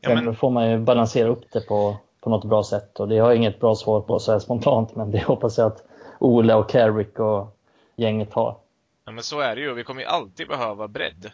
Ja, 0.00 0.14
men, 0.14 0.34
får 0.34 0.50
man 0.50 0.70
ju 0.70 0.78
balansera 0.78 1.28
upp 1.28 1.52
det 1.52 1.60
på, 1.60 1.96
på 2.20 2.30
något 2.30 2.44
bra 2.44 2.62
sätt. 2.62 3.00
Och 3.00 3.08
det 3.08 3.18
har 3.18 3.28
jag 3.28 3.36
inget 3.36 3.60
bra 3.60 3.74
svar 3.74 4.00
på 4.00 4.18
så 4.18 4.32
här 4.32 4.38
spontant, 4.38 4.96
men 4.96 5.10
det 5.10 5.22
hoppas 5.24 5.58
jag 5.58 5.66
att 5.66 5.84
Ole 6.18 6.54
och 6.54 6.70
Carrick 6.70 7.18
och 7.18 7.58
gänget 7.96 8.32
har. 8.32 8.56
ja, 9.04 9.12
men 9.12 9.22
så 9.24 9.40
är 9.40 9.56
det 9.56 9.62
ju. 9.62 9.74
Vi 9.74 9.84
kommer 9.84 10.00
ju 10.00 10.06
alltid 10.06 10.48
behöva 10.48 10.88
bredd. 10.88 11.30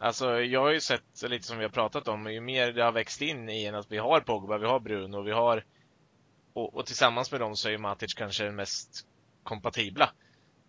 Alltså, 0.00 0.40
jag 0.40 0.60
har 0.60 0.70
ju 0.70 0.80
sett 0.80 1.22
lite 1.28 1.46
som 1.46 1.58
vi 1.58 1.64
har 1.64 1.70
pratat 1.70 2.08
om, 2.08 2.32
ju 2.32 2.40
mer 2.40 2.72
det 2.72 2.82
har 2.82 2.92
växt 2.92 3.22
in 3.22 3.48
i 3.48 3.64
en 3.64 3.74
att 3.74 3.92
vi 3.92 3.98
har 3.98 4.20
Pogba, 4.20 4.58
vi 4.58 4.66
har 4.66 4.80
Bruno, 4.80 5.22
vi 5.22 5.32
har 5.32 5.64
och, 6.58 6.74
och 6.74 6.86
tillsammans 6.86 7.32
med 7.32 7.40
dem 7.40 7.56
så 7.56 7.68
är 7.68 7.72
ju 7.72 7.78
Matic 7.78 8.14
kanske 8.14 8.44
den 8.44 8.56
mest 8.56 9.06
kompatibla. 9.42 10.10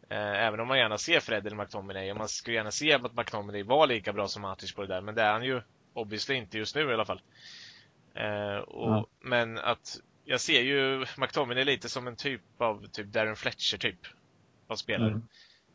Eh, 0.10 0.46
även 0.46 0.60
om 0.60 0.68
man 0.68 0.78
gärna 0.78 0.98
ser 0.98 1.20
Fred 1.20 1.48
eller 1.48 1.58
McTominay. 1.58 2.12
Och 2.12 2.18
man 2.18 2.30
skulle 2.30 2.56
gärna 2.56 2.72
se 2.72 2.94
att 2.94 3.16
McTominay 3.16 3.64
var 3.64 3.88
lika 3.88 4.14
bra 4.14 4.28
som 4.28 4.42
Matic 4.42 4.74
på 4.74 4.82
det 4.82 4.88
där. 4.88 5.02
Men 5.02 5.16
det 5.16 5.22
är 5.22 5.32
han 5.32 5.44
ju 5.44 5.62
obviously 5.94 6.36
inte 6.36 6.58
just 6.58 6.76
nu 6.76 6.90
i 6.90 6.94
alla 6.94 7.06
fall. 7.06 7.22
Eh, 8.16 8.58
och, 8.58 8.90
Ja. 8.90 9.08
Men 9.22 9.58
att 9.58 9.98
jag 10.26 10.42
ser 10.42 10.62
ju 10.62 11.06
McTominay 11.18 11.64
lite 11.64 11.90
som 11.90 12.08
en 12.08 12.16
typ 12.16 12.42
av 12.58 12.88
typ 12.88 13.08
Darren 13.08 13.36
Fletcher 13.36 13.78
typ. 13.78 14.00
Av 14.68 14.76
spelare. 14.76 15.12
Mm. 15.12 15.24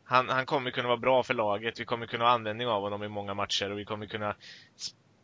Han, 0.03 0.29
han 0.29 0.45
kommer 0.45 0.71
kunna 0.71 0.87
vara 0.87 0.97
bra 0.97 1.23
för 1.23 1.33
laget. 1.33 1.79
Vi 1.79 1.85
kommer 1.85 2.05
kunna 2.05 2.25
ha 2.25 2.31
användning 2.31 2.67
av 2.67 2.81
honom 2.81 3.03
i 3.03 3.07
många 3.07 3.33
matcher 3.33 3.71
och 3.71 3.79
vi 3.79 3.85
kommer 3.85 4.05
kunna 4.05 4.35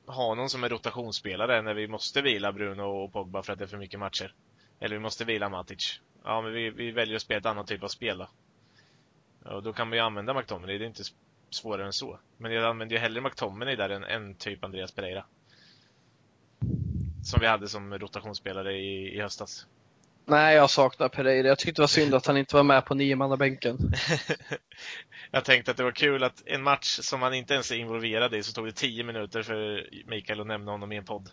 ha 0.05 0.25
honom 0.25 0.49
som 0.49 0.63
en 0.63 0.69
rotationsspelare 0.69 1.61
när 1.61 1.73
vi 1.73 1.87
måste 1.87 2.21
vila 2.21 2.51
Bruno 2.51 2.81
och 2.81 3.13
Pogba 3.13 3.43
för 3.43 3.53
att 3.53 3.59
det 3.59 3.65
är 3.65 3.67
för 3.67 3.77
mycket 3.77 3.99
matcher. 3.99 4.33
Eller 4.81 4.95
vi 4.95 4.99
måste 4.99 5.25
vila 5.25 5.49
Matic. 5.49 5.99
Ja, 6.23 6.41
men 6.41 6.53
vi, 6.53 6.69
vi 6.69 6.91
väljer 6.91 7.15
att 7.15 7.21
spela 7.21 7.39
ett 7.39 7.45
annat 7.45 7.67
typ 7.67 7.83
av 7.83 7.87
spel 7.87 8.17
då. 8.17 8.29
Och 9.51 9.63
då 9.63 9.73
kan 9.73 9.89
man 9.89 9.97
ju 9.97 10.03
använda 10.03 10.33
McTominay, 10.33 10.77
det 10.77 10.85
är 10.85 10.87
inte 10.87 11.03
svårare 11.49 11.85
än 11.85 11.93
så. 11.93 12.19
Men 12.37 12.51
jag 12.51 12.65
använder 12.65 12.95
ju 12.95 13.01
hellre 13.01 13.21
McTominay 13.21 13.75
där 13.75 13.89
än 13.89 14.03
en 14.03 14.35
typ 14.35 14.63
Andreas 14.63 14.91
Pereira. 14.91 15.25
Som 17.23 17.39
vi 17.39 17.47
hade 17.47 17.67
som 17.67 17.99
rotationsspelare 17.99 18.73
i, 18.73 19.15
i 19.17 19.21
höstas. 19.21 19.67
Nej, 20.25 20.55
jag 20.55 20.69
saknar 20.69 21.09
Pereira. 21.09 21.47
Jag 21.47 21.59
tyckte 21.59 21.81
det 21.81 21.83
var 21.83 21.87
synd 21.87 22.13
att 22.13 22.25
han 22.25 22.37
inte 22.37 22.55
var 22.55 22.63
med 22.63 22.85
på 22.85 22.95
niomannabänken. 22.95 23.77
Jag 25.31 25.45
tänkte 25.45 25.71
att 25.71 25.77
det 25.77 25.83
var 25.83 25.91
kul 25.91 26.23
att 26.23 26.43
en 26.45 26.63
match 26.63 26.99
som 27.01 27.21
han 27.21 27.33
inte 27.33 27.53
ens 27.53 27.71
är 27.71 27.75
involverad 27.75 28.35
i 28.35 28.43
så 28.43 28.53
tog 28.53 28.65
det 28.65 28.71
10 28.71 29.03
minuter 29.03 29.43
för 29.43 29.89
Mikael 30.05 30.41
att 30.41 30.47
nämna 30.47 30.71
honom 30.71 30.91
i 30.91 30.97
en 30.97 31.05
podd. 31.05 31.29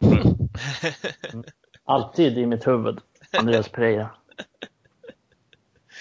Alltid 1.84 2.38
i 2.38 2.46
mitt 2.46 2.66
huvud, 2.66 3.00
Andreas 3.38 3.68
Pereira. 3.68 4.10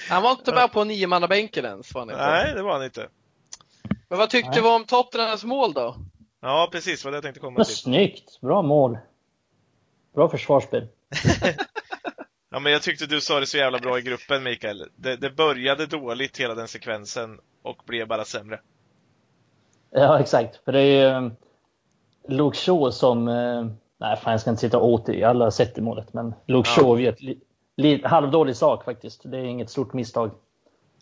Han 0.10 0.24
var 0.24 0.32
inte 0.32 0.54
med 0.54 0.72
på 0.72 0.84
niomannabänken 0.84 1.65
ens. 1.65 1.94
Var 1.94 2.02
han 2.02 2.10
inte. 2.10 2.22
Nej, 2.22 2.54
det 2.54 2.62
var 2.62 2.74
han 2.74 2.84
inte. 2.84 3.08
Men 4.10 4.20
vad 4.20 4.30
tyckte 4.30 4.50
Nej. 4.50 4.62
du 4.62 4.76
om 4.76 4.86
Tottenhams 4.86 5.44
mål 5.44 5.74
då? 5.74 5.96
Ja, 6.41 6.70
precis 6.72 7.06
vad 7.06 7.13
jag 7.13 7.24
tänkte 7.24 7.39
komma 7.39 7.58
Men 7.58 7.65
till. 7.65 7.76
snyggt! 7.76 8.41
Bra 8.41 8.62
mål. 8.62 8.98
Bra 10.15 10.30
försvarsspel. 10.30 10.88
Ja, 12.54 12.60
men 12.60 12.72
jag 12.72 12.82
tyckte 12.82 13.06
du 13.06 13.22
sa 13.22 13.39
det 13.39 13.46
så 13.46 13.58
jävla 13.58 13.80
bra 13.80 14.00
i 14.00 14.02
gruppen, 14.02 14.44
Mikael. 14.44 14.89
Det, 14.96 15.15
det 15.15 15.30
började 15.30 15.86
dåligt, 15.86 16.39
hela 16.39 16.56
den 16.56 16.67
sekvensen, 16.67 17.39
och 17.62 17.78
blev 17.86 18.08
bara 18.08 18.26
sämre. 18.26 18.60
Ja, 19.89 20.20
exakt. 20.20 20.60
För 20.65 20.72
det 20.72 20.80
är 20.80 21.10
ju 21.12 21.17
um, 21.17 21.36
Luke 22.28 22.58
Shaw 22.58 22.91
som... 22.91 23.28
nej, 24.02 24.18
fan 24.18 24.32
jag 24.32 24.42
ska 24.42 24.50
inte 24.50 24.62
sitta 24.62 24.78
och 24.78 24.88
åter. 24.90 25.26
Alla 25.26 25.46
har 25.46 25.52
sett 25.52 25.76
det 25.76 25.82
målet. 25.82 26.14
Men 26.14 26.34
Luke 26.46 26.70
Ja. 26.78 27.00
Ett 27.10 27.20
li, 27.78 28.02
halvdålig 28.04 28.56
sak 28.56 28.84
faktiskt. 28.86 29.22
Det 29.24 29.38
är 29.38 29.44
inget 29.44 29.70
stort 29.70 29.94
misstag. 29.94 30.32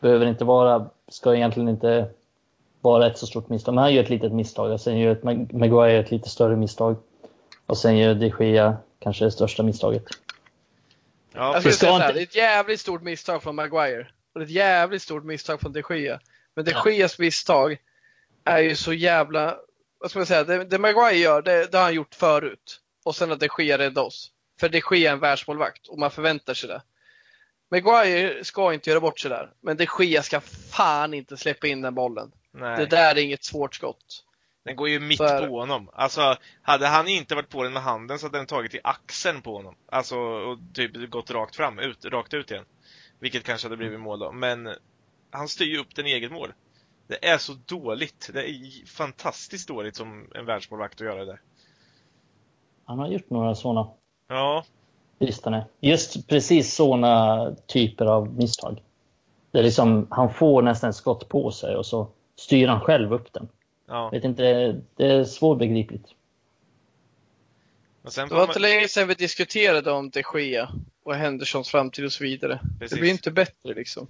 Behöver 0.02 0.26
inte 0.26 0.46
vara... 0.46 0.90
Ska 1.08 1.36
egentligen 1.36 1.70
inte 1.70 2.10
vara 2.82 3.08
ett 3.08 3.18
så 3.18 3.28
stort 3.28 3.50
misstag. 3.50 3.76
Men 3.76 3.82
han 3.82 3.94
gör 3.94 4.04
ett 4.04 4.10
litet 4.10 4.32
misstag. 4.32 4.72
Och 4.72 4.82
sen 4.82 4.98
gör 5.00 5.12
ett, 5.12 5.24
Mag- 5.24 5.54
Maguire 5.54 6.00
ett 6.00 6.12
lite 6.12 6.30
större 6.30 6.56
misstag. 6.56 6.96
Och 7.66 7.78
sen 7.78 7.98
gör 7.98 8.14
de 8.16 8.34
Gea 8.40 8.78
kanske 9.00 9.26
det 9.26 9.32
största 9.32 9.64
misstaget. 9.64 10.04
Ja, 11.34 11.54
Jag 11.54 11.62
skulle 11.62 11.74
ska 11.74 11.86
säga 11.86 11.96
inte- 11.96 12.14
det 12.14 12.20
är 12.20 12.24
ett 12.24 12.36
jävligt 12.36 12.80
stort 12.80 13.02
misstag 13.04 13.44
från 13.44 13.56
Maguire. 13.56 14.08
Och 14.34 14.40
det 14.40 14.44
är 14.44 14.46
ett 14.46 14.52
jävligt 14.52 15.02
stort 15.02 15.24
misstag 15.24 15.60
från 15.62 15.74
de 15.74 15.84
Gea. 15.90 16.20
Men 16.56 16.66
de 16.66 16.92
Geas 16.92 17.20
misstag 17.20 17.78
är 18.44 18.60
ju 18.60 18.76
så 18.76 18.94
jävla... 18.94 19.56
Vad 20.00 20.10
ska 20.10 20.20
man 20.20 20.26
säga? 20.26 20.44
Det, 20.44 20.64
det 20.64 20.78
Maguire 20.78 21.18
gör, 21.18 21.42
det, 21.42 21.72
det 21.72 21.78
har 21.78 21.84
han 21.86 21.94
gjort 21.94 22.16
förut. 22.16 22.80
Och 23.04 23.16
sen 23.16 23.32
att 23.32 23.40
de 23.40 23.50
Gea 23.60 23.78
räddade 23.78 24.08
oss. 24.08 24.32
För 24.60 24.70
de 24.70 24.82
Gea 24.92 25.10
är 25.10 25.14
en 25.14 25.20
världsmålvakt 25.20 25.88
och 25.88 26.00
man 26.00 26.12
förväntar 26.12 26.54
sig 26.54 26.70
det. 26.70 26.82
Maguire 27.72 28.44
ska 28.44 28.74
inte 28.74 28.90
göra 28.90 29.00
bort 29.00 29.20
sig 29.20 29.30
där. 29.30 29.54
Men 29.62 29.78
de 29.78 29.88
Gea 30.00 30.24
ska 30.24 30.42
fan 30.72 31.14
inte 31.14 31.38
släppa 31.38 31.68
in 31.68 31.82
den 31.82 31.96
bollen. 31.96 32.32
nej. 32.52 32.78
Det 32.78 32.86
där 32.86 33.16
är 33.16 33.20
inget 33.22 33.44
svårt 33.44 33.76
skott. 33.76 34.26
Den 34.66 34.76
går 34.76 34.90
ju 34.90 35.00
mitt 35.00 35.18
på 35.18 35.60
honom. 35.60 35.90
Alltså, 35.94 36.38
hade 36.62 36.88
han 36.88 37.08
inte 37.08 37.36
varit 37.36 37.50
på 37.50 37.64
den 37.64 37.74
med 37.74 37.82
handen 37.82 38.20
så 38.20 38.26
hade 38.26 38.38
den 38.38 38.48
tagit 38.48 38.76
i 38.76 38.80
axeln 38.84 39.42
på 39.42 39.56
honom. 39.56 39.76
Alltså, 39.86 40.18
och 40.18 40.60
typ 40.74 41.10
gått 41.10 41.32
rakt 41.32 41.56
fram, 41.56 41.80
ut, 41.80 42.06
rakt 42.06 42.34
ut 42.34 42.52
igen. 42.52 42.66
Vilket 43.20 43.44
kanske 43.44 43.66
hade 43.66 43.78
blivit 43.78 44.00
mål 44.00 44.20
då. 44.20 44.32
Men 44.32 44.76
han 45.32 45.48
styr 45.48 45.66
ju 45.66 45.78
upp 45.78 45.96
den 45.96 46.08
i 46.08 46.12
eget 46.12 46.32
mål. 46.32 46.54
Det 47.08 47.28
är 47.28 47.38
så 47.38 47.54
dåligt. 47.66 48.30
Det 48.34 48.50
är 48.50 48.86
fantastiskt 48.86 49.68
dåligt 49.68 49.96
som 49.96 50.32
en 50.36 50.46
världsmålvakt 50.46 51.02
att 51.02 51.08
göra 51.08 51.26
det. 51.26 51.40
Han 52.89 52.99
har 52.99 53.08
gjort 53.08 53.30
några 53.30 53.56
sådana. 53.56 53.88
Ja, 54.28 54.65
är. 55.19 55.65
Just 55.80 56.28
precis 56.28 56.75
sådana 56.75 57.56
typer 57.65 58.06
av 58.06 58.34
misstag. 58.34 58.82
Det 59.52 59.60
är 59.60 59.63
liksom, 59.63 60.08
han 60.10 60.34
får 60.34 60.62
nästan 60.62 60.93
skott 60.93 61.30
på 61.30 61.52
sig 61.52 61.75
och 61.75 61.86
så 61.86 62.08
styr 62.36 62.67
han 62.67 62.82
själv 62.82 63.13
upp 63.13 63.34
den. 63.34 63.47
ja. 63.88 64.10
Vet 64.10 64.23
inte, 64.23 64.75
det, 64.95 65.06
är 65.06 65.23
svårbegripligt. 65.23 66.06
Det 68.02 68.17
var 68.17 68.28
man, 68.30 68.41
inte 68.41 68.60
länge 68.60 68.88
sedan 68.88 69.08
vi 69.08 69.13
diskuterade 69.13 69.91
om 69.91 70.10
de 70.10 70.23
Gea 70.34 70.69
och 71.04 71.15
Hendersons 71.15 71.69
framtid 71.69 72.06
och 72.06 72.12
så 72.12 72.23
vidare. 72.23 72.60
Precis. 72.80 72.95
Det 72.95 73.02
blir 73.02 73.12
inte 73.12 73.32
bättre 73.32 73.73
liksom. 73.73 74.08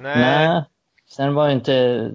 nej, 0.00 0.48
Nej. 0.48 0.64
Sen 1.06 1.34
var 1.34 1.46
det 1.46 1.52
inte, 1.52 2.10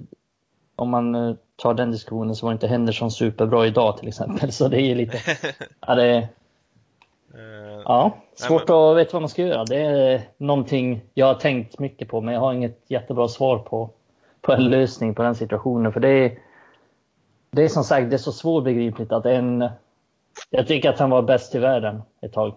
om 0.76 0.90
man 0.90 1.14
eh, 1.14 1.34
tar 1.62 1.74
den 1.74 1.90
diskussionen 1.90 2.34
så 2.34 2.46
var 2.46 2.52
inte 2.52 2.66
Henderson 2.66 3.10
superbra 3.10 3.66
idag 3.66 3.98
till 3.98 4.08
exempel. 4.08 4.52
Så 4.52 4.68
det 4.68 4.76
är 4.76 4.86
ju 4.86 4.94
lite, 4.94 5.18
ja, 5.86 5.94
det 5.94 6.28
Eh, 7.34 7.82
ja 7.84 8.16
svårt 8.34 8.68
Nej, 8.68 8.76
att 8.76 8.96
veta 8.96 9.12
vad 9.12 9.22
man 9.22 9.28
ska 9.28 9.42
göra. 9.42 9.64
Det 9.64 9.76
är 9.76 10.22
någonting 10.36 11.00
jag 11.14 11.26
har 11.26 11.34
tänkt 11.34 11.78
mycket 11.78 12.08
på 12.08 12.20
men 12.20 12.34
jag 12.34 12.40
har 12.40 12.52
inget 12.52 12.84
jättebra 12.90 13.28
svar 13.28 13.58
på, 13.58 13.90
på 14.40 14.52
en 14.52 14.64
lösning 14.64 15.14
på 15.14 15.22
den 15.22 15.34
situationen. 15.34 15.92
För 15.92 16.00
det 16.00 16.08
är, 16.08 16.38
det 17.50 17.62
är 17.62 17.68
som 17.68 17.84
sagt 17.84 18.10
det 18.10 18.16
är 18.16 18.18
så 18.18 18.32
svårbegripligt 18.32 19.12
att 19.12 19.26
en, 19.26 19.68
jag 20.50 20.66
tycker 20.66 20.90
att 20.90 20.98
han 20.98 21.10
var 21.10 21.22
bäst 21.22 21.54
i 21.54 21.58
världen 21.58 22.02
ett 22.20 22.32
tag. 22.32 22.54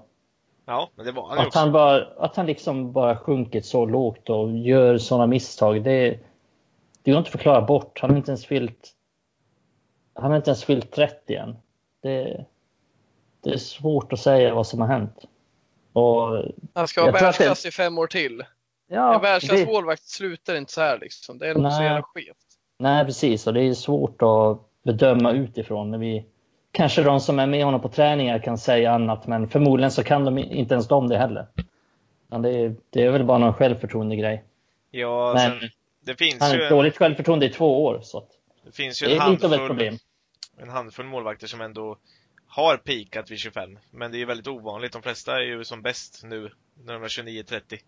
ja, 0.65 0.89
men 0.95 1.05
det 1.05 1.11
var 1.11 1.27
han 1.27 1.37
Att 1.37 1.47
också. 1.47 1.59
han, 1.59 1.71
bara, 1.71 2.05
att 2.17 2.35
han 2.35 2.45
liksom 2.45 2.91
bara 2.91 3.17
sjunkit 3.17 3.65
så 3.65 3.85
lågt 3.85 4.29
och 4.29 4.51
gör 4.51 4.97
sådana 4.97 5.27
misstag, 5.27 5.83
det, 5.83 6.19
det 7.03 7.11
går 7.11 7.17
inte 7.17 7.27
att 7.27 7.31
förklara 7.31 7.61
bort. 7.61 7.99
Han 8.01 8.09
har 8.09 8.17
inte 8.17 8.31
ens 8.31 8.45
fyllt, 8.45 8.94
han 10.15 10.31
har 10.31 10.37
inte 10.37 10.49
ens 10.49 10.63
fyllt 10.63 10.91
30 10.91 11.35
än. 11.35 11.55
Det, 12.01 12.45
det 13.43 13.49
är 13.49 13.57
svårt 13.57 14.13
att 14.13 14.19
säga 14.19 14.53
vad 14.53 14.67
som 14.67 14.81
har 14.81 14.87
hänt. 14.87 15.25
Och, 15.93 16.43
Han 16.73 16.87
ska 16.87 17.01
vara 17.01 17.09
att 17.11 17.19
det- 17.19 17.25
världsklass 17.25 17.65
i 17.65 17.71
fem 17.71 17.97
år 17.97 18.07
till. 18.07 18.43
ja, 18.87 19.15
en 19.15 19.21
världsklass 19.21 19.59
det, 19.87 19.97
slutar 20.01 20.55
inte 20.55 20.71
så 20.71 20.81
här 20.81 20.99
liksom. 20.99 21.37
Det 21.37 21.47
är 21.49 21.53
nog 21.55 21.71
så 21.71 21.77
Nej. 21.79 21.87
jävla 21.87 22.01
skevt. 22.03 22.37
nej, 22.79 23.05
precis. 23.05 23.47
Och 23.47 23.53
det 23.53 23.61
är 23.61 23.73
svårt 23.73 24.21
att 24.21 24.59
bedöma 24.83 25.31
utifrån. 25.31 25.91
När 25.91 25.97
vi, 25.97 26.25
kanske 26.71 27.03
de 27.03 27.19
som 27.19 27.39
är 27.39 27.47
med 27.47 27.65
honom 27.65 27.81
på 27.81 27.89
träningar 27.89 28.39
kan 28.39 28.57
säga 28.57 28.91
annat, 28.91 29.27
men 29.27 29.49
förmodligen 29.49 29.91
så 29.91 30.03
kan 30.03 30.25
de 30.25 30.37
inte 30.37 30.73
ens 30.73 30.87
de 30.87 31.09
det 31.09 31.17
heller. 31.17 31.45
Men 32.27 32.41
det, 32.41 32.49
är, 32.49 32.75
det 32.89 33.03
är 33.03 33.09
väl 33.11 33.23
bara 33.23 33.37
någon 33.37 33.53
självförtroende 33.53 34.15
grej. 34.15 34.43
Ja, 34.91 35.33
Men 35.33 35.59
sen, 35.59 35.69
det 36.05 36.15
finns 36.15 36.39
han 36.41 36.51
ju 36.51 36.57
har 36.57 36.63
en, 36.63 36.69
dåligt 36.69 36.97
självförtroende 36.97 37.45
i 37.45 37.49
två 37.49 37.83
år. 37.85 37.99
Så 38.03 38.17
att, 38.17 38.29
det 38.65 38.71
finns 38.75 39.03
ju 39.03 39.07
det 39.07 39.15
en 39.15 39.21
är 39.21 39.29
lite 39.29 39.45
av 39.45 39.53
ett 39.53 39.59
handfull 39.59 39.77
problem. 39.77 39.97
En 40.57 40.69
handfull 40.69 41.05
målvakter 41.05 41.47
som 41.47 41.61
ändå 41.61 41.97
har 42.47 42.77
peakat 42.77 43.31
vid 43.31 43.39
25. 43.39 43.79
Men 43.91 44.11
det 44.11 44.17
är 44.17 44.19
ju 44.19 44.25
väldigt 44.25 44.47
ovanligt. 44.47 44.93
De 44.93 45.01
flesta 45.01 45.35
är 45.35 45.41
ju 45.45 45.63
som 45.63 45.81
bäst 45.81 46.21
nu 46.23 46.51
när 46.83 46.93
de 46.93 47.03
är 47.03 47.07
29-30. 47.07 47.79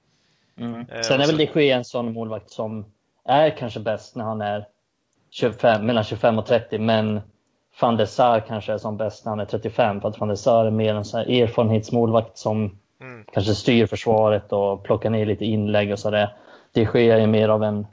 Mm. 0.57 0.79
Eh, 0.89 1.01
Sen 1.01 1.13
är 1.21 1.27
väl 1.27 1.29
så- 1.47 1.53
de 1.53 1.61
Gea 1.65 1.77
en 1.77 1.85
sån 1.85 2.13
målvakt 2.13 2.49
som 2.51 2.85
är 3.25 3.57
kanske 3.57 3.79
bäst 3.79 4.15
när 4.15 4.23
han 4.25 4.41
är 4.41 4.67
25, 5.29 5.85
mellan 5.85 6.03
25 6.03 6.39
och 6.39 6.45
30, 6.45 6.79
men 6.79 7.21
van 7.81 7.97
der 7.97 8.05
Sar 8.05 8.39
kanske 8.47 8.73
är 8.73 8.77
som 8.77 8.97
bäst 8.97 9.25
när 9.25 9.29
han 9.29 9.39
är 9.39 9.45
35, 9.45 10.01
för 10.01 10.09
att 10.09 10.19
van 10.19 10.29
der 10.29 10.35
Sar 10.35 10.65
är 10.65 10.71
mer 10.71 10.95
en 10.95 11.05
sån 11.05 11.19
här 11.19 11.41
erfarenhetsmålvakt 11.41 12.37
som 12.37 12.79
Mm. 13.01 13.25
kanske 13.33 13.53
styr 13.55 13.85
försvaret 13.85 14.51
och 14.53 14.83
plockar 14.83 15.09
ner 15.09 15.25
lite 15.25 15.45
inlägg 15.45 15.91
och 15.91 15.99
sådär. 15.99 16.35
De 16.73 16.81
Gea 16.93 17.19
är 17.19 17.27
mer 17.27 17.49
av 17.49 17.63
en 17.63 17.87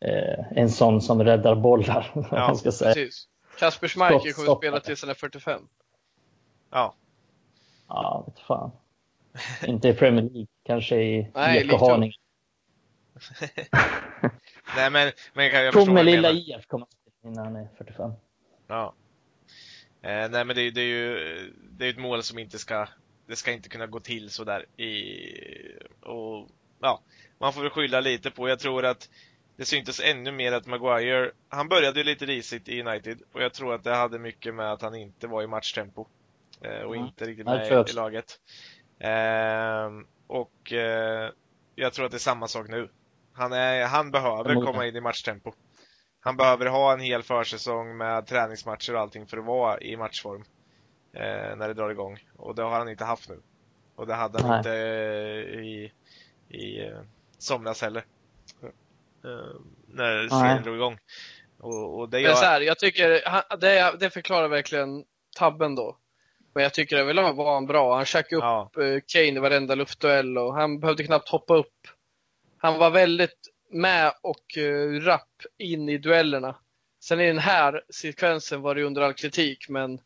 eh, 0.00 0.44
en 0.58 0.70
sån 0.70 1.00
som 1.02 1.24
räddar 1.24 1.54
bollar, 1.54 2.10
Ja, 2.14 2.24
man 2.30 2.56
ska 2.56 2.72
säga. 2.72 2.94
Precis. 2.94 3.28
Kasper 3.58 3.88
Schmeichel 3.88 4.32
kommer 4.32 4.52
att 4.52 4.58
spela 4.58 4.80
tills 4.80 5.02
han 5.02 5.10
är 5.10 5.14
45. 5.14 5.68
Ja. 6.70 6.94
Ja, 7.88 8.24
vet 8.26 8.38
fan. 8.38 8.70
Inte 9.66 9.88
i 9.88 9.94
Premier 9.94 10.22
League, 10.22 10.46
kanske 10.64 10.96
i 10.96 11.18
IFK. 11.36 11.96
Nej 14.76 14.90
men, 14.90 15.12
men 15.32 15.50
kan 15.50 15.64
jag 15.64 15.88
med 15.92 16.06
du 16.06 16.10
lilla. 16.10 16.30
IF 16.30 16.66
kommer 16.66 16.86
innan 17.24 17.44
han 17.44 17.56
är 17.56 17.68
45. 17.78 18.12
Ja. 18.66 18.94
Eh, 20.02 20.30
nej 20.30 20.44
men 20.44 20.48
det, 20.56 20.70
det 20.70 20.80
är 20.80 20.84
ju 20.84 21.18
det 21.70 21.86
är 21.86 21.90
ett 21.90 21.98
mål 21.98 22.22
som 22.22 22.38
inte 22.38 22.58
ska 22.58 22.88
det 23.26 23.36
ska 23.36 23.52
inte 23.52 23.68
kunna 23.68 23.86
gå 23.86 24.00
till 24.00 24.30
sådär 24.30 24.80
i 24.80 24.88
och 26.00 26.48
ja, 26.80 27.02
man 27.38 27.52
får 27.52 27.60
väl 27.60 27.70
skylla 27.70 28.00
lite 28.00 28.30
på. 28.30 28.48
Jag 28.48 28.58
tror 28.58 28.84
att 28.84 29.08
det 29.58 29.64
syntes 29.64 30.00
ännu 30.00 30.32
mer 30.32 30.52
att 30.52 30.66
Maguire, 30.66 31.30
han 31.48 31.68
började 31.68 32.00
ju 32.00 32.04
lite 32.04 32.26
risigt 32.26 32.68
i 32.68 32.82
United 32.82 33.22
och 33.32 33.42
jag 33.42 33.54
tror 33.54 33.74
att 33.74 33.84
det 33.84 33.94
hade 33.94 34.18
mycket 34.18 34.54
med 34.54 34.72
att 34.72 34.82
han 34.82 34.94
inte 34.94 35.26
var 35.26 35.42
i 35.42 35.46
matchtempo 35.46 36.06
eh, 36.62 36.80
och 36.80 36.94
Mm. 36.94 37.06
inte 37.06 37.24
riktigt 37.24 37.46
med 37.46 37.88
i 37.90 37.92
laget. 37.92 38.40
Ehm, 39.00 40.06
och 40.26 40.72
eh, 40.72 41.30
jag 41.74 41.92
tror 41.92 42.04
att 42.04 42.10
det 42.10 42.16
är 42.16 42.18
samma 42.18 42.48
sak 42.48 42.68
nu. 42.68 42.88
Han, 43.32 43.52
är, 43.52 43.86
han 43.86 44.10
behöver 44.10 44.54
komma 44.54 44.86
in 44.86 44.96
i 44.96 45.00
matchtempo. 45.00 45.52
Han 46.20 46.36
behöver 46.36 46.66
ha 46.66 46.92
en 46.92 47.00
hel 47.00 47.22
försäsong 47.22 47.96
med 47.96 48.26
träningsmatcher 48.26 48.94
och 48.94 49.00
allting 49.00 49.26
för 49.26 49.36
att 49.38 49.44
vara 49.44 49.80
i 49.80 49.96
matchform 49.96 50.44
eh, 51.14 51.56
när 51.56 51.68
det 51.68 51.74
drar 51.74 51.90
igång. 51.90 52.18
Och 52.36 52.54
det 52.54 52.62
har 52.62 52.78
han 52.78 52.88
inte 52.88 53.04
haft 53.04 53.28
nu. 53.28 53.42
Och 53.96 54.06
det 54.06 54.14
hade 54.14 54.42
han 54.42 54.50
Nej. 54.50 54.58
inte 54.58 54.70
i, 55.60 55.92
i 56.58 56.92
somras 57.38 57.82
heller. 57.82 58.04
Eh, 59.24 59.60
när 59.86 60.28
serien 60.28 60.62
drog 60.62 60.76
igång. 60.76 60.98
Och, 61.58 61.98
och 61.98 62.08
det 62.08 62.22
Men 62.22 62.36
så 62.36 62.42
gör... 62.42 62.50
här, 62.50 62.60
jag 62.60 62.78
tycker 62.78 63.08
det, 63.56 63.96
det 64.00 64.10
förklarar 64.10 64.48
verkligen 64.48 65.04
tabben 65.36 65.74
då. 65.74 65.96
Men 66.54 66.62
jag 66.62 66.74
tycker 66.74 66.96
överlag 66.96 67.34
var 67.34 67.54
han 67.54 67.66
bra. 67.66 67.96
Han 67.96 68.04
käkade 68.04 68.36
upp 68.36 68.42
Ja, 68.42 68.70
eh, 68.78 69.00
Kane 69.06 69.26
i 69.26 69.38
varenda 69.38 69.74
luftduell 69.74 70.38
och 70.38 70.54
han 70.54 70.80
behövde 70.80 71.04
knappt 71.04 71.28
hoppa 71.28 71.54
upp. 71.54 71.88
Han 72.58 72.78
var 72.78 72.90
väldigt 72.90 73.48
med 73.70 74.12
och 74.22 74.56
uh, 74.56 75.00
rapp 75.00 75.42
in 75.58 75.88
i 75.88 75.98
duellerna. 75.98 76.56
Sen 77.00 77.20
i 77.20 77.26
den 77.26 77.38
här 77.38 77.82
sekvensen 77.88 78.60
var 78.60 78.74
det 78.74 78.82
under 78.82 79.02
all 79.02 79.12
kritik, 79.12 79.68
men 79.68 80.00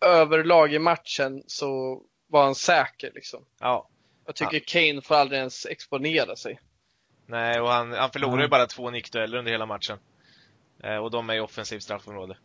överlag 0.00 0.74
i 0.74 0.78
matchen 0.78 1.42
så 1.46 2.02
var 2.26 2.44
han 2.44 2.54
säker. 2.54 3.12
Liksom. 3.14 3.44
ja. 3.60 3.88
Jag 4.26 4.34
tycker 4.34 4.58
Kane 4.58 5.02
får 5.02 5.14
aldrig 5.14 5.38
ens 5.38 5.66
exponera 5.66 6.36
sig. 6.36 6.60
Nej, 7.26 7.60
och 7.60 7.68
han, 7.68 7.92
han 7.92 8.10
förlorar 8.10 8.42
ju 8.42 8.48
bara 8.48 8.66
två 8.66 8.90
nickdueller 8.90 9.38
under 9.38 9.52
hela 9.52 9.66
matchen. 9.66 9.98
Eh, 10.82 10.96
och 10.96 11.10
de 11.10 11.30
är 11.30 11.34
i 11.34 11.40
offensivt 11.40 11.82
straffområde. 11.82 12.36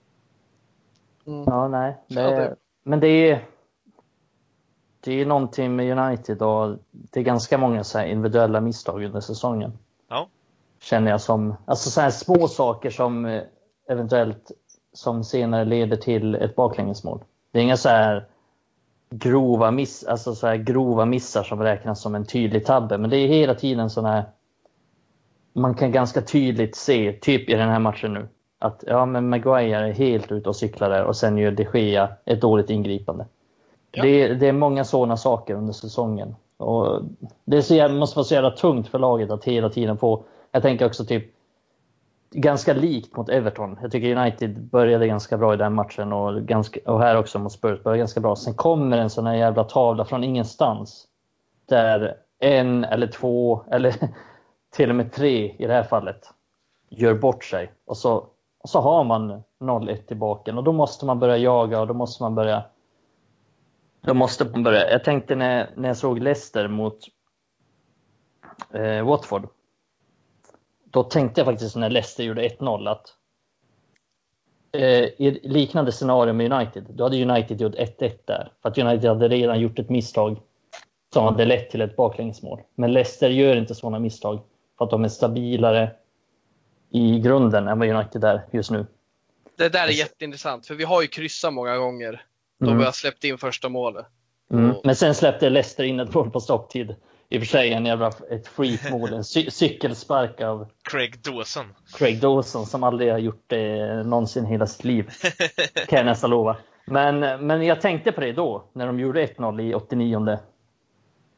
Mm. 1.28 1.44
Ja, 1.48 1.68
nej. 1.68 1.98
Det, 2.08 2.22
Ja, 2.22 2.30
det- 2.30 2.56
Men 2.84 3.00
det 3.00 3.08
är 3.08 3.46
det 5.02 5.22
är 5.22 5.26
någonting 5.26 5.76
med 5.76 5.98
United 6.00 6.42
och 6.42 6.78
det 6.92 7.20
är 7.20 7.24
ganska 7.24 7.58
många 7.58 7.84
så 7.84 8.02
individuella 8.02 8.62
misstag 8.62 9.04
under 9.04 9.20
säsongen. 9.20 9.78
Ja. 10.08 10.28
Känner 10.82 11.12
jag 11.12 11.22
som, 11.22 11.56
alltså 11.66 11.90
så 11.90 12.02
här 12.02 12.10
små 12.10 12.48
saker 12.48 12.90
som 12.90 13.26
eh, 13.26 13.44
eventuellt 13.90 14.52
som 14.94 15.24
senare 15.24 15.66
leder 15.66 15.98
till 15.98 16.36
ett 16.36 16.56
baklängesmål. 16.56 17.24
Det 17.52 17.60
är 17.60 17.64
inga 17.64 17.78
så 17.78 17.90
här 17.90 18.26
grova, 19.10 19.72
miss, 19.72 20.04
alltså 20.04 20.36
så 20.36 20.48
här 20.48 20.56
grova 20.56 21.06
missar 21.06 21.44
som 21.44 21.62
räknas 21.64 22.02
som 22.02 22.16
en 22.16 22.26
tydlig 22.26 22.66
tabbe, 22.66 22.98
men 22.98 23.10
det 23.10 23.18
är 23.18 23.28
hela 23.28 23.56
tiden 23.56 23.90
sådana 23.90 24.14
här 24.16 24.26
man 25.54 25.76
kan 25.76 25.92
ganska 25.92 26.22
tydligt 26.22 26.76
se, 26.76 27.14
typ 27.14 27.50
i 27.50 27.54
den 27.54 27.70
här 27.70 27.80
matchen 27.80 28.14
nu, 28.14 28.28
att 28.60 28.84
ja, 28.88 29.06
men 29.06 29.30
Maguire 29.30 29.88
är 29.88 29.94
helt 29.94 30.32
ute 30.32 30.50
och 30.50 30.56
cyklar 30.56 30.90
där 30.90 31.04
och 31.04 31.16
sen 31.16 31.38
gör 31.38 31.52
de 31.52 31.68
Gea 31.74 32.10
ett 32.26 32.42
dåligt 32.42 32.70
ingripande. 32.70 33.26
Ja. 33.92 34.04
Det, 34.04 34.34
det 34.34 34.48
är 34.48 34.54
många 34.54 34.84
sådana 34.84 35.18
saker 35.18 35.56
under 35.56 35.74
säsongen. 35.74 36.36
Och 36.58 37.02
det 37.46 37.58
är 37.58 37.62
så 37.62 37.76
jävla, 37.76 37.98
måste 38.00 38.18
vara 38.18 38.26
så 38.26 38.34
jävla 38.34 38.52
tungt 38.52 38.88
för 38.88 39.00
laget 39.00 39.32
att 39.32 39.46
hela 39.46 39.70
tiden 39.70 39.98
få, 39.98 40.24
jag 40.52 40.62
tänker 40.62 40.86
också 40.86 41.06
typ 41.06 41.24
ganska 42.32 42.74
likt 42.74 43.16
mot 43.18 43.30
Everton. 43.30 43.78
Jag 43.82 43.92
tycker 43.92 44.16
United 44.16 44.62
började 44.62 45.08
ganska 45.08 45.38
bra 45.38 45.54
i 45.54 45.58
den 45.58 45.74
matchen 45.74 46.14
och, 46.14 46.42
ganska, 46.42 46.80
och 46.86 47.00
här 47.00 47.18
också 47.18 47.40
mot 47.40 47.52
Spurs 47.52 47.84
började 47.84 48.00
ganska 48.00 48.20
bra. 48.20 48.36
Sen 48.36 48.54
kommer 48.54 48.98
en 48.98 49.10
sån 49.10 49.26
här 49.26 49.36
jävla 49.36 49.64
tavla 49.64 50.06
från 50.06 50.24
ingenstans. 50.24 51.06
Där 51.70 52.16
en 52.40 52.84
eller 52.84 53.08
två 53.08 53.62
eller 53.72 53.94
till 54.70 54.90
och 54.90 54.96
med 54.96 55.12
tre 55.12 55.56
i 55.60 55.68
det 55.68 55.74
här 55.74 55.84
fallet 55.84 56.30
gör 56.90 57.14
bort 57.14 57.44
sig. 57.44 57.72
Och 57.86 57.98
så, 57.98 58.28
och 58.60 58.70
så 58.70 58.80
har 58.80 59.04
man 59.04 59.44
0-1 59.60 59.96
tillbaka 59.96 60.56
och 60.56 60.64
då 60.64 60.72
måste 60.72 61.06
man 61.06 61.20
börja 61.20 61.38
jaga 61.38 61.82
och 61.82 61.88
då 61.88 61.94
måste 61.94 62.24
man 62.24 62.36
börja 62.36 62.64
då 64.02 64.14
måste 64.14 64.46
man 64.46 64.64
börja. 64.64 64.92
Jag 64.92 65.04
tänkte 65.04 65.36
när, 65.36 65.70
när 65.76 65.90
jag 65.90 65.98
såg 65.98 66.20
Leicester 66.20 66.68
mot 66.68 67.00
eh, 68.74 69.06
Watford. 69.06 69.48
Då 70.84 71.04
tänkte 71.04 71.42
jag 71.42 71.46
faktiskt 71.46 71.76
när 71.76 71.90
Leicester 71.90 72.24
gjorde 72.24 72.48
1-0 72.48 72.90
att 72.90 73.16
eh, 74.72 75.04
i 75.04 75.40
liknande 75.44 75.92
scenario 75.92 76.34
med 76.34 76.52
United, 76.52 76.86
då 76.90 77.04
hade 77.04 77.24
United 77.24 77.62
gjort 77.62 77.76
1-1 77.76 78.18
där. 78.26 78.54
För 78.62 78.70
att 78.70 78.78
United 78.78 79.10
hade 79.10 79.28
redan 79.28 79.60
gjort 79.60 79.80
ett 79.80 79.90
misstag 79.90 80.42
som 81.14 81.26
hade 81.26 81.46
lett 81.46 81.70
till 81.70 81.82
ett 81.82 81.96
baklängesmål. 81.96 82.62
Men 82.76 82.94
Leicester 82.94 83.30
gör 83.30 83.56
inte 83.56 83.76
sådana 83.76 84.00
misstag 84.00 84.40
för 84.80 84.86
att 84.86 84.92
de 84.92 85.04
är 85.04 85.08
stabilare 85.10 85.92
i 86.92 87.20
grunden 87.20 87.68
än 87.68 87.80
vad 87.80 87.90
United 87.90 88.24
är 88.24 88.42
just 88.52 88.72
nu. 88.72 88.86
Det 89.58 89.70
där 89.70 89.88
är 89.88 89.92
jätteintressant, 89.92 90.68
för 90.68 90.76
vi 90.76 90.84
har 90.84 91.02
ju 91.02 91.08
kryssat 91.08 91.54
många 91.54 91.78
gånger 91.78 92.22
då 92.60 92.66
Mm. 92.66 92.78
vi 92.80 92.86
har 92.86 92.92
släppt 92.92 93.24
in 93.24 93.38
första 93.38 93.70
målet. 93.70 94.06
Mm. 94.52 94.72
Och- 94.72 94.82
Men 94.86 94.96
sen 94.96 95.16
släppte 95.16 95.50
Leicester 95.50 95.84
in 95.84 96.00
ett 96.00 96.14
mål 96.14 96.30
på 96.32 96.40
stopptid. 96.40 96.96
I 97.30 97.38
och 97.38 97.42
för 97.42 97.48
sig 97.48 97.74
en 97.74 97.86
jävla, 97.86 98.08
ett 98.32 98.48
freakmål, 98.48 99.14
en 99.14 99.22
cy- 99.24 99.50
cykelspark 99.50 100.42
av 100.42 100.68
Craig 100.92 101.20
Dawson. 101.24 101.66
Craig 101.98 102.22
Dawson 102.22 102.66
som 102.66 102.84
aldrig 102.84 103.12
har 103.12 103.18
gjort 103.20 103.44
det 103.48 104.04
någonsin 104.04 104.46
i 104.46 104.50
hela 104.50 104.68
sitt 104.68 104.84
liv. 104.84 105.10
Kan 105.88 105.98
jag 105.98 106.06
nästan 106.06 106.30
lova. 106.30 106.58
Men, 106.86 107.20
men 107.48 107.64
jag 107.66 107.82
tänkte 107.82 108.12
på 108.12 108.22
det 108.22 108.32
då, 108.34 108.64
när 108.74 108.88
de 108.88 109.00
gjorde 109.00 109.26
1-0 109.26 109.62
i 109.62 109.74
89. 109.76 110.38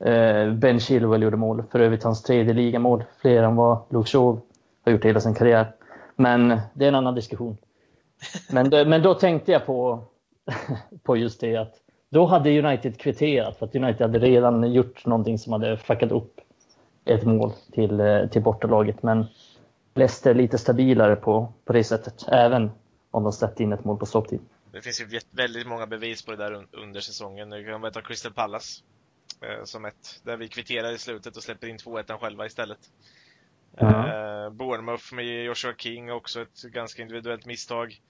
Eh, 0.06 0.54
ben 0.54 0.80
Chilwell 0.80 1.24
gjorde 1.24 1.38
mål, 1.38 1.64
för 1.72 1.80
övrigt 1.80 2.04
hans 2.04 2.24
tredje 2.24 2.54
ligamål. 2.54 3.04
Fler 3.22 3.44
än 3.44 3.56
vad 3.56 3.84
Luke 3.90 4.18
har 4.18 4.92
gjort 4.92 5.06
i 5.06 5.08
hela 5.08 5.20
sin 5.20 5.34
karriär. 5.34 5.76
Men 6.16 6.60
det 6.74 6.86
är 6.86 6.88
en 6.88 6.96
annan 6.96 7.16
diskussion. 7.16 7.58
Men, 8.52 8.70
det, 8.70 8.86
men 8.86 9.02
då 9.02 9.14
tänkte 9.14 9.52
jag 9.52 9.66
på, 9.66 10.04
på 11.04 11.18
just 11.18 11.42
det 11.42 11.58
att 11.58 11.74
då 12.10 12.26
hade 12.26 12.60
United 12.60 13.00
kvitterat 13.00 13.58
för 13.58 13.66
att 13.66 13.76
United 13.76 14.02
hade 14.02 14.20
redan 14.20 14.74
gjort 14.74 15.06
någonting 15.06 15.38
som 15.38 15.54
hade 15.54 15.78
fuckat 15.78 16.12
upp 16.12 16.42
ett 17.06 17.24
mål 17.24 17.52
till, 17.72 18.00
eh, 18.00 18.28
till 18.28 18.42
bortalaget. 18.42 19.04
Men 19.04 19.26
Leicester 19.96 20.30
är 20.30 20.36
lite 20.36 20.58
stabilare 20.58 21.16
på, 21.16 21.54
på 21.66 21.74
det 21.74 21.84
sättet, 21.84 22.26
även 22.28 22.72
om 23.12 23.24
de 23.24 23.32
släppte 23.32 23.64
in 23.64 23.74
ett 23.74 23.86
mål 23.86 23.98
på 23.98 24.06
stopptid. 24.06 24.40
Det 24.72 24.82
finns 24.82 25.02
ju 25.02 25.20
väldigt 25.32 25.68
många 25.68 25.88
bevis 25.88 26.26
på 26.26 26.32
det 26.32 26.38
där 26.38 26.66
under 26.72 27.00
säsongen. 27.00 27.50
Nu 27.50 27.64
kan 27.64 27.82
man 27.82 27.92
ta 27.92 28.02
Crystal 28.02 28.34
Palace 28.34 28.84
som 29.64 29.86
ett, 29.86 30.22
där 30.24 30.38
vi 30.38 30.48
kvitterar 30.48 30.92
i 30.92 30.98
slutet 30.98 31.38
och 31.38 31.44
släpper 31.44 31.68
in 31.68 31.78
2-1 31.78 32.18
själva 32.20 32.46
istället. 32.46 32.80
Ja. 33.78 34.08
Eh, 34.08 34.50
Bournemouth 34.50 35.14
med 35.14 35.46
Joshua 35.46 35.74
King 35.78 36.12
också 36.12 36.42
ett 36.42 36.62
ganska 36.62 37.02
individuellt 37.02 37.46
misstag. 37.46 38.02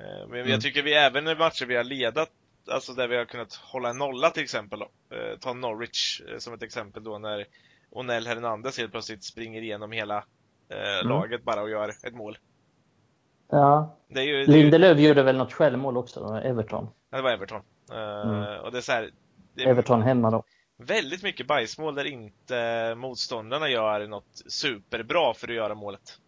Eh, 0.00 0.28
men 0.28 0.38
Mm. 0.38 0.50
jag 0.50 0.60
tycker 0.60 0.82
vi 0.82 0.94
även 0.94 1.28
i 1.28 1.34
matcher 1.34 1.66
vi 1.66 1.76
har 1.76 1.84
ledat, 1.84 2.30
alltså 2.70 2.92
där 2.92 3.08
vi 3.08 3.16
har 3.16 3.24
kunnat 3.24 3.54
hålla 3.54 3.88
en 3.90 3.98
nolla 3.98 4.30
till 4.30 4.42
exempel 4.42 4.78
då. 4.78 5.16
Eh, 5.16 5.38
ta 5.38 5.52
Norwich 5.52 6.20
eh, 6.28 6.38
som 6.38 6.54
ett 6.54 6.62
exempel 6.62 7.04
då 7.04 7.18
när 7.18 7.46
Onel 7.90 8.26
Hernandez 8.26 8.78
helt 8.78 8.92
plötsligt 8.92 9.24
springer 9.24 9.62
igenom 9.62 9.92
hela 9.92 10.16
eh, 10.68 10.98
Mm. 11.00 11.08
laget 11.08 11.42
bara 11.44 11.62
och 11.62 11.70
gör 11.70 11.88
ett 11.88 12.14
mål. 12.14 12.38
Ja. 13.50 13.98
Det 14.08 14.22
ju, 14.24 14.32
det 14.32 14.52
är 14.52 14.56
ju 14.56 14.62
Lindelöf 14.62 14.98
gjorde 14.98 15.22
väl 15.22 15.36
något 15.36 15.52
självmål 15.52 15.96
också, 15.96 16.40
Everton. 16.44 16.88
Ja, 17.10 17.16
det 17.16 17.22
var 17.22 17.30
Everton. 17.30 17.62
Eh, 17.92 18.30
Mm. 18.30 18.60
Och 18.60 18.72
det 18.72 18.78
är 18.78 18.82
så 18.82 18.92
här, 18.92 19.10
det 19.54 19.62
Everton 19.64 20.02
hemma 20.02 20.30
då. 20.30 20.44
Väldigt 20.84 21.22
mycket 21.22 21.46
bajsmål 21.46 21.94
där 21.94 22.04
inte 22.04 22.94
motståndarna 22.96 23.68
gör 23.68 24.06
något 24.06 24.42
superbra 24.46 25.34
för 25.34 25.48
att 25.48 25.54
göra 25.54 25.74
målet. 25.74 26.18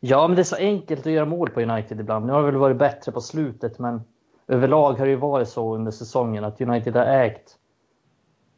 Ja, 0.00 0.28
men 0.28 0.34
det 0.36 0.42
är 0.42 0.44
så 0.44 0.56
enkelt 0.56 1.06
att 1.06 1.12
göra 1.12 1.24
mål 1.24 1.50
på 1.50 1.60
United 1.60 2.00
ibland. 2.00 2.26
Nu 2.26 2.32
har 2.32 2.40
det 2.42 2.46
väl 2.50 2.56
varit 2.60 2.76
bättre 2.76 3.12
på 3.12 3.20
slutet, 3.20 3.78
men 3.78 4.00
överlag 4.48 4.92
har 4.92 5.04
det 5.06 5.10
ju 5.10 5.16
varit 5.16 5.48
så 5.48 5.74
under 5.74 5.90
säsongen 5.90 6.44
att 6.44 6.60
United 6.60 6.96
har 6.96 7.06
ägt 7.06 7.58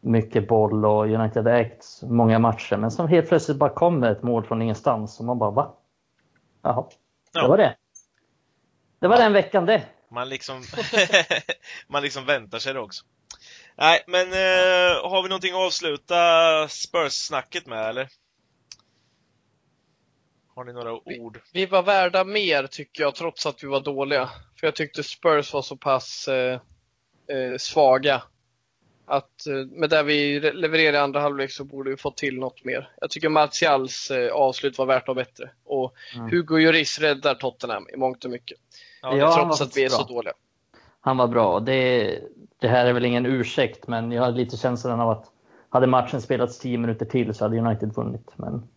mycket 0.00 0.48
boll 0.48 0.84
och 0.84 1.04
United 1.06 1.44
har 1.46 1.52
ägt 1.54 1.84
många 2.02 2.38
matcher. 2.38 2.76
Men 2.76 2.90
som 2.90 3.08
helt 3.08 3.28
plötsligt 3.28 3.56
bara 3.58 3.70
kommer 3.70 4.10
ett 4.10 4.22
mål 4.22 4.44
från 4.44 4.62
ingenstans 4.62 5.18
och 5.18 5.24
man 5.24 5.38
bara 5.38 5.50
va? 5.50 5.74
Jaha, 6.62 6.86
det 7.32 7.40
Ja. 7.40 7.48
var 7.48 7.56
det. 7.58 7.76
Det 8.98 9.08
var 9.08 9.16
den 9.16 9.32
veckan 9.32 9.66
det. 9.66 9.82
Man 10.08 10.28
liksom, 10.28 10.62
man 11.88 12.02
liksom 12.02 12.26
väntar 12.26 12.58
sig 12.58 12.74
det 12.74 12.80
också. 12.80 13.04
Nej, 13.76 14.04
men 14.06 14.32
eh, 14.32 15.10
har 15.10 15.22
vi 15.22 15.28
någonting 15.28 15.52
att 15.54 15.58
avsluta 15.60 16.14
Spurs-snacket 16.68 17.66
med 17.66 17.88
eller? 17.88 18.08
Har 20.54 20.64
ni 20.64 20.72
några 20.72 20.92
ord? 20.92 21.40
Vi 21.52 21.66
var 21.66 21.82
värda 21.82 22.24
mer 22.24 22.66
tycker 22.66 23.02
jag, 23.02 23.14
trots 23.14 23.46
att 23.46 23.62
vi 23.64 23.68
var 23.68 23.80
dåliga. 23.80 24.30
För 24.60 24.66
jag 24.66 24.74
tyckte 24.76 25.02
Spurs 25.02 25.52
var 25.52 25.62
så 25.62 25.76
pass 25.76 26.28
eh, 26.28 26.60
eh, 27.28 27.56
svaga. 27.58 28.22
Att 29.06 29.46
eh, 29.46 29.54
med 29.54 29.90
det 29.90 30.02
vi 30.02 30.40
re- 30.40 30.52
levererade 30.52 30.98
i 30.98 31.00
andra 31.00 31.20
halvlek 31.20 31.50
så 31.52 31.64
borde 31.64 31.90
vi 31.90 31.96
få 31.96 32.10
till 32.10 32.38
något 32.38 32.64
mer. 32.64 32.90
Jag 33.00 33.10
tycker 33.10 33.28
Martials 33.28 34.10
eh, 34.10 34.32
avslut 34.32 34.78
var 34.78 34.86
värt 34.86 35.02
att 35.02 35.06
ha 35.06 35.14
bättre. 35.14 35.50
Och 35.64 35.94
Mm. 36.16 36.30
Hugo 36.30 36.58
Lloris 36.58 36.98
räddar 36.98 37.34
Tottenham 37.34 37.86
i 37.94 37.96
mångt 37.96 38.24
och 38.24 38.30
mycket. 38.30 38.58
Ja, 39.02 39.34
trots 39.36 39.60
att 39.60 39.76
vi 39.76 39.84
är 39.84 39.88
så 39.88 40.04
bra. 40.04 40.14
dåliga. 40.16 40.32
Han 41.04 41.16
var 41.16 41.28
bra. 41.28 41.60
Det, 41.60 42.18
det 42.58 42.68
här 42.68 42.86
är 42.86 42.92
väl 42.92 43.04
ingen 43.04 43.26
ursäkt, 43.26 43.86
men 43.86 44.12
jag 44.12 44.22
hade 44.22 44.36
lite 44.36 44.56
känslan 44.56 45.00
av 45.00 45.10
att 45.10 45.30
hade 45.68 45.86
matchen 45.86 46.22
spelats 46.22 46.58
10 46.58 46.78
minuter 46.78 47.06
till 47.06 47.34
så 47.34 47.44
hade 47.44 47.58
United 47.58 47.94
vunnit. 47.94 48.32
Men 48.36 48.68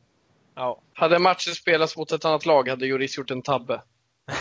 ja. 0.56 0.82
Hade 0.94 1.20
matchen 1.20 1.56
spelats 1.56 1.98
mot 1.98 2.12
ett 2.12 2.26
annat 2.26 2.46
lag 2.46 2.70
hade 2.70 2.86
Lloris 2.86 3.18
gjort 3.18 3.32
en 3.32 3.42
tabbe. 3.42 3.74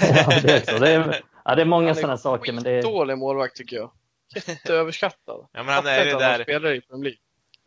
ja, 0.01 0.41
det, 0.43 0.53
är 0.53 0.61
också. 0.61 0.79
Det, 0.79 0.91
är, 0.91 1.21
ja, 1.45 1.55
det 1.55 1.63
är 1.63 1.67
många 1.67 1.87
Han 1.87 1.95
sådana 1.95 2.17
saker, 2.17 2.53
men 2.53 2.63
det 2.63 2.71
är, 2.71 2.83
Dålig 2.83 3.19
målvakt 3.19 3.57
tycker 3.57 3.77
jag. 3.77 3.91
Jätteöverskattad. 4.47 5.47
ja, 5.53 5.63
men 5.63 5.75
han 5.75 5.87
är 5.87 6.05
det 6.05 6.11
han 6.11 6.21
där, 6.21 6.43
spelar 6.43 6.75
i 6.75 6.81
Premier 6.81 7.15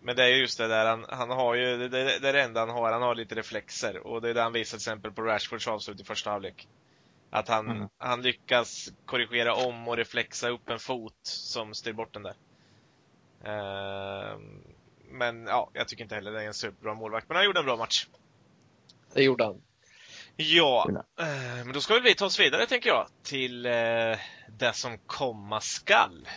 men 0.02 0.16
det 0.16 0.24
är 0.24 0.28
just 0.28 0.58
det 0.58 0.68
där, 0.68 0.86
han, 0.86 1.06
han 1.10 1.30
har 1.30 1.56
ju, 1.56 1.78
det, 1.78 1.90
det, 1.90 2.20
det 2.20 2.30
är 2.30 2.34
det 2.34 2.42
enda 2.42 2.60
han 2.60 2.70
har, 2.70 2.92
han 2.92 3.02
har 3.02 3.16
lite 3.16 3.36
reflexer 3.36 4.08
och 4.08 4.22
det 4.22 4.30
är 4.30 4.34
det 4.34 4.42
han 4.42 4.54
visar 4.54 4.78
till 4.78 4.82
exempel 4.82 5.12
på 5.12 5.22
Rashfords 5.22 5.68
avslut 5.68 6.02
i 6.02 6.04
första 6.04 6.30
halvlek. 6.30 6.68
Att 7.32 7.48
han, 7.48 7.70
Mm. 7.70 7.88
han 7.98 8.22
lyckas 8.22 8.90
korrigera 9.06 9.54
om 9.54 9.88
och 9.88 9.98
reflexa 9.98 10.50
upp 10.50 10.70
en 10.70 10.80
fot 10.80 11.20
som 11.24 11.74
styr 11.74 11.94
bort 11.94 12.14
den 12.14 12.24
där. 12.24 12.36
Ehm, 13.44 14.62
men 15.12 15.44
ja, 15.46 15.72
jag 15.74 15.88
tycker 15.88 16.04
inte 16.04 16.16
heller 16.16 16.32
det 16.32 16.44
är 16.44 16.48
en 16.48 16.54
superbra 16.54 16.94
målvakt, 16.94 17.28
men 17.30 17.36
han 17.36 17.46
gjorde 17.46 17.60
en 17.60 17.66
bra 17.66 17.78
match. 17.78 18.08
Det 19.14 19.24
gjorde 19.24 19.44
han. 19.44 19.62
Ja, 20.36 20.90
eh, 21.20 21.66
men 21.66 21.74
då 21.74 21.82
ska 21.82 21.94
väl 21.94 22.04
vi 22.04 22.16
ta 22.16 22.26
oss 22.26 22.40
vidare 22.40 22.66
tänker 22.66 22.90
jag 22.90 23.08
till 23.24 23.66
eh, 23.66 24.18
det 24.48 24.74
som 24.74 24.98
komma 24.98 25.62
skall. 25.62 26.28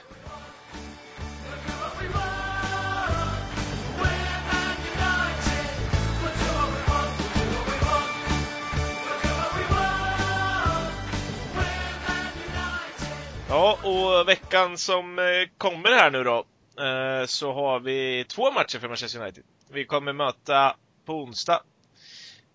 Ja, 13.52 13.78
och 13.82 14.28
veckan 14.28 14.78
som 14.78 15.18
eh, 15.18 15.24
kommer 15.58 15.88
här 15.88 16.10
nu 16.10 16.24
då, 16.24 16.46
eh, 16.84 17.26
så 17.26 17.52
har 17.52 17.80
vi 17.80 18.24
två 18.28 18.50
matcher 18.50 18.78
för 18.78 18.88
Manchester 18.88 19.20
United. 19.20 19.44
Vi 19.70 19.84
kommer 19.84 20.12
möta 20.12 20.76
på 21.04 21.14
onsdag 21.14 21.62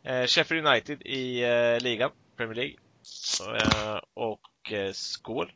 eh, 0.04 0.26
Sheffield 0.26 0.68
United 0.68 1.02
i 1.02 1.42
ligan, 1.80 2.12
Premier 2.38 2.56
League. 2.56 2.76
Och 4.14 4.74
skål. 4.94 5.52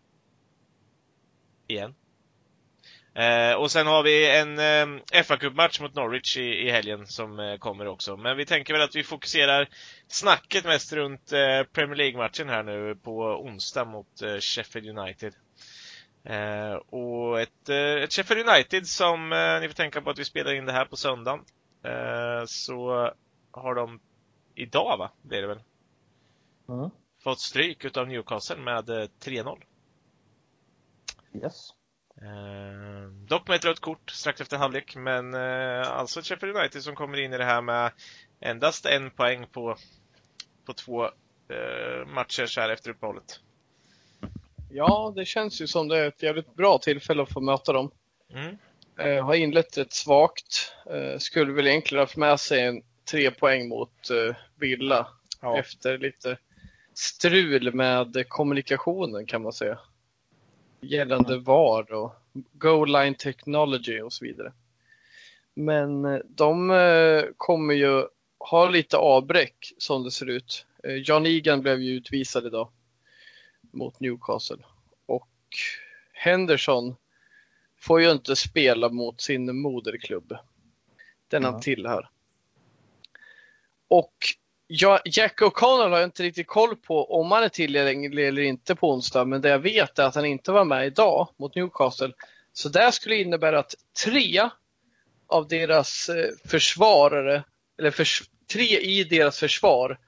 Igen. 1.67 1.95
Eh, 3.13 3.53
och 3.53 3.71
sen 3.71 3.87
har 3.87 4.03
vi 4.03 4.37
en 4.37 4.59
eh, 5.13 5.23
fa 5.23 5.37
Cup-match 5.37 5.79
mot 5.79 5.95
Norwich 5.95 6.37
i, 6.37 6.67
i 6.67 6.71
helgen 6.71 7.07
som 7.07 7.39
eh, 7.39 7.57
kommer 7.57 7.87
också. 7.87 8.17
Men 8.17 8.37
vi 8.37 8.45
tänker 8.45 8.73
väl 8.73 8.81
att 8.81 8.95
vi 8.95 9.03
fokuserar 9.03 9.69
snacket 10.07 10.65
mest 10.65 10.93
runt 10.93 11.31
eh, 11.31 11.63
Premier 11.71 11.95
League-matchen 11.95 12.49
här 12.49 12.63
nu 12.63 12.95
på 12.95 13.19
onsdag 13.21 13.85
mot 13.85 14.21
eh, 14.21 14.37
Sheffield 14.37 14.99
United. 14.99 15.33
Eh, 16.23 16.73
och 16.73 17.41
ett, 17.41 17.69
ett 18.03 18.13
Sheffield 18.13 18.49
United 18.49 18.87
som, 18.87 19.29
ni 19.61 19.67
får 19.67 19.75
tänka 19.75 20.01
på 20.01 20.09
att 20.09 20.19
vi 20.19 20.25
spelar 20.25 20.53
in 20.53 20.65
det 20.65 20.71
här 20.71 20.85
på 20.85 20.95
söndagen. 20.95 21.45
så 22.47 23.11
har 23.51 23.75
de 23.75 23.99
idag 24.55 24.97
va, 24.97 25.11
blir 25.21 25.41
det 25.41 25.47
väl? 25.47 25.61
Mm. 26.69 26.89
Fått 27.23 27.39
stryk 27.39 27.85
utav 27.85 28.07
Newcastle 28.07 28.57
med 28.57 28.89
3-0. 28.89 29.63
Yes. 31.43 31.73
Eh, 32.21 33.07
dock 33.27 33.47
med 33.47 33.55
ett 33.55 33.65
rött 33.65 33.79
kort 33.79 34.11
strax 34.11 34.41
efter 34.41 34.57
halvlek, 34.57 34.95
men 34.95 35.33
eh, 35.33 35.91
alltså 35.91 36.21
Sheffield 36.21 36.57
United 36.57 36.83
som 36.83 36.95
kommer 36.95 37.19
in 37.19 37.33
i 37.33 37.37
det 37.37 37.45
här 37.45 37.61
med 37.61 37.91
endast 38.39 38.85
en 38.85 39.11
poäng 39.11 39.47
på, 39.51 39.77
på 40.65 40.73
två 40.73 41.05
eh, 41.05 42.07
matcher 42.07 42.45
så 42.45 42.61
här 42.61 42.69
efter 42.69 42.89
uppehållet. 42.89 43.39
Ja, 44.69 45.13
det 45.15 45.25
känns 45.25 45.61
ju 45.61 45.67
som 45.67 45.87
det 45.87 45.97
är 45.97 46.07
ett 46.07 46.23
jävligt 46.23 46.55
bra 46.55 46.77
tillfälle 46.77 47.23
att 47.23 47.33
få 47.33 47.41
möta 47.41 47.73
dem. 47.73 47.91
Mm. 48.33 48.57
Eh, 48.99 49.25
har 49.25 49.35
inlett 49.35 49.77
rätt 49.77 49.93
svagt. 49.93 50.75
Eh, 50.89 51.17
skulle 51.17 51.53
väl 51.53 51.67
egentligen 51.67 51.99
ha 51.99 52.03
haft 52.03 52.17
med 52.17 52.39
sig 52.39 52.61
en 52.61 52.81
tre 53.11 53.31
poäng 53.31 53.69
mot 53.69 54.09
eh, 54.09 54.35
Villa 54.55 55.07
ja. 55.41 55.59
efter 55.59 55.97
lite 55.97 56.37
strul 56.93 57.73
med 57.73 58.25
kommunikationen 58.27 59.25
kan 59.25 59.41
man 59.41 59.53
säga 59.53 59.79
gällande 60.81 61.37
VAR 61.37 61.93
och 61.93 62.15
Goal 62.53 62.91
Line 62.91 63.15
Technology 63.15 64.01
och 64.01 64.13
så 64.13 64.25
vidare. 64.25 64.53
Men 65.53 66.05
eh, 66.05 66.19
de 66.27 66.71
eh, 66.71 67.23
kommer 67.37 67.73
ju 67.73 68.07
ha 68.39 68.69
lite 68.69 68.97
avbräck 68.97 69.73
som 69.77 70.03
det 70.03 70.11
ser 70.11 70.29
ut. 70.29 70.65
Eh, 70.83 71.09
Jan 71.09 71.25
Egan 71.25 71.61
blev 71.61 71.81
ju 71.81 71.91
utvisad 71.91 72.45
idag 72.45 72.69
mot 73.71 73.99
Newcastle 73.99 74.63
och 75.05 75.29
Henderson 76.13 76.95
får 77.77 78.01
ju 78.01 78.11
inte 78.11 78.35
spela 78.35 78.89
mot 78.89 79.21
sin 79.21 79.61
moderklubb, 79.61 80.37
den 81.27 81.43
han 81.43 81.61
tillhör. 81.61 82.09
Och 83.87 84.13
Ja, 84.73 84.99
Jack 85.05 85.41
O'Connell 85.41 85.89
har 85.89 85.97
jag 85.97 86.07
inte 86.07 86.23
riktigt 86.23 86.47
koll 86.47 86.75
på 86.75 87.19
om 87.19 87.31
han 87.31 87.43
är 87.43 87.49
tillgänglig 87.49 88.27
eller 88.27 88.41
inte 88.41 88.75
på 88.75 88.91
onsdag, 88.91 89.25
men 89.25 89.41
det 89.41 89.49
jag 89.49 89.59
vet 89.59 89.99
är 89.99 90.03
att 90.03 90.15
han 90.15 90.25
inte 90.25 90.51
var 90.51 90.65
med 90.65 90.85
idag 90.85 91.29
mot 91.37 91.55
Newcastle. 91.55 92.11
Så 92.53 92.69
det 92.69 92.91
skulle 92.91 93.15
innebära 93.15 93.59
att 93.59 93.75
tre 94.05 94.49
av 95.27 95.47
deras 95.47 96.09
eh, 96.09 96.29
försvarare, 96.45 97.43
eller 97.79 97.91
förs 97.91 98.23
tre 98.53 98.79
i 98.79 99.03
deras 99.03 99.39
försvar 99.39 99.99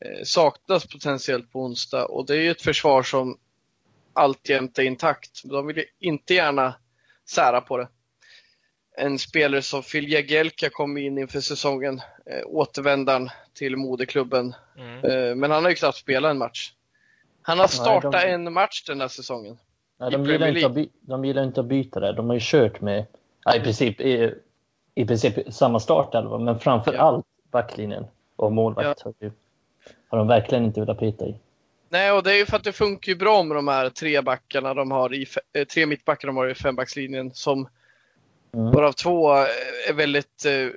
eh, 0.00 0.24
saknas 0.24 0.86
potentiellt 0.86 1.52
på 1.52 1.60
onsdag 1.60 2.04
och 2.04 2.26
det 2.26 2.34
är 2.34 2.40
ju 2.40 2.50
ett 2.50 2.62
försvar 2.62 3.02
som 3.02 3.38
alltjämt 4.12 4.78
är 4.78 4.82
intakt. 4.82 5.42
De 5.44 5.66
vill 5.66 5.84
inte 6.00 6.34
gärna 6.34 6.74
sära 7.28 7.60
på 7.60 7.76
det 7.76 7.88
en 8.96 9.18
spelare 9.18 9.62
som 9.62 9.82
Phil 9.82 10.12
Jagielka 10.12 10.70
kom 10.70 10.98
in 10.98 11.18
inför 11.18 11.40
säsongen, 11.40 12.00
eh, 12.26 12.42
återvändaren 12.46 13.30
till 13.54 13.76
moderklubben. 13.76 14.54
Mm. 14.78 15.04
Eh, 15.04 15.34
men 15.34 15.50
han 15.50 15.62
har 15.62 15.70
ju 15.70 15.76
knappt 15.76 15.98
spelat 15.98 16.30
en 16.30 16.38
match. 16.38 16.72
Han 17.42 17.58
har 17.58 17.66
startat 17.66 18.12
Nej, 18.12 18.26
de... 18.26 18.32
en 18.32 18.52
match 18.52 18.84
den 18.86 19.00
här 19.00 19.08
säsongen. 19.08 19.58
Nej, 19.98 20.10
de, 20.10 20.24
gillar 20.24 20.56
inte 20.56 20.68
by... 20.68 20.88
de 21.00 21.24
gillar 21.24 21.44
inte 21.44 21.60
att 21.60 21.66
byta 21.66 22.00
det. 22.00 22.12
De 22.12 22.26
har 22.26 22.34
ju 22.34 22.40
kört 22.42 22.80
med 22.80 23.06
ja, 23.44 23.56
i, 23.56 23.60
princip, 23.60 24.00
i, 24.00 24.34
i 24.94 25.04
princip 25.04 25.54
samma 25.54 25.80
startelva, 25.80 26.38
men 26.38 26.58
framför 26.58 26.94
ja. 26.94 27.00
allt 27.00 27.26
backlinjen 27.50 28.06
och 28.36 28.52
målvakt 28.52 29.02
ja. 29.04 29.12
har, 29.20 29.32
har 30.08 30.18
de 30.18 30.28
verkligen 30.28 30.64
inte 30.64 30.80
velat 30.80 31.00
byta 31.00 31.26
i. 31.26 31.34
Nej, 31.88 32.12
och 32.12 32.22
det 32.22 32.32
är 32.32 32.36
ju 32.36 32.46
för 32.46 32.56
att 32.56 32.64
det 32.64 32.72
funkar 32.72 33.12
ju 33.12 33.18
bra 33.18 33.42
med 33.42 33.56
de 33.56 33.68
här 33.68 33.90
tre 33.90 34.20
backarna 34.20 34.74
de 34.74 34.90
har 34.90 35.14
i, 35.14 35.26
eh, 35.52 35.64
tre 35.64 35.86
mittbackar 35.86 36.28
de 36.28 36.36
har 36.36 36.48
i 36.48 36.54
fembackslinjen 36.54 37.30
som 37.34 37.68
Mm. 38.56 38.70
Varav 38.70 38.92
två 38.92 39.30
är 39.88 39.92
väldigt 39.92 40.44
eh, 40.44 40.68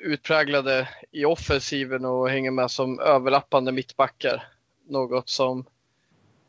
utpräglade 0.00 0.88
i 1.10 1.24
offensiven 1.24 2.04
och 2.04 2.30
hänger 2.30 2.50
med 2.50 2.70
som 2.70 3.00
överlappande 3.00 3.72
mittbackar. 3.72 4.48
Något 4.88 5.28
som 5.28 5.64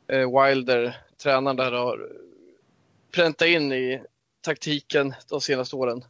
eh, 0.08 0.44
Wilder, 0.44 0.98
tränaren 1.24 1.56
där, 1.56 1.72
har 1.72 2.10
präntat 3.12 3.48
in 3.48 3.74
i 3.74 4.02
taktiken 4.42 5.14
de 5.30 5.42
senaste 5.42 5.76
åren. 5.76 6.04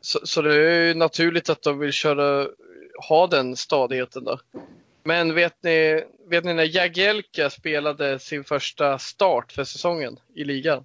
Så, 0.00 0.20
så 0.24 0.42
det 0.42 0.54
är 0.54 0.94
naturligt 0.94 1.50
att 1.50 1.62
de 1.62 1.78
vill 1.78 1.92
köra, 1.92 2.48
ha 3.08 3.26
den 3.26 3.56
stadigheten 3.56 4.24
då. 4.24 4.40
Men 5.02 5.34
vet 5.34 5.62
ni, 5.62 6.04
vet 6.26 6.44
ni 6.44 6.54
när 6.54 6.76
Jagielka 6.76 7.50
spelade 7.50 8.18
sin 8.18 8.44
första 8.44 8.98
start 8.98 9.52
för 9.52 9.64
säsongen 9.64 10.20
i 10.34 10.44
ligan? 10.44 10.84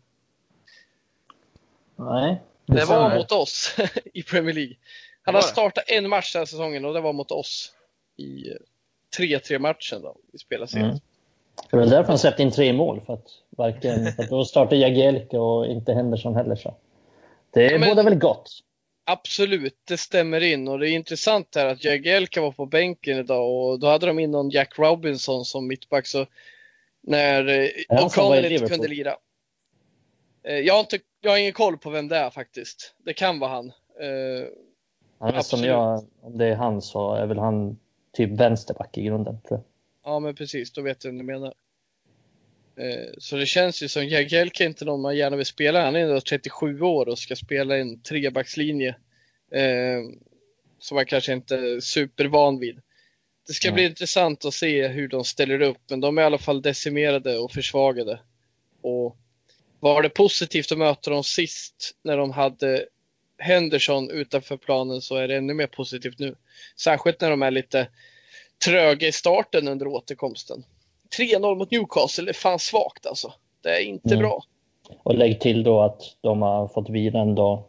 Nej. 1.96 2.42
Det, 2.66 2.74
det 2.76 2.86
var 2.86 3.16
mot 3.16 3.32
oss 3.32 3.76
i 4.14 4.24
Premier 4.24 4.56
League. 4.56 4.76
Han 5.22 5.36
har 5.36 5.42
startat 5.42 5.84
en 5.88 6.10
match 6.10 6.34
den 6.34 6.40
här 6.40 6.46
säsongen 6.46 6.86
och 6.86 6.94
det 6.94 7.02
var 7.02 7.14
mot 7.14 7.32
oss 7.32 7.72
i 8.18 8.44
3-3 9.18 9.60
matchen 9.60 10.02
då 10.02 10.16
vi 10.32 10.40
spelade 10.40 10.72
senast. 10.72 10.90
Mm. 10.92 11.00
Det 11.72 11.78
var 11.78 11.86
därför 11.86 12.10
han 12.10 12.20
släppte 12.20 12.42
in 12.42 12.52
tre 12.52 12.74
mål, 12.74 13.02
för 13.06 13.14
att, 13.14 13.28
varken, 13.50 14.12
för 14.12 14.24
att 14.24 14.30
då 14.30 14.46
startade 14.46 14.76
Jagielka 14.76 15.42
och 15.42 15.66
inte 15.66 15.94
Henderson 15.94 16.36
heller. 16.36 16.56
Så. 16.56 16.76
Det 17.54 17.64
ja, 17.64 17.80
båda 17.90 18.04
väl 18.04 18.16
gott? 18.16 18.50
Absolut, 19.06 19.78
det 19.88 19.98
stämmer 19.98 20.44
in 20.44 20.68
och 20.68 20.80
det 20.80 20.90
är 20.90 20.92
intressant 20.92 21.56
här 21.56 21.66
att 21.66 21.84
Jagielka 21.84 22.42
var 22.42 22.52
på 22.52 22.66
bänken 22.66 23.18
idag 23.18 23.52
och 23.52 23.80
då 23.80 23.88
hade 23.88 24.06
de 24.06 24.20
in 24.20 24.32
någon 24.32 24.50
Jack 24.50 24.80
Robinson 24.80 25.46
som 25.46 25.68
mittback. 25.68 26.08
Så 26.08 26.26
när 27.02 27.48
eh, 27.48 27.70
O'Connell 27.90 28.50
inte 28.52 28.68
kunde 28.68 28.88
lira. 28.88 29.16
Eh, 30.46 30.60
jag 30.60 30.74
har, 30.74 30.80
inte, 30.80 31.00
jag 31.22 31.32
har 31.32 31.38
ingen 31.38 31.54
koll 31.54 31.78
på 31.78 31.90
vem 31.90 32.08
det 32.08 32.18
är 32.18 32.30
faktiskt. 32.30 32.96
Det 33.04 33.14
kan 33.14 33.40
vara 33.40 33.52
han. 33.52 33.72
Eh, 34.00 34.48
ja, 35.20 35.44
som 35.44 35.64
jag, 35.64 36.06
om 36.22 36.38
det 36.38 36.46
är 36.46 36.56
han 36.56 36.82
så 36.82 37.16
är 37.16 37.26
väl 37.26 37.40
han 37.40 37.78
typ 38.14 38.30
vänsterback 38.30 38.98
i 38.98 39.04
grunden. 39.04 39.38
Tror 39.48 39.60
jag. 39.60 40.12
Ja, 40.12 40.20
men 40.20 40.36
precis. 40.36 40.72
Då 40.72 40.82
vet 40.82 41.04
jag 41.04 41.12
vad 41.12 41.20
du 41.20 41.26
menar. 41.26 41.54
Eh, 42.76 43.14
så 43.18 43.36
det 43.36 43.46
känns 43.46 43.84
ju 43.84 43.88
som 43.88 44.08
Jagielka 44.08 44.64
är 44.64 44.68
inte 44.68 44.86
någon 44.86 45.02
man 45.02 45.18
gärna 45.18 45.36
vill 45.36 45.46
spela. 45.46 45.86
Han 45.86 45.96
är 45.96 46.00
ändå 46.00 46.22
37 46.22 46.82
år 46.82 47.10
och 47.10 47.20
ska 47.20 47.36
spela 47.36 47.78
en 47.78 48.02
trebackslinje. 48.02 48.96
Som 50.80 50.96
man 50.96 51.06
kanske 51.06 51.34
inte 51.34 51.56
är 51.56 51.80
supervan 51.80 52.60
vid. 52.60 52.82
Det 53.48 53.54
ska 53.54 53.72
bli 53.72 53.86
intressant 53.86 54.46
att 54.46 54.54
se 54.54 54.88
hur 54.88 55.08
de 55.08 55.24
ställer 55.24 55.62
upp, 55.62 55.78
men 55.90 56.00
de 56.00 56.18
är 56.18 56.22
i 56.22 56.26
alla 56.26 56.38
fall 56.38 56.62
decimerade 56.62 57.38
och 57.38 57.52
försvagade. 57.52 58.20
Och 58.82 59.18
var 59.80 60.02
det 60.02 60.10
positivt 60.10 60.72
att 60.72 60.78
möta 60.78 61.12
dem 61.12 61.24
sist 61.24 61.96
när 62.04 62.18
de 62.18 62.32
hade 62.32 62.86
Henderson 63.38 64.10
utanför 64.10 64.58
planen 64.58 65.02
så 65.02 65.16
är 65.16 65.28
det 65.28 65.36
ännu 65.36 65.54
mer 65.54 65.68
positivt 65.68 66.20
nu. 66.20 66.36
Särskilt 66.76 67.22
när 67.22 67.30
de 67.30 67.42
är 67.42 67.52
lite 67.52 67.88
tröga 68.66 69.08
i 69.08 69.12
starten 69.12 69.68
under 69.68 69.88
återkomsten. 69.88 70.64
3-0 71.18 71.56
mot 71.56 71.72
Newcastle 71.72 72.30
är 72.30 72.34
fan 72.34 72.60
svagt 72.60 73.06
alltså. 73.06 73.34
Det 73.62 73.70
är 73.70 73.82
inte 73.82 74.14
mm. 74.14 74.20
bra. 74.20 74.44
Och 75.04 75.16
lägg 75.16 75.42
till 75.42 75.64
då 75.64 75.82
att 75.82 76.02
de 76.22 76.42
har 76.42 76.68
fått 76.68 76.90
vila 76.90 77.20
en 77.20 77.36
dag, 77.36 77.64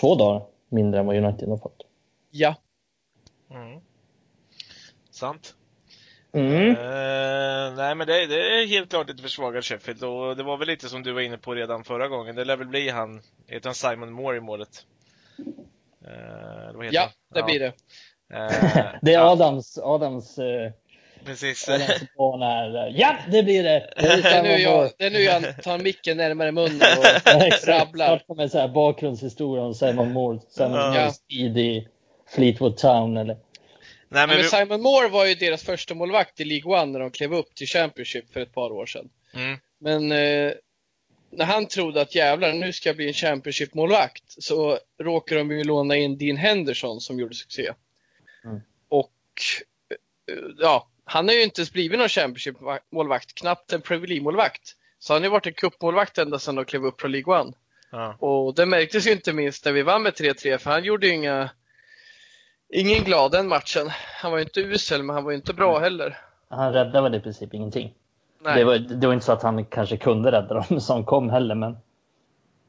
två 0.00 0.14
dagar 0.14 0.46
mindre 0.68 1.00
än 1.00 1.06
vad 1.06 1.16
United 1.16 1.48
har 1.48 1.56
fått. 1.56 1.86
Ja. 2.30 2.54
Mm. 3.50 3.80
Sant. 5.10 5.54
Mm. 6.34 6.70
Uh, 6.70 7.76
nej 7.76 7.94
men 7.94 8.06
det, 8.06 8.26
det, 8.26 8.62
är 8.62 8.66
helt 8.66 8.90
klart 8.90 9.10
ett 9.10 9.20
försvagat 9.20 9.64
Sheffield 9.64 10.04
och 10.04 10.36
det 10.36 10.42
var 10.42 10.56
väl 10.56 10.68
lite 10.68 10.88
som 10.88 11.02
du 11.02 11.12
var 11.12 11.20
inne 11.20 11.38
på 11.38 11.54
redan 11.54 11.84
förra 11.84 12.08
gången. 12.08 12.36
Det 12.36 12.44
lär 12.44 12.56
väl 12.56 12.66
bli 12.66 12.88
han, 12.88 13.22
heter 13.48 13.68
han 13.68 13.74
Simon 13.74 14.12
Moore 14.12 14.36
i 14.36 14.40
målet? 14.40 14.86
Uh, 16.06 16.86
ja, 16.90 17.10
det 17.34 17.40
ja. 17.40 17.44
blir 17.44 17.60
det. 17.60 17.66
Uh, 18.34 18.86
det 19.02 19.14
är 19.14 19.32
Adams, 19.32 19.78
Adams 19.78 20.38
Precis. 21.24 21.68
Ja, 22.94 23.16
det 23.28 23.42
blir 23.42 23.62
det! 23.62 23.92
Det 23.96 24.06
är, 24.06 24.42
nu 24.42 24.48
jag, 24.48 24.90
det 24.98 25.06
är 25.06 25.10
nu 25.10 25.18
jag 25.18 25.62
tar 25.62 25.78
micken 25.78 26.16
närmare 26.16 26.52
munnen 26.52 26.80
och 26.98 27.04
rabblar. 27.68 28.06
Starta 28.06 28.34
med 28.34 28.50
så 28.50 28.58
här 28.58 28.68
bakgrundshistoria 28.68 29.64
om 29.64 29.74
Simon 29.74 30.12
Moore, 30.12 30.40
Simon 30.48 30.72
ja. 30.72 30.90
Moore 30.90 31.12
tid 31.30 31.58
i 31.58 31.88
Fleetwood 32.34 32.76
Town 32.76 33.16
eller 33.16 33.36
Nej, 34.12 34.26
men, 34.26 34.36
men 34.36 34.48
Simon 34.48 34.82
Moore 34.82 35.08
var 35.08 35.26
ju 35.26 35.34
deras 35.34 35.62
första 35.62 35.94
målvakt 35.94 36.40
i 36.40 36.44
League 36.44 36.82
One 36.82 36.92
när 36.92 37.00
de 37.00 37.10
klev 37.10 37.34
upp 37.34 37.54
till 37.54 37.66
Championship 37.66 38.32
för 38.32 38.40
ett 38.40 38.54
par 38.54 38.72
år 38.72 38.86
sedan. 38.86 39.08
Mm. 39.34 39.58
Men 39.78 40.12
eh, 40.12 40.52
när 41.30 41.44
han 41.44 41.66
trodde 41.66 42.00
att 42.00 42.14
jävlar, 42.14 42.52
nu 42.52 42.72
ska 42.72 42.88
jag 42.88 42.96
bli 42.96 43.06
en 43.06 43.14
Championship-målvakt, 43.14 44.24
så 44.26 44.78
råkade 45.02 45.40
de 45.40 45.50
ju 45.50 45.64
låna 45.64 45.96
in 45.96 46.18
Dean 46.18 46.36
Henderson 46.36 47.00
som 47.00 47.18
gjorde 47.18 47.34
succé. 47.34 47.72
Mm. 48.44 48.60
Och 48.88 49.12
eh, 50.30 50.36
ja, 50.58 50.88
han 51.04 51.28
har 51.28 51.34
ju 51.34 51.42
inte 51.42 51.60
ens 51.60 51.72
blivit 51.72 51.98
någon 51.98 52.08
Championship-målvakt, 52.08 53.34
knappt 53.34 53.72
en 53.72 53.80
Premier 53.80 54.08
League-målvakt. 54.08 54.76
Så 54.98 55.12
han 55.12 55.22
har 55.22 55.26
ju 55.26 55.32
varit 55.32 55.46
en 55.46 55.52
cupmålvakt 55.52 56.18
ända 56.18 56.38
sedan 56.38 56.54
de 56.54 56.64
klev 56.64 56.84
upp 56.84 57.00
från 57.00 57.12
League 57.12 57.40
One. 57.40 57.52
Ja. 57.90 58.16
Och 58.18 58.54
det 58.54 58.66
märktes 58.66 59.06
ju 59.06 59.12
inte 59.12 59.32
minst 59.32 59.64
när 59.64 59.72
vi 59.72 59.82
vann 59.82 60.02
med 60.02 60.12
3-3 60.12 60.58
för 60.58 60.70
han 60.70 60.84
gjorde 60.84 61.06
ju 61.06 61.14
inga, 61.14 61.50
ingen 62.72 63.04
glad 63.04 63.32
den 63.32 63.48
matchen. 63.48 63.90
Han 64.22 64.30
var 64.30 64.38
ju 64.38 64.44
inte 64.44 64.60
usel 64.60 65.02
men 65.02 65.14
han 65.14 65.24
var 65.24 65.30
ju 65.30 65.36
inte 65.36 65.54
bra 65.54 65.78
heller. 65.78 66.18
Han 66.48 66.72
räddade 66.72 67.00
väl 67.00 67.14
i 67.14 67.20
princip 67.20 67.54
ingenting. 67.54 67.94
Nej, 68.40 68.58
Det 68.58 68.64
var, 68.64 68.78
det 68.78 69.06
var 69.06 69.14
inte 69.14 69.26
så 69.26 69.32
att 69.32 69.42
han 69.42 69.64
kanske 69.64 69.96
kunde 69.96 70.32
rädda 70.32 70.54
dem 70.54 70.80
som 70.80 71.04
kom 71.04 71.30
heller, 71.30 71.54
men... 71.54 71.70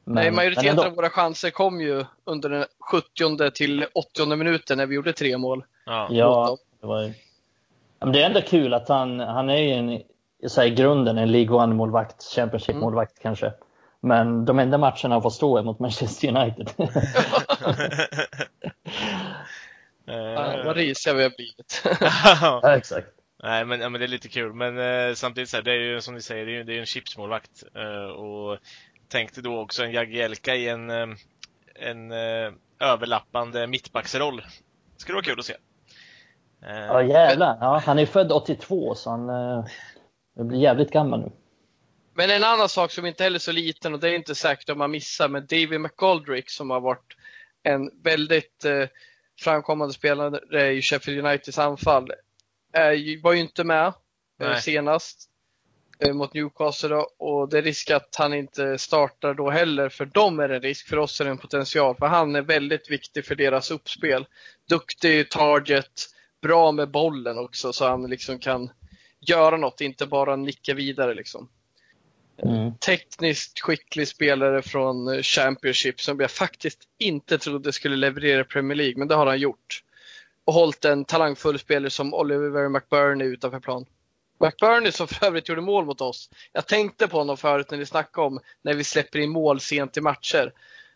men 0.04 0.14
Nej 0.14 0.24
men 0.24 0.34
majoriteten 0.34 0.70
ändå. 0.70 0.84
av 0.84 0.94
våra 0.94 1.10
chanser 1.10 1.50
kom 1.50 1.80
ju 1.80 2.04
under 2.24 2.48
den 2.48 2.64
70 2.78 3.50
till 3.50 3.86
80 3.94 4.36
minuten 4.36 4.78
när 4.78 4.86
vi 4.86 4.94
gjorde 4.94 5.12
tre 5.12 5.38
mål. 5.38 5.64
Ja. 6.10 6.56
det 6.80 6.86
var 6.86 7.02
ju... 7.02 7.12
Men 8.00 8.12
det 8.12 8.22
är 8.22 8.26
ändå 8.26 8.40
kul 8.40 8.74
att 8.74 8.88
han, 8.88 9.20
han 9.20 9.50
är 9.50 9.56
ju 9.56 9.70
en, 9.70 10.02
så 10.48 10.60
här, 10.60 10.68
i 10.68 10.70
grunden 10.70 11.18
en 11.18 11.32
League 11.32 11.56
One-målvakt, 11.56 12.22
Championship-målvakt 12.34 13.22
kanske. 13.22 13.52
Men 14.00 14.44
de 14.44 14.58
enda 14.58 14.78
matcherna 14.78 15.14
han 15.14 15.22
får 15.22 15.30
stå 15.30 15.58
är 15.58 15.62
mot 15.62 15.78
Manchester 15.78 16.28
United. 16.28 16.70
Ja, 20.04 20.54
Eh, 20.54 20.64
vad 20.66 20.76
risiga 20.76 21.14
vi 21.14 21.22
har 21.22 21.30
blivit. 21.30 21.82
ja, 22.40 22.76
exakt. 22.76 23.08
Nej, 23.42 23.64
men, 23.64 23.80
ja, 23.80 23.88
men 23.88 23.98
det 23.98 24.04
är 24.06 24.08
lite 24.08 24.28
kul. 24.28 24.52
Men 24.54 24.78
eh, 24.78 25.14
samtidigt 25.14 25.48
så 25.50 25.56
här, 25.56 25.62
det 25.64 25.70
är 25.72 25.76
ju 25.80 26.00
som 26.00 26.14
ni 26.14 26.22
säger, 26.22 26.46
det 26.46 26.52
är 26.52 26.54
ju 26.56 26.64
det 26.64 26.72
är 26.72 26.74
ju 26.74 26.80
en 26.80 26.86
chipsmålvakt. 26.86 27.64
Eh, 27.74 28.10
och 28.10 28.58
tänkte 29.08 29.40
då 29.40 29.60
också 29.60 29.84
en 29.84 29.92
Jagielka 29.92 30.54
i 30.54 30.68
en, 30.68 30.90
eh, 30.90 31.06
en 31.74 32.12
eh, 32.12 32.52
överlappande 32.80 33.66
mittbacksroll. 33.66 34.42
Skulle 34.96 35.14
vara 35.14 35.24
kul 35.24 35.38
att 35.38 35.44
se. 35.44 35.54
Eh, 36.66 36.76
Ja, 36.76 37.02
jävlar. 37.02 37.58
Ja, 37.60 37.82
han 37.86 37.98
är 37.98 38.06
född 38.06 38.32
82, 38.32 38.94
så 38.94 39.10
han 39.10 39.28
eh, 39.28 39.64
blir 40.44 40.58
jävligt 40.60 40.90
gammal 40.90 41.20
nu. 41.20 41.30
Men 42.16 42.30
en 42.30 42.44
annan 42.44 42.68
sak 42.68 42.90
som 42.90 43.06
inte 43.06 43.24
heller 43.24 43.36
är 43.36 43.40
så 43.40 43.52
liten 43.52 43.94
och 43.94 44.00
det 44.00 44.08
är 44.08 44.14
inte 44.14 44.34
säkert 44.34 44.70
om 44.70 44.78
man 44.78 44.90
missar, 44.90 45.28
men 45.28 45.46
David 45.46 45.80
McGoldrick 45.80 46.50
som 46.50 46.70
har 46.70 46.80
varit 46.80 47.16
en 47.62 47.90
väldigt 48.02 48.64
framkommande 49.40 49.94
spelare 49.94 50.72
i 50.72 50.82
Sheffield 50.82 51.26
Uniteds 51.26 51.58
anfall 51.58 52.12
är, 52.72 53.22
var 53.22 53.32
ju 53.32 53.40
inte 53.40 53.64
med 53.64 53.86
eh, 53.86 53.92
Nej. 54.38 54.62
senast 54.62 55.30
eh, 55.98 56.12
mot 56.12 56.34
Newcastle 56.34 57.04
och 57.18 57.48
det 57.48 57.58
är 57.58 57.62
risk 57.62 57.90
att 57.90 58.16
han 58.18 58.34
inte 58.34 58.78
startar 58.78 59.34
då 59.34 59.50
heller. 59.50 59.88
För 59.88 60.04
dem 60.04 60.40
är 60.40 60.48
det 60.48 60.56
en 60.56 60.62
risk, 60.62 60.88
för 60.88 60.96
oss 60.96 61.20
är 61.20 61.24
det 61.24 61.30
en 61.30 61.38
potential. 61.38 61.96
För 61.96 62.06
han 62.06 62.36
är 62.36 62.42
väldigt 62.42 62.90
viktig 62.90 63.24
för 63.24 63.34
deras 63.34 63.70
uppspel. 63.70 64.26
Duktig 64.68 65.30
target, 65.30 66.06
bra 66.42 66.72
med 66.72 66.90
bollen 66.90 67.38
också 67.38 67.72
så 67.72 67.88
han 67.88 68.10
liksom 68.10 68.38
kan 68.38 68.70
göra 69.20 69.56
något, 69.56 69.80
inte 69.80 70.06
bara 70.06 70.36
nicka 70.36 70.74
vidare 70.74 71.14
liksom 71.14 71.48
Mm. 72.42 72.74
tekniskt 72.78 73.60
skicklig 73.60 74.08
spelare 74.08 74.62
från 74.62 75.08
eh, 75.08 75.22
Championship 75.22 76.00
som 76.00 76.20
jag 76.20 76.30
faktiskt 76.30 76.80
inte 76.98 77.38
trodde 77.38 77.72
skulle 77.72 77.96
leverera 77.96 78.40
i 78.40 78.44
Premier 78.44 78.76
League, 78.76 78.94
men 78.96 79.08
det 79.08 79.14
har 79.14 79.26
han 79.26 79.38
gjort. 79.38 79.82
Och 80.44 80.54
hållit 80.54 80.84
en 80.84 81.04
talangfull 81.04 81.58
spelare 81.58 81.90
som 81.90 82.14
Oliver 82.14 82.68
McBurney 82.68 83.26
utanför 83.26 83.60
plan. 83.60 83.86
McBurney 84.40 84.92
som 84.92 85.08
för 85.08 85.26
övrigt 85.26 85.48
gjorde 85.48 85.60
mål 85.60 85.84
mot 85.84 86.00
oss. 86.00 86.30
Jag 86.52 86.66
tänkte 86.66 87.08
på 87.08 87.18
honom 87.18 87.36
förut 87.36 87.70
när 87.70 87.78
ni 87.78 87.86
snackade 87.86 88.26
om 88.26 88.40
när 88.62 88.74
vi 88.74 88.84
släpper 88.84 89.18
in 89.18 89.30
mål 89.30 89.60
sent 89.60 89.96
i 89.96 90.00
matcher. 90.00 90.52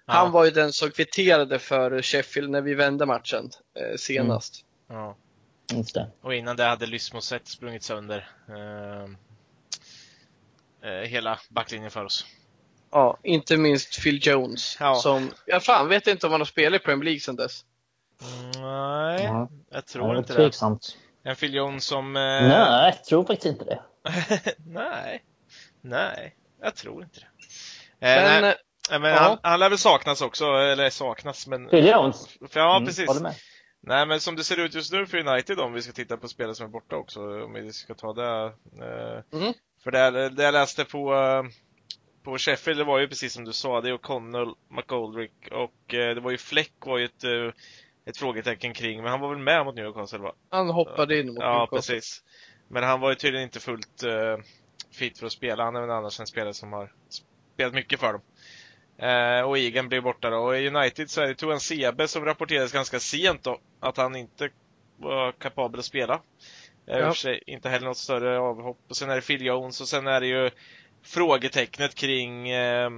Han 0.07 0.27
Ja. 0.27 0.31
var 0.33 0.45
ju 0.45 0.51
den 0.51 0.73
som 0.73 0.91
kvitterade 0.91 1.59
för 1.59 2.03
Sheffield 2.03 2.51
när 2.51 2.61
vi 2.61 2.75
vände 2.75 3.07
matchen 3.07 3.51
eh, 3.75 3.97
senast. 3.97 4.65
ja. 4.89 5.17
Just 5.73 5.95
det. 5.95 6.11
Och 6.21 6.35
innan 6.35 6.57
det 6.57 6.65
hade 6.65 6.87
Lysmoset 6.87 7.49
sprungit 7.49 7.83
sönder 7.83 8.29
eh, 8.49 9.03
eh, 9.03 9.09
hela 10.91 11.39
backlinjen 11.51 11.91
för 11.91 12.05
oss. 12.05 12.27
Ja, 12.91 13.19
inte 13.23 13.57
minst 13.57 14.03
Phil 14.03 14.27
Jones. 14.27 14.77
Ja. 14.81 14.95
Som, 14.95 15.31
jag 15.47 15.65
fan 15.65 15.89
vet 15.89 16.07
inte 16.07 16.27
om 16.27 16.33
han 16.33 16.41
har 16.41 16.47
spelat 16.47 16.81
i 16.81 16.85
Premier 16.85 17.05
League 17.05 17.21
sedan 17.21 17.37
dess. 17.37 17.65
Mm, 18.23 18.51
nej, 18.63 19.25
Ja. 19.25 19.49
jag 19.71 19.79
Ja, 19.79 19.83
tror 19.83 20.13
det 20.13 20.19
inte 20.19 20.33
det. 20.33 20.37
tveksamt. 20.37 20.97
En 21.23 21.37
Phil 21.37 21.55
Jones 21.55 21.85
som... 21.85 22.17
Eh, 22.17 22.23
Nej, 22.23 22.95
jag 22.97 23.05
tror 23.05 23.25
faktiskt 23.25 23.47
inte 23.47 23.65
det. 23.65 23.83
nej. 24.67 25.25
Nej, 25.81 26.37
jag 26.63 26.75
tror 26.75 27.03
inte 27.03 27.21
det. 27.21 27.27
Eh, 28.07 28.23
Men, 28.23 28.43
nej, 28.43 28.55
eh, 28.93 29.01
men 29.01 29.11
ja. 29.11 29.19
han, 29.19 29.39
han 29.43 29.61
lär 29.61 29.69
väl 29.69 29.79
saknas 29.79 30.23
också, 30.23 30.45
eller 30.45 30.91
saknas, 30.91 31.47
men... 31.47 31.69
Phil 31.69 31.87
Jones? 31.87 32.29
För, 32.51 32.61
ja, 32.61 32.77
Mm, 32.77 32.87
precis. 32.87 33.07
Håller 33.09 33.21
med. 33.21 33.35
Nej, 33.81 34.07
men 34.07 34.21
som 34.21 34.37
det 34.37 34.45
ser 34.45 34.61
ut 34.61 34.75
just 34.75 34.93
nu 34.93 35.07
för 35.07 35.19
United 35.29 35.61
om 35.61 35.73
vi 35.73 35.83
ska 35.83 35.93
titta 35.93 36.17
på 36.17 36.29
spelare 36.29 36.55
som 36.55 36.67
är 36.67 36.71
borta 36.71 36.97
också, 36.97 37.21
om 37.45 37.53
vi 37.53 37.73
ska 37.73 37.95
ta 37.95 38.13
det. 38.13 38.45
Eh, 38.85 39.39
Mhm. 39.39 39.53
För 39.85 39.91
det, 39.91 40.29
det 40.29 40.43
jag 40.43 40.53
läste 40.53 40.85
på, 40.85 41.15
eh, 41.15 41.43
på 42.23 42.39
Sheffield, 42.39 42.81
det 42.81 42.85
var 42.85 42.99
ju 42.99 43.09
precis 43.09 43.33
som 43.33 43.45
du 43.45 43.53
sa, 43.53 43.81
det 43.81 43.89
är 43.89 43.97
O'Connell, 43.97 44.55
McGoldrick 44.69 45.49
och 45.51 45.95
eh, 45.95 46.15
det 46.15 46.21
var 46.21 46.31
ju 46.31 46.39
Fleck 46.39 46.73
var 46.79 46.99
ju 46.99 47.05
ett, 47.05 47.25
eh, 47.25 47.53
ett 48.07 48.17
frågetecken 48.17 48.75
kring, 48.75 49.03
men 49.03 49.11
han 49.11 49.21
var 49.21 49.29
väl 49.29 49.39
med 49.39 49.65
mot 49.65 49.75
Newcastle 49.75 50.19
va? 50.19 50.33
han 50.51 50.71
hoppade 50.71 51.21
in 51.21 51.27
mot 51.27 51.39
Ja, 51.41 51.59
Newcastle. 51.59 51.95
precis. 51.95 52.23
Men 52.69 52.83
han 52.83 53.01
var 53.01 53.09
ju 53.09 53.15
tydligen 53.15 53.45
inte 53.45 53.61
fullt 53.61 54.05
uh, 54.05 54.45
fit 54.93 55.19
för 55.19 55.27
att 55.27 55.33
spela. 55.33 55.65
Han 55.65 55.77
är 55.77 55.81
väl 55.81 55.91
annars 55.91 56.21
en 56.21 56.27
spelare 56.27 56.55
som 56.55 56.73
har 56.73 56.93
spelat 57.09 57.75
mycket 57.75 58.01
för 58.01 58.13
dem. 58.13 58.23
Eh, 59.09 59.41
och 59.49 59.59
Egan 59.59 59.89
blev 59.89 60.03
borta 60.03 60.31
då. 60.31 60.37
Och 60.39 60.57
i 60.57 60.69
United 60.69 61.11
så 61.11 61.21
är 61.21 61.27
det 61.27 61.35
Tuan 61.35 61.61
Sebe 61.61 62.09
som 62.09 62.25
rapporterades 62.25 62.73
ganska 62.73 63.01
sent 63.01 63.45
då, 63.45 63.61
att 63.81 63.97
han 63.97 64.17
inte 64.17 64.51
var 64.97 65.33
kapabel 65.33 65.79
att 65.79 65.85
spela. 65.85 66.21
Eh, 66.89 66.97
I 66.97 67.01
Ja. 67.01 67.09
och 67.09 67.17
för 67.17 67.21
sig 67.23 67.43
inte 67.47 67.69
heller 67.69 67.87
något 67.87 67.97
större 67.97 68.39
avhopp. 68.39 68.79
Och 68.89 68.97
sen 68.97 69.11
är 69.11 69.15
det 69.17 69.23
Phil 69.27 69.47
Jones 69.47 69.81
och 69.81 69.89
sen 69.89 70.07
är 70.07 70.21
det 70.21 70.27
ju 70.27 70.51
frågetecknet 71.03 71.95
kring 71.95 72.51
eh, 72.51 72.91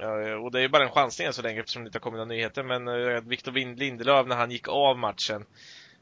Ja, 0.00 0.36
och 0.36 0.52
det 0.52 0.58
är 0.58 0.62
ju 0.62 0.68
bara 0.68 0.84
en 0.84 0.90
chansning 0.90 1.26
än 1.26 1.32
så 1.32 1.42
länge 1.42 1.60
eftersom 1.60 1.82
det 1.84 1.88
inte 1.88 1.96
har 1.98 2.00
kommit 2.00 2.16
några 2.18 2.28
nyheter. 2.28 2.62
Men 2.62 2.88
eh, 2.88 3.20
Victor 3.20 3.52
Lindelöf, 3.52 4.26
när 4.26 4.36
han 4.36 4.50
gick 4.50 4.68
av 4.68 4.98
matchen, 4.98 5.44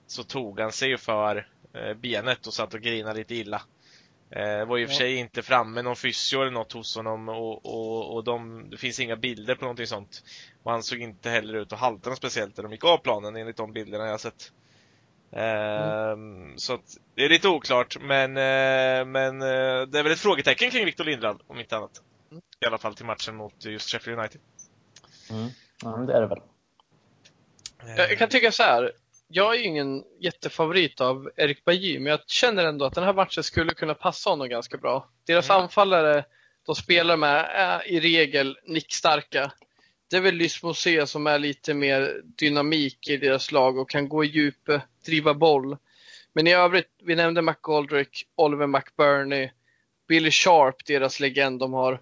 så 0.06 0.22
tog 0.24 0.60
han 0.60 0.72
sig 0.72 0.96
för 0.96 1.48
eh, 1.74 1.94
benet 1.94 2.46
och 2.46 2.54
satt 2.54 2.74
och 2.74 2.80
grinade 2.80 3.18
lite 3.18 3.34
illa. 3.34 3.62
Eh, 4.30 4.64
var 4.66 4.76
ju 4.76 4.82
i 4.82 4.86
och 4.86 4.90
för 4.90 4.94
Ja. 4.94 4.98
sig 4.98 5.14
inte 5.16 5.42
framme 5.42 5.82
någon 5.82 5.96
fysio 5.96 6.40
eller 6.42 6.50
något 6.50 6.72
hos 6.72 6.96
honom 6.96 7.28
och, 7.28 7.66
och, 7.66 8.14
och 8.14 8.24
de, 8.24 8.66
det 8.70 8.76
finns 8.76 9.00
inga 9.00 9.16
bilder 9.16 9.54
på 9.54 9.64
någonting 9.64 9.86
sånt. 9.86 10.22
Och 10.62 10.70
han 10.72 10.82
såg 10.82 10.98
inte 11.00 11.30
heller 11.30 11.54
ut 11.54 11.72
att 11.72 11.78
halta 11.80 12.10
något 12.10 12.18
speciellt 12.18 12.56
när 12.56 12.62
de 12.62 12.72
gick 12.72 12.84
av 12.84 12.96
planen 12.98 13.36
enligt 13.36 13.56
de 13.56 13.72
bilderna 13.72 14.06
jag 14.06 14.20
sett. 14.20 14.52
Ehm, 15.32 16.58
Så 16.58 16.74
att 16.74 16.96
det 17.14 17.24
är 17.24 17.28
lite 17.28 17.48
oklart 17.48 17.96
men, 18.00 18.30
eh, 18.36 19.04
men 19.04 19.42
eh, 19.42 19.82
det 19.86 19.98
är 19.98 20.02
väl 20.02 20.12
ett 20.12 20.20
frågetecken 20.20 20.70
kring 20.70 20.84
Victor 20.84 21.04
Lindelöf 21.04 21.36
om 21.46 21.60
inte 21.60 21.76
annat. 21.76 22.02
Mm. 22.30 22.42
I 22.60 22.66
alla 22.66 22.78
fall 22.78 22.94
till 22.94 23.06
matchen 23.06 23.36
mot 23.36 23.64
just 23.64 23.90
Sheffield 23.90 24.18
United. 24.18 24.40
Mm. 25.30 25.48
Ja, 25.82 25.96
men 25.96 26.06
det 26.06 26.14
är 26.16 26.20
det 26.20 26.26
väl. 26.26 26.40
Jag, 27.96 28.10
jag 28.10 28.18
kan 28.18 28.28
tycka 28.28 28.52
så 28.52 28.62
här. 28.62 28.92
Jag 29.28 29.54
är 29.54 29.58
ju 29.58 29.64
ingen 29.64 30.04
jättefavorit 30.20 31.00
av 31.00 31.30
Erik 31.36 31.64
Bajy, 31.64 31.98
men 31.98 32.10
jag 32.10 32.20
känner 32.26 32.64
ändå 32.64 32.84
att 32.84 32.94
den 32.94 33.04
här 33.04 33.12
matchen 33.12 33.42
skulle 33.42 33.74
kunna 33.74 33.94
passa 33.94 34.30
honom 34.30 34.48
ganska 34.48 34.76
bra. 34.76 35.08
Deras 35.26 35.50
Mm. 35.50 35.62
anfallare 35.62 36.24
de 36.66 36.74
spelar 36.74 37.16
med 37.16 37.46
är 37.54 37.88
i 37.88 38.00
regel 38.00 38.58
nickstarka. 38.64 39.52
Det 40.10 40.16
är 40.16 40.20
väl 40.20 40.34
Lysmosé 40.34 41.06
som 41.06 41.26
är 41.26 41.38
lite 41.38 41.74
mer 41.74 42.20
dynamik 42.24 43.08
i 43.08 43.16
deras 43.16 43.52
lag 43.52 43.78
och 43.78 43.90
kan 43.90 44.08
gå 44.08 44.24
i 44.24 44.28
djupet, 44.28 44.74
eh, 44.74 44.82
driva 45.04 45.34
boll. 45.34 45.76
Men 46.32 46.46
i 46.46 46.54
övrigt, 46.54 46.90
vi 47.02 47.14
nämnde 47.14 47.42
McGoldrick, 47.42 48.26
Oliver 48.34 48.66
McBurney, 48.66 49.50
Billy 50.08 50.30
Sharp, 50.30 50.86
deras 50.86 51.20
legend 51.20 51.60
de 51.60 51.72
har. 51.72 52.00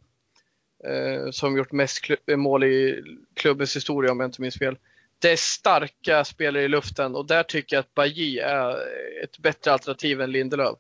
Eh, 0.85 1.31
som 1.31 1.57
gjort 1.57 1.73
mest 1.73 2.05
eh, 2.27 2.37
mål 2.37 2.65
i 2.65 3.03
klubbens 3.35 3.77
historia 3.77 4.13
om 4.13 4.21
jag 4.21 4.29
inte 4.29 4.41
minns 4.41 4.59
fel 4.59 4.77
det 5.25 5.33
är 5.33 5.37
starka 5.37 6.25
spelare 6.25 6.63
i 6.63 6.69
luften 6.69 7.15
och 7.15 7.27
där 7.27 7.43
tycker 7.43 7.77
jag 7.77 7.81
att 7.81 7.95
Bajy 7.95 8.39
är 8.39 8.77
ett 9.25 9.39
bättre 9.39 9.73
alternativ 9.73 10.21
än 10.21 10.33
Lindelöf. 10.33 10.79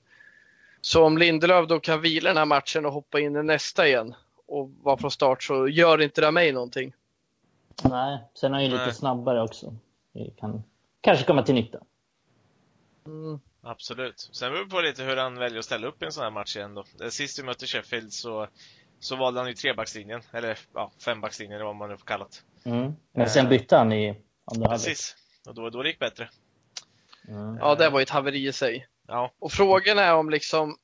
Så 0.81 1.05
om 1.05 1.18
Lindelöf 1.18 1.68
då 1.68 1.81
kan 1.81 2.01
vila 2.01 2.31
den 2.31 2.37
här 2.37 2.45
matchen 2.45 2.87
och 2.87 2.93
hoppa 2.93 3.20
in 3.20 3.37
i 3.37 3.43
nästa 3.43 3.89
igen 3.89 4.14
och 4.47 4.70
vara 4.83 4.97
från 4.97 5.11
start 5.11 5.43
så 5.43 5.68
gör 5.68 6.03
inte 6.03 6.20
det 6.20 6.31
mig 6.31 6.53
någonting. 6.53 6.93
Nej, 7.83 8.18
sen 8.35 8.53
är 8.53 8.55
han 8.55 8.64
ju 8.64 8.70
Nej. 8.70 8.79
lite 8.79 8.99
snabbare 8.99 9.43
också. 9.43 9.77
Det 10.12 10.31
kan 10.37 10.62
kanske 11.01 11.25
komma 11.25 11.43
till 11.43 11.55
nytta. 11.55 11.79
Mm. 13.07 13.41
Absolut. 13.62 14.29
Sen 14.33 14.53
beror 14.53 14.64
det 14.64 14.70
på 14.70 14.81
lite 14.81 15.03
hur 15.03 15.16
han 15.16 15.39
väljer 15.39 15.59
att 15.59 15.64
ställa 15.64 15.87
upp 15.87 16.03
i 16.03 16.05
en 16.05 16.12
sån 16.12 16.25
här 16.25 16.31
match 16.31 16.57
igen 16.57 16.75
då. 16.75 16.85
Eh, 17.03 17.09
Sist 17.09 17.39
vi 17.39 17.43
mötte 17.43 17.66
Sheffield 17.66 18.12
så, 18.12 18.49
så 19.01 19.16
valde 19.16 19.41
han 19.41 19.49
ju 19.49 19.55
trebackslinjen, 19.55 20.22
eller 20.33 20.59
ja, 20.75 20.93
fembackslinjen 20.99 21.55
eller 21.57 21.64
vad 21.64 21.77
man 21.77 21.91
nu 21.91 21.97
får 21.97 22.07
kalla 22.07 22.27
det. 22.64 22.70
Mm. 22.70 22.93
Men 23.12 23.31
sen 23.31 23.49
bytte 23.49 23.77
han 23.77 23.93
i 23.93 24.09
andra 24.45 24.68
halvlek. 24.68 24.70
Precis. 24.70 25.16
Och 25.47 25.55
då, 25.55 25.70
då 25.70 25.83
det 25.83 25.89
gick 25.89 25.99
bättre. 25.99 26.31
Mm. 27.29 27.57
Ja, 27.61 27.75
det 27.75 27.91
var 27.91 27.99
ju 27.99 28.03
ett 28.03 28.11
haveri 28.11 28.47
i 28.47 28.53
sig. 28.53 28.87
Ja, 29.07 29.33
Och 29.39 29.53
frågan 29.53 29.99
är 29.99 30.14
om 30.14 30.31
liksom, 30.31 30.77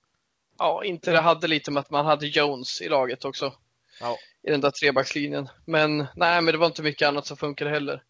ja, 0.59 0.84
inte 0.84 1.12
det 1.12 1.20
hade 1.20 1.49
lite 1.49 1.70
med 1.70 1.80
att 1.80 1.91
man 1.91 2.07
hade 2.07 2.26
Jones 2.26 2.82
i 2.82 2.88
laget 2.88 3.24
också. 3.24 3.53
Ja. 4.01 4.16
I 4.43 4.51
den 4.51 4.61
där 4.61 4.70
trebackslinjen. 4.70 5.49
Men 5.64 5.97
nej, 5.99 6.43
men 6.43 6.47
det 6.47 6.59
var 6.59 6.66
inte 6.66 6.82
mycket 6.82 7.09
annat 7.09 7.26
som 7.26 7.36
funkade 7.36 7.70
heller. 7.70 8.03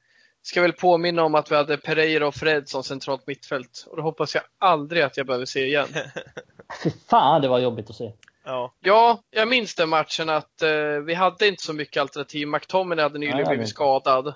Ska 0.43 0.62
väl 0.62 0.72
påminna 0.72 1.22
om 1.24 1.35
att 1.35 1.51
vi 1.51 1.57
hade 1.57 1.76
Pereira 1.76 2.26
och 2.26 2.35
Fred 2.35 2.68
som 2.68 2.83
centralt 2.85 3.26
mittfält. 3.26 3.85
Och 3.87 3.97
det 3.97 4.03
hoppas 4.03 4.35
jag 4.35 4.45
aldrig 4.59 5.03
att 5.03 5.16
jag 5.16 5.26
behöver 5.26 5.47
se 5.47 5.64
igen. 5.66 5.89
Fy 6.83 6.91
fan, 7.11 7.43
det 7.43 7.49
var 7.49 7.59
jobbigt 7.59 7.91
att 7.91 7.97
se. 7.97 8.12
Ja. 8.45 8.74
Ja, 8.81 9.22
jag 9.31 9.49
minns 9.49 9.74
den 9.74 9.89
matchen 9.89 10.28
att 10.28 10.62
eh, 10.62 10.99
vi 11.07 11.14
hade 11.14 11.49
inte 11.49 11.62
så 11.62 11.72
mycket 11.72 12.01
alternativ. 12.01 12.49
McTominay 12.49 13.03
hade 13.03 13.18
nyligen 13.18 13.37
Nej, 13.37 13.47
blivit 13.47 13.68
skadad. 13.68 14.35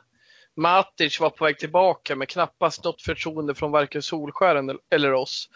Matic 0.56 1.20
var 1.20 1.30
på 1.30 1.44
väg 1.44 1.58
tillbaka 1.58 2.16
med 2.16 2.28
knappast 2.28 2.84
något 2.84 3.02
förtroende 3.02 3.54
från 3.54 3.70
varken 3.70 4.02
Solskären 4.02 4.70
el- 4.70 4.78
eller 4.90 5.12
oss 5.12 5.48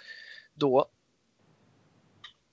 då. 0.54 0.86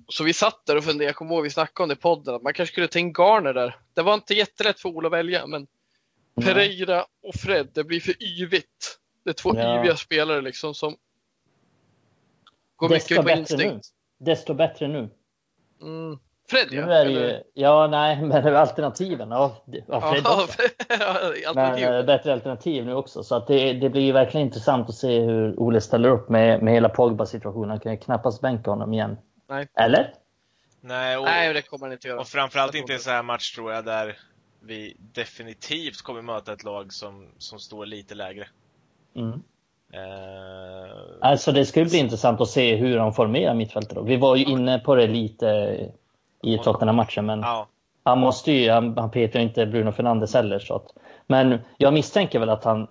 Så 0.07 0.23
vi 0.23 0.33
satt 0.33 0.65
där 0.65 0.77
och 0.77 0.83
funderade, 0.83 1.05
jag 1.09 1.15
kommer 1.15 1.35
ihåg 1.35 1.43
vi 1.43 1.49
snackade 1.49 1.83
om 1.83 1.89
det 1.89 1.93
i 1.93 1.97
podden, 1.97 2.35
att 2.35 2.41
man 2.43 2.53
kanske 2.53 2.73
skulle 2.73 2.87
ta 2.87 2.99
in 2.99 3.13
Garner 3.13 3.53
där. 3.53 3.75
Det 3.93 4.01
var 4.01 4.13
inte 4.13 4.33
jättelätt 4.33 4.79
för 4.79 4.89
Ola 4.89 5.07
att 5.07 5.13
välja, 5.13 5.47
men 5.47 5.67
Nej. 6.35 6.45
Pereira 6.47 7.05
och 7.23 7.35
Fred, 7.35 7.67
det 7.73 7.83
blir 7.83 7.99
för 7.99 8.23
yvigt. 8.23 8.99
Det 9.23 9.29
är 9.29 9.33
två 9.33 9.51
Ja. 9.55 9.79
yviga 9.79 9.95
spelare 9.95 10.41
liksom 10.41 10.73
som 10.73 10.95
går 12.75 12.89
Desto 12.89 13.13
mycket 13.13 13.25
på 13.25 13.39
instinkt. 13.39 13.85
nu. 14.19 14.25
Desto 14.25 14.53
bättre 14.53 14.87
nu. 14.87 15.09
Mm. 15.81 16.17
Fred 16.49 16.67
ja. 16.71 16.85
Nu 16.85 16.91
är 16.93 17.05
det 17.05 17.11
ju, 17.11 17.43
ja 17.53 17.87
nej, 17.87 18.21
men 18.21 18.55
alternativen. 18.55 19.29
Ja, 19.31 19.63
ja 19.87 20.01
Fred 20.11 20.21
Ja, 20.25 20.43
också. 20.43 20.61
Men 20.89 21.47
alternativ. 21.47 21.85
eh, 21.87 22.05
bättre 22.05 22.33
alternativ 22.33 22.85
nu 22.85 22.93
också. 22.93 23.23
Så 23.23 23.35
att 23.35 23.47
det, 23.47 23.73
det 23.73 23.89
blir 23.89 24.01
ju 24.01 24.11
verkligen 24.11 24.47
intressant 24.47 24.89
att 24.89 24.95
se 24.95 25.19
hur 25.19 25.59
Ole 25.59 25.81
ställer 25.81 26.09
upp 26.09 26.29
med, 26.29 26.63
med 26.63 26.73
hela 26.73 26.89
Pogba-situationen. 26.89 27.69
Han 27.69 27.79
kan 27.79 27.91
ju 27.91 27.97
knappast 27.97 28.41
bänka 28.41 28.69
honom 28.71 28.93
igen. 28.93 29.17
Nej. 29.47 29.67
Eller? 29.73 30.13
Nej, 30.81 31.17
och, 31.17 31.23
Nej, 31.25 31.53
det 31.53 31.61
kommer 31.61 31.85
han 31.85 31.93
inte 31.93 32.07
göra. 32.07 32.19
och 32.19 32.27
framförallt 32.27 32.75
inte 32.75 32.91
i 32.91 32.95
en 32.95 33.01
sån 33.01 33.13
här 33.13 33.23
match 33.23 33.55
tror 33.55 33.71
jag 33.73 33.85
där 33.85 34.17
vi 34.61 34.95
definitivt 34.99 36.01
kommer 36.01 36.21
möta 36.21 36.53
ett 36.53 36.63
lag 36.63 36.93
som, 36.93 37.27
som 37.37 37.59
står 37.59 37.85
lite 37.85 38.15
lägre. 38.15 38.47
Mm. 39.15 39.41
Eh, 39.93 40.95
Alltså 41.21 41.51
det 41.51 41.65
ska 41.65 41.79
ju 41.79 41.85
bli 41.85 41.97
intressant 41.97 42.41
att 42.41 42.49
se 42.49 42.75
hur 42.75 42.97
han 42.97 43.13
formerar 43.13 43.53
mittfältet. 43.53 43.95
då. 43.95 44.01
Vi 44.01 44.17
var 44.17 44.35
ju 44.35 44.45
inne 44.45 44.79
på 44.79 44.95
det 44.95 45.07
lite 45.07 45.45
i 46.43 46.57
Tottenham-matchen, 46.57 47.25
men 47.25 47.39
ja, 47.39 47.67
han 48.03 48.19
måste 48.19 48.51
ju, 48.51 48.69
han, 48.71 48.97
han 48.97 49.11
petar 49.11 49.39
ju 49.39 49.45
inte 49.45 49.65
Bruno 49.65 49.91
Fernandes 49.91 50.33
heller. 50.33 50.59
Så 50.59 50.75
att, 50.75 50.87
men 51.27 51.59
jag 51.77 51.93
misstänker 51.93 52.39
väl 52.39 52.49
att 52.49 52.63
han, 52.63 52.87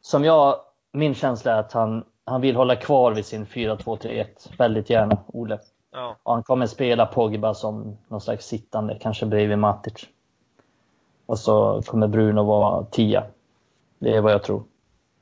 som 0.00 0.24
jag, 0.24 0.60
min 0.92 1.14
känsla 1.14 1.52
är 1.52 1.58
att 1.58 1.72
han, 1.72 2.04
han 2.26 2.40
vill 2.40 2.56
hålla 2.56 2.76
kvar 2.76 3.12
vid 3.12 3.26
sin 3.26 3.46
4-2-3-1 3.46 4.26
väldigt 4.58 4.90
gärna, 4.90 5.18
Ole. 5.26 5.58
ja. 5.92 6.16
Och 6.22 6.32
han 6.32 6.42
kommer 6.42 6.66
spela 6.66 7.06
Pogba 7.06 7.54
som 7.54 7.98
någon 8.08 8.20
slags 8.20 8.46
sittande, 8.46 8.98
kanske 9.00 9.26
bredvid 9.26 9.58
Matic. 9.58 10.06
Och 11.26 11.38
så 11.38 11.82
kommer 11.86 12.08
Bruno 12.08 12.42
vara 12.44 12.84
tia. 12.84 13.26
Det 13.98 14.10
är 14.16 14.20
vad 14.20 14.32
jag 14.32 14.42
tror. 14.42 14.64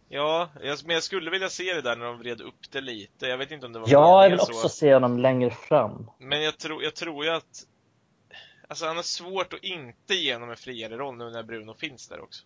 Ja, 0.09 0.49
jag, 0.63 0.79
men 0.85 0.95
jag 0.95 1.03
skulle 1.03 1.31
vilja 1.31 1.49
se 1.49 1.75
det 1.75 1.83
där 1.83 1.97
när 1.97 2.05
de 2.07 2.19
vred 2.19 2.41
upp 2.41 2.71
det 2.73 2.81
lite. 2.81 3.27
Jag 3.27 3.39
vet 3.39 3.51
inte 3.51 3.67
om 3.67 3.73
det 3.73 3.79
var 3.79 3.89
Ja, 3.91 4.23
jag 4.23 4.31
vill 4.31 4.39
så. 4.39 4.53
också 4.53 4.69
se 4.69 4.95
honom 4.95 5.19
längre 5.19 5.51
fram. 5.51 6.11
Men 6.19 6.43
jag 6.43 6.59
tror, 6.59 6.83
jag 6.83 6.95
tror 6.95 7.25
ju 7.25 7.31
att 7.31 7.67
Alltså 8.69 8.87
han 8.87 8.97
har 8.97 9.03
svårt 9.03 9.53
att 9.53 9.65
inte 9.65 10.15
ge 10.15 10.33
honom 10.35 10.51
en 10.51 10.57
friare 10.57 10.97
roll 10.97 11.17
nu 11.17 11.31
när 11.31 11.43
Bruno 11.43 11.75
finns 11.75 12.09
där 12.09 12.21
också. 12.23 12.45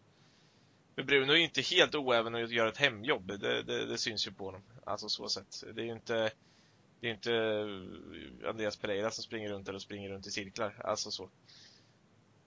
För 0.99 1.03
Bruno 1.03 1.33
är 1.33 1.37
ju 1.37 1.45
inte 1.45 1.63
helt 1.63 1.95
oäven 1.95 2.35
att 2.35 2.51
göra 2.51 2.69
ett 2.69 2.77
hemjobb. 2.77 3.27
Det, 3.27 3.63
det, 3.63 3.87
det 3.87 3.99
syns 3.99 4.27
ju 4.27 4.33
på 4.33 4.45
honom. 4.45 4.63
Alltså 4.87 5.09
så 5.09 5.29
sett. 5.29 5.65
Det 5.75 5.81
är 5.81 5.85
ju 5.85 5.93
inte 5.93 6.31
Det 7.01 7.07
är 7.07 7.11
inte 7.11 7.35
eh, 7.35 8.49
Andreas 8.51 8.77
Pereira 8.77 9.11
som 9.11 9.25
springer 9.25 9.49
runt 9.49 9.69
eller 9.69 9.79
springer 9.79 10.11
runt 10.11 10.27
i 10.27 10.31
cirklar. 10.31 10.83
Alltså 10.85 11.11
så. 11.11 11.25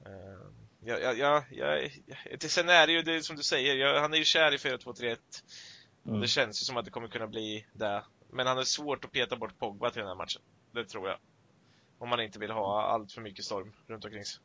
Eh, 0.05 0.51
Ja, 0.83 0.97
ja, 0.97 1.13
ja, 1.13 1.43
ja. 1.51 1.89
Sen 2.39 2.69
är 2.69 2.87
det 2.87 2.93
ju 2.93 3.01
det 3.01 3.23
som 3.23 3.35
du 3.35 3.43
säger, 3.43 3.75
ja, 3.75 3.99
han 3.99 4.13
är 4.13 4.17
ju 4.17 4.23
kär 4.23 4.53
i 4.53 4.57
4-2-3-1. 4.57 5.17
Mm. 6.07 6.21
Det 6.21 6.27
känns 6.27 6.61
ju 6.61 6.65
som 6.65 6.77
att 6.77 6.85
det 6.85 6.91
kommer 6.91 7.07
kunna 7.07 7.27
bli 7.27 7.65
det. 7.73 8.03
Men 8.29 8.47
han 8.47 8.57
är 8.57 8.63
svårt 8.63 9.05
att 9.05 9.11
peta 9.11 9.35
bort 9.35 9.59
Pogba 9.59 9.89
till 9.89 9.99
den 9.99 10.07
här 10.07 10.15
matchen. 10.15 10.41
Det 10.71 10.85
tror 10.85 11.07
jag. 11.07 11.17
Om 11.97 12.09
man 12.09 12.21
inte 12.21 12.39
vill 12.39 12.51
ha 12.51 12.83
allt 12.83 13.11
för 13.11 13.21
mycket 13.21 13.45
storm 13.45 13.73
runt 13.87 14.05
omkring 14.05 14.25
sig. 14.25 14.41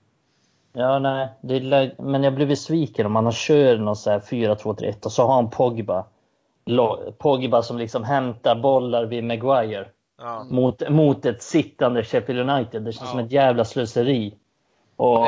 Ja, 0.79 0.99
nej. 0.99 1.29
Är, 1.49 2.03
men 2.03 2.23
jag 2.23 2.35
blir 2.35 2.47
besviken 2.47 3.07
om 3.07 3.17
har 3.17 3.33
kör 3.33 3.79
någon 3.79 3.97
så 3.97 4.11
här 4.11 4.19
4-2-3-1 4.21 5.05
och 5.05 5.13
så 5.13 5.27
har 5.27 5.35
han 5.35 5.51
Pogba. 5.51 6.05
Pogba 7.19 7.63
som 7.63 7.79
liksom 7.79 8.05
hämtar 8.05 8.55
bollar 8.55 9.05
vid 9.05 9.25
Maguire. 9.25 9.89
Ja. 10.19 10.45
Mot, 10.51 10.89
mot 10.89 11.27
ett 11.27 11.43
sittande 11.43 12.05
Sheffield 12.05 12.51
United. 12.51 12.83
Det 12.83 12.93
känns 12.93 13.09
Ja. 13.09 13.11
som 13.11 13.19
ett 13.21 13.33
jävla 13.33 13.65
slöseri. 13.65 14.35
Och 14.97 15.27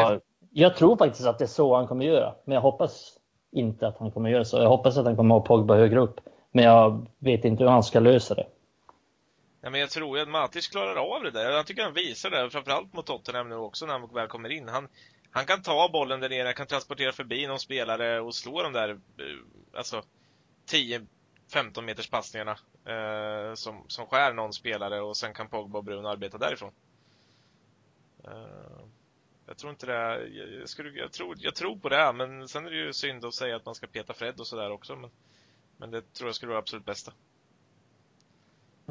jag 0.50 0.76
tror 0.76 0.96
faktiskt 0.96 1.26
att 1.26 1.38
det 1.38 1.44
är 1.44 1.46
så 1.46 1.76
han 1.76 1.86
kommer 1.86 2.04
göra. 2.04 2.34
Men 2.44 2.54
jag 2.54 2.62
hoppas 2.62 3.12
inte 3.52 3.88
att 3.88 3.98
han 3.98 4.10
kommer 4.10 4.30
göra 4.30 4.44
så. 4.44 4.58
Jag 4.58 4.68
hoppas 4.68 4.96
att 4.98 5.04
han 5.06 5.16
kommer 5.16 5.34
ha 5.34 5.42
Pogba 5.42 5.74
högre 5.74 6.00
upp. 6.00 6.20
Men 6.52 6.64
jag 6.64 7.06
vet 7.18 7.44
inte 7.44 7.62
hur 7.64 7.70
han 7.70 7.82
ska 7.82 8.00
lösa 8.00 8.34
det. 8.34 8.46
ja, 9.60 9.70
men 9.70 9.80
jag 9.80 9.90
tror 9.90 10.18
att 10.18 10.28
Matic 10.28 10.68
klarar 10.68 11.16
av 11.16 11.22
det 11.22 11.30
där. 11.30 11.50
Jag 11.50 11.66
tycker 11.66 11.82
han 11.82 11.92
visar 11.94 12.30
det, 12.30 12.50
framförallt 12.50 12.94
mot 12.94 13.06
Tottenham 13.06 13.48
nu 13.48 13.56
också 13.56 13.86
när 13.86 13.92
han 13.92 14.08
väl 14.14 14.28
kommer 14.28 14.52
in. 14.52 14.68
Han, 14.68 14.88
han 15.30 15.46
kan 15.46 15.62
ta 15.62 15.88
bollen 15.92 16.20
där 16.20 16.28
nere, 16.28 16.52
kan 16.52 16.66
transportera 16.66 17.12
förbi 17.12 17.46
någon 17.46 17.58
spelare 17.58 18.20
och 18.20 18.34
slå 18.34 18.62
de 18.62 18.72
där, 18.72 18.88
eh, 18.90 18.96
alltså 19.72 20.02
10-15 20.66 21.82
meters 21.82 22.10
passningarna 22.10 22.58
eh, 22.84 23.54
som, 23.54 23.84
som 23.88 24.06
skär 24.06 24.32
någon 24.32 24.52
spelare 24.52 25.00
och 25.00 25.16
sen 25.16 25.34
kan 25.34 25.48
Pogba 25.48 25.78
och 25.78 25.84
Bruno 25.84 26.08
arbeta 26.08 26.38
därifrån. 26.38 26.72
Eh, 28.24 28.86
jag 29.46 29.56
tror 29.56 29.70
inte 29.70 29.86
det, 29.86 30.28
jag, 30.28 30.52
jag, 30.52 30.68
skulle, 30.68 30.98
jag, 30.98 31.12
tror, 31.12 31.36
jag 31.38 31.54
tror 31.54 31.76
på 31.76 31.88
det, 31.88 32.12
men 32.12 32.48
sen 32.48 32.66
är 32.66 32.70
det 32.70 32.76
ju 32.76 32.92
synd 32.92 33.24
att 33.24 33.34
säga 33.34 33.56
att 33.56 33.66
man 33.66 33.74
ska 33.74 33.86
peta 33.86 34.14
Fred 34.14 34.40
och 34.40 34.46
sådär 34.46 34.70
också, 34.70 34.96
men, 34.96 35.10
men 35.76 35.90
det 35.90 36.12
tror 36.12 36.28
jag 36.28 36.34
skulle 36.34 36.50
vara 36.50 36.58
absolut 36.58 36.84
bästa. 36.84 37.12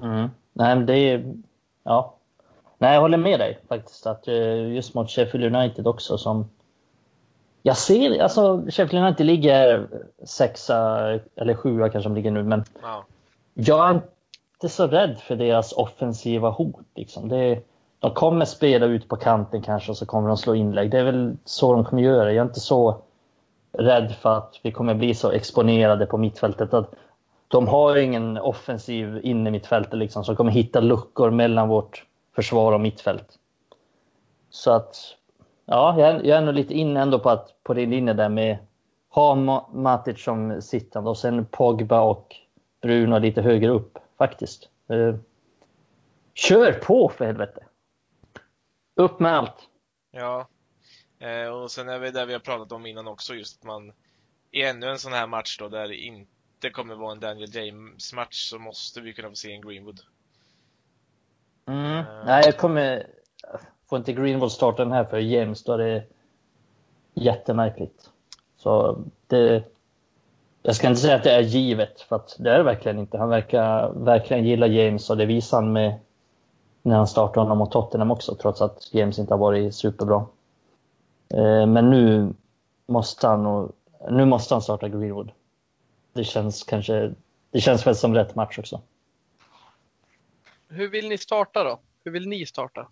Mm. 0.02 0.30
Nej, 0.54 0.76
men 0.76 0.86
det 0.86 0.98
är... 0.98 1.34
Ja. 1.84 2.16
Nej, 2.78 2.94
jag 2.94 3.02
håller 3.02 3.18
med 3.18 3.40
dig 3.40 3.60
faktiskt. 3.68 4.08
Att 4.08 4.28
eh, 4.28 4.74
just 4.74 4.94
mot 4.94 5.10
Sheffield 5.10 5.56
United 5.56 5.88
också 5.88 6.18
som... 6.18 6.50
Jag 7.64 7.78
ser, 7.78 8.22
alltså 8.22 8.64
Sheffield 8.70 9.06
United 9.06 9.26
ligger 9.26 9.88
sexa 10.26 11.00
eller 11.36 11.54
sjua 11.54 11.90
kanske 11.90 12.10
de 12.10 12.16
ligger 12.16 12.32
nu, 12.32 12.44
men 12.44 12.64
Ja. 12.82 13.06
jag 13.54 13.90
är 13.90 13.94
inte 13.94 14.70
så 14.70 14.88
rädd 14.88 15.18
för 15.20 15.36
deras 15.36 15.74
offensiva 15.74 16.50
hot. 16.50 16.86
Liksom. 16.96 17.30
Det, 17.30 17.60
de 18.00 18.12
kommer 18.12 18.46
spela 18.46 18.86
ut 18.86 19.08
på 19.08 19.16
kanten 19.16 19.62
kanske 19.62 19.92
och 19.92 19.98
så 19.98 20.06
kommer 20.06 20.28
de 20.28 20.38
slå 20.38 20.56
inlägg. 20.56 20.92
Det 20.92 21.00
är 21.00 21.04
väl 21.04 21.38
så 21.46 21.74
de 21.74 21.86
kommer 21.86 22.02
göra. 22.02 22.32
Jag 22.34 22.44
är 22.44 22.48
inte 22.48 22.60
så 22.60 23.02
rädd 23.72 24.16
för 24.22 24.38
att 24.38 24.60
vi 24.64 24.72
kommer 24.72 24.94
bli 24.94 25.14
så 25.14 25.32
exponerade 25.32 26.06
på 26.06 26.18
mittfältet. 26.18 26.74
Att 26.74 26.94
de 27.48 27.68
har 27.68 27.96
ingen 27.96 28.38
offensiv 28.38 29.20
inne 29.24 29.52
mittfältet 29.52 30.00
liksom, 30.00 30.24
som 30.24 30.36
kommer 30.36 30.52
hitta 30.52 30.80
luckor 30.80 31.32
mellan 31.32 31.68
vårt 31.68 32.04
försvar 32.38 32.72
och 32.72 32.82
mittfält. 32.82 33.40
Så 34.50 34.72
att, 34.72 35.16
ja, 35.66 36.00
jag 36.00 36.10
är, 36.10 36.24
jag 36.24 36.38
är 36.38 36.42
nog 36.42 36.54
lite 36.54 36.74
inne 36.74 37.02
ändå 37.02 37.20
på, 37.20 37.30
att, 37.30 37.64
på 37.64 37.74
din 37.74 37.90
linje 37.90 38.14
där 38.14 38.30
med 38.30 38.58
ha 39.10 39.36
Matic 39.74 40.24
som 40.24 40.62
sittande 40.62 41.10
och 41.10 41.18
sen 41.18 41.46
Pogba 41.46 42.02
och 42.02 42.36
Bruno 42.82 43.20
lite 43.20 43.42
högre 43.42 43.70
upp 43.70 43.98
faktiskt. 44.18 44.70
Eh, 44.90 45.16
kör 46.34 46.74
på 46.74 47.10
för 47.10 47.26
helvete! 47.26 47.64
Upp 48.96 49.20
med 49.20 49.38
allt! 49.38 49.70
Ja. 50.12 50.48
Eh, 51.20 51.48
och 51.48 51.72
sen 51.72 51.90
är 51.90 52.00
vi 52.00 52.12
där 52.12 52.26
vi 52.26 52.34
har 52.34 52.40
pratat 52.40 52.72
om 52.72 52.86
innan 52.86 53.08
också, 53.08 53.36
just 53.36 53.60
att 53.60 53.68
man 53.68 53.94
i 54.52 54.64
ännu 54.64 54.88
en 54.88 55.00
sån 55.00 55.14
här 55.14 55.28
match 55.28 55.58
då, 55.60 55.70
där 55.70 55.88
det 55.88 55.96
inte 55.96 56.70
kommer 56.72 56.96
vara 56.96 57.12
en 57.12 57.20
Daniel 57.20 57.56
James-match, 57.56 58.50
så 58.50 58.60
måste 58.60 59.02
vi 59.02 59.14
kunna 59.14 59.30
få 59.30 59.36
se 59.36 59.52
en 59.52 59.62
Greenwood. 59.62 60.00
Mm. 61.68 62.03
Nej, 62.26 62.43
jag 62.45 62.57
kommer... 62.57 63.07
Får 63.89 63.97
inte 63.97 64.13
Greenwald 64.13 64.51
starta 64.51 64.84
den 64.84 64.93
här 64.93 65.03
för 65.03 65.18
James, 65.18 65.63
då 65.63 65.74
är 65.74 65.78
det 65.78 66.03
jättemärkligt. 67.13 68.09
Så 68.57 68.99
det... 69.28 69.63
Jag 70.61 70.76
ska 70.76 70.88
inte 70.88 71.01
säga 71.01 71.15
att 71.15 71.24
det 71.24 71.32
är 71.32 71.41
givet, 71.41 72.01
för 72.01 72.22
det 72.38 72.49
är 72.49 72.57
det 72.57 72.63
verkligen 72.63 72.99
inte. 72.99 73.18
Han 73.18 73.30
verkar 73.30 73.89
verkligen 73.89 74.45
gilla 74.45 74.68
James 74.68 75.09
och 75.09 75.18
det 75.18 75.26
visar 75.26 75.57
han 75.57 75.74
med 75.74 75.99
när 76.82 76.95
han 76.95 77.07
startade 77.07 77.39
honom 77.39 77.57
mot 77.57 77.72
Tottenham 77.72 78.11
också, 78.11 78.36
trots 78.36 78.61
att 78.61 78.93
James 78.93 79.20
inte 79.20 79.34
har 79.34 79.39
varit 79.39 79.76
superbra. 79.76 80.26
Eh, 81.30 81.65
Men 81.65 81.89
nu 81.89 82.34
måste 82.88 83.28
han, 83.28 83.72
nu 84.09 84.26
måste 84.26 84.53
han 84.53 84.61
starta 84.61 84.88
Greenwood. 84.89 85.32
Det 86.13 86.24
känns 86.24 86.63
kanske... 86.63 87.13
Det 87.51 87.61
känns 87.61 87.88
väl 87.88 87.95
som 87.95 88.15
rätt 88.15 88.36
match 88.36 88.59
också. 88.59 88.82
Hur 90.70 90.88
vill 90.89 91.09
ni 91.09 91.18
starta 91.18 91.63
då? 91.63 91.82
Hur 92.03 92.11
vill 92.11 92.28
ni 92.28 92.45
starta? 92.45 92.88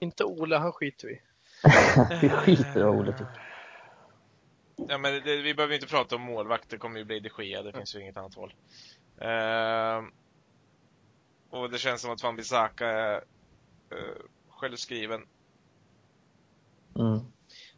Inte 0.00 0.24
Ole, 0.24 0.56
han 0.56 0.72
skiter 0.72 1.08
vi. 1.08 1.22
Vi 2.20 2.28
skiter 2.28 2.80
i 2.80 2.84
Olle 2.84 3.12
tycker. 3.12 3.48
Ja, 4.88 4.98
men 4.98 5.12
det, 5.24 5.36
vi 5.36 5.54
behöver 5.54 5.74
inte 5.74 5.86
prata 5.86 6.16
om 6.16 6.22
målvakt, 6.22 6.68
det 6.68 6.78
kommer 6.78 6.98
ju 6.98 7.04
bli 7.04 7.20
de 7.20 7.44
Gea, 7.44 7.62
det 7.62 7.72
finns 7.72 7.94
ju 7.94 8.00
inget 8.00 8.16
annat 8.16 8.36
val. 8.36 8.54
Eh, 9.18 10.04
och 11.50 11.70
det 11.70 11.78
känns 11.78 12.00
som 12.00 12.10
att 12.12 12.22
Van 12.22 12.36
Bissaka 12.36 12.86
är 12.86 13.14
eh, 13.90 14.22
självskriven. 14.48 15.26
Mm. 16.98 17.18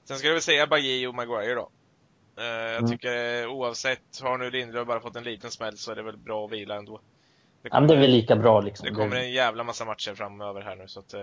Sen 0.05 0.19
ska 0.19 0.27
jag 0.27 0.35
väl 0.35 0.43
säga 0.43 0.67
Bajie 0.67 1.09
och 1.09 1.15
Maguire 1.15 1.55
då. 1.55 1.71
Eh, 2.39 2.45
jag 2.45 2.77
Mm. 2.79 2.91
tycker 2.91 3.47
oavsett, 3.47 4.21
har 4.23 4.39
nu 4.39 4.51
Lindelöf 4.51 4.87
bara 4.87 5.01
fått 5.01 5.17
en 5.17 5.25
liten 5.25 5.51
smäll 5.51 5.79
så 5.79 5.93
är 5.93 5.97
det 5.97 6.03
väl 6.03 6.17
bra 6.17 6.45
att 6.45 6.53
vila 6.53 6.77
ändå. 6.77 7.01
Det, 7.65 7.71
kommer, 7.71 7.83
ja, 7.83 7.87
det 7.89 7.95
är 7.95 8.01
väl 8.01 8.11
lika 8.11 8.37
bra 8.37 8.61
liksom. 8.61 8.87
Det 8.87 8.95
kommer 8.95 9.17
en 9.17 9.33
jävla 9.33 9.65
massa 9.65 9.85
matcher 9.85 10.15
framöver 10.15 10.63
här 10.63 10.77
nu 10.77 10.89
så 10.89 11.01
att 11.01 11.15
eh, 11.15 11.21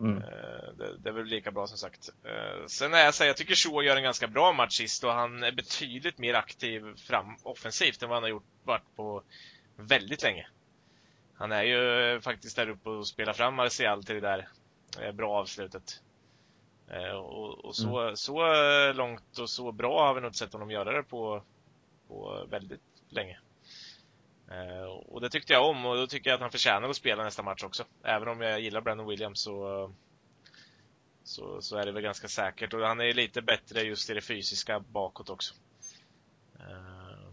mm. 0.00 0.16
Eh, 0.16 0.72
det, 0.78 0.98
det, 0.98 1.08
är 1.08 1.12
väl 1.12 1.24
lika 1.24 1.50
bra 1.50 1.66
som 1.66 1.78
sagt. 1.78 2.10
Eh, 2.24 2.66
sen 2.66 2.94
är 2.94 2.98
jag 2.98 3.12
här, 3.12 3.26
jag 3.26 3.36
tycker 3.36 3.54
Shaw 3.54 3.84
gör 3.84 3.96
en 3.96 4.02
ganska 4.02 4.26
bra 4.26 4.52
match 4.52 4.76
sist 4.76 5.04
och 5.04 5.12
han 5.12 5.42
är 5.42 5.52
betydligt 5.52 6.18
mer 6.18 6.34
aktiv 6.34 6.96
fram 6.96 7.36
offensivt 7.42 8.02
än 8.02 8.08
vad 8.08 8.16
han 8.16 8.22
har 8.22 8.30
gjort 8.30 8.46
varit 8.64 8.96
på 8.96 9.22
väldigt 9.76 10.22
länge. 10.22 10.46
Han 11.34 11.52
är 11.52 11.62
ju 11.62 12.20
faktiskt 12.20 12.56
där 12.56 12.68
uppe 12.68 12.88
och 12.88 13.06
spelar 13.06 13.32
fram 13.32 13.54
Martial 13.54 14.04
till 14.04 14.14
det 14.14 14.20
där 14.20 14.48
bra 15.12 15.32
avslutet. 15.32 16.02
Och, 17.14 17.64
och 17.64 17.76
så, 17.76 18.00
mm. 18.00 18.16
så 18.16 18.42
långt 18.92 19.38
och 19.38 19.50
så 19.50 19.72
bra 19.72 20.06
har 20.06 20.14
vi 20.14 20.20
nog 20.20 20.28
inte 20.28 20.38
sett 20.38 20.52
honom 20.52 20.70
göra 20.70 20.92
det 20.92 21.02
på, 21.02 21.42
på 22.08 22.46
väldigt 22.50 22.80
länge. 23.08 23.38
Eh, 24.50 24.84
och 24.84 25.20
det 25.20 25.30
tyckte 25.30 25.52
jag 25.52 25.68
om 25.68 25.86
och 25.86 25.96
då 25.96 26.06
tycker 26.06 26.30
jag 26.30 26.34
att 26.34 26.40
han 26.40 26.50
förtjänar 26.50 26.88
att 26.88 26.96
spela 26.96 27.24
nästa 27.24 27.42
match 27.42 27.64
också. 27.64 27.84
Även 28.02 28.28
om 28.28 28.40
jag 28.40 28.60
gillar 28.60 28.80
Brandon 28.80 29.08
Williams 29.08 29.40
så, 29.40 29.90
så, 31.24 31.62
så 31.62 31.76
är 31.76 31.86
det 31.86 31.92
väl 31.92 32.02
ganska 32.02 32.28
säkert. 32.28 32.74
Och 32.74 32.80
han 32.80 33.00
är 33.00 33.12
lite 33.12 33.42
bättre 33.42 33.80
just 33.80 34.10
i 34.10 34.14
det 34.14 34.20
fysiska 34.20 34.80
bakåt 34.80 35.30
också. 35.30 35.54
Uh, 36.60 37.28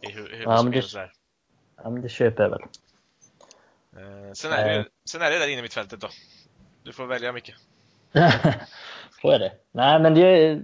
I 0.00 0.12
hu 0.12 0.42
ja, 0.42 0.62
men 0.62 0.72
det, 0.72 1.10
ja, 1.76 1.90
men 1.90 2.02
det 2.02 2.08
köper 2.08 2.42
jag 2.42 2.50
väl. 2.50 2.62
Uh, 3.96 4.32
sen, 4.32 4.52
är 4.52 4.78
det, 4.78 4.88
sen 5.04 5.22
är 5.22 5.30
det 5.30 5.38
där 5.38 5.48
inne 5.48 5.58
i 5.58 5.62
mitt 5.62 5.74
fältet 5.74 6.00
då. 6.00 6.08
Du 6.82 6.92
får 6.92 7.06
välja 7.06 7.32
Micke. 7.32 7.54
får 9.22 9.32
jag 9.32 9.40
det? 9.40 9.52
Nej, 9.72 10.00
men 10.00 10.14
det, 10.14 10.60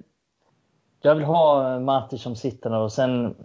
jag 1.01 1.15
vill 1.15 1.25
ha 1.25 1.79
Matti 1.81 2.19
som 2.19 2.37
sitter 2.37 2.73
och 2.73 2.93
sen 2.93 3.37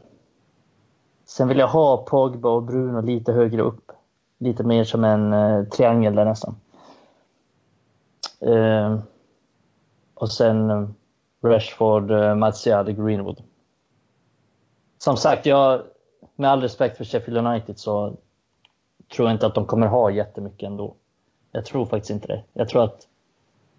Sen 1.34 1.48
vill 1.48 1.58
jag 1.58 1.68
ha 1.68 1.98
Pogba 1.98 2.50
och 2.50 2.64
Bruno 2.64 3.02
lite 3.02 3.32
högre 3.32 3.62
upp. 3.62 3.92
Lite 4.38 4.64
mer 4.64 4.84
som 4.84 5.04
en 5.04 5.34
eh, 5.34 5.64
triangel 5.64 6.16
där 6.16 6.26
nästan. 6.26 6.56
Eh, 8.40 9.00
och 10.14 10.32
sen 10.32 10.70
eh, 10.70 10.88
Rashford, 11.44 12.12
eh, 12.12 12.36
Martial, 12.36 12.92
Greenwood. 12.92 13.44
Som 14.98 15.18
sagt, 15.18 15.46
jag, 15.46 15.82
med 16.36 16.50
all 16.52 16.62
respekt 16.62 16.98
för 16.98 17.06
Sheffield 17.06 17.48
United 17.48 17.80
så 17.80 18.14
tror 19.16 19.28
jag 19.28 19.36
inte 19.36 19.46
att 19.46 19.56
de 19.56 19.66
kommer 19.66 19.88
ha 19.88 20.12
jättemycket 20.12 20.68
ändå. 20.68 20.96
Jag 21.52 21.66
tror 21.66 21.86
faktiskt 21.86 22.12
inte 22.12 22.28
det. 22.28 22.44
Jag 22.54 22.70
tror 22.70 22.84
att 22.84 23.08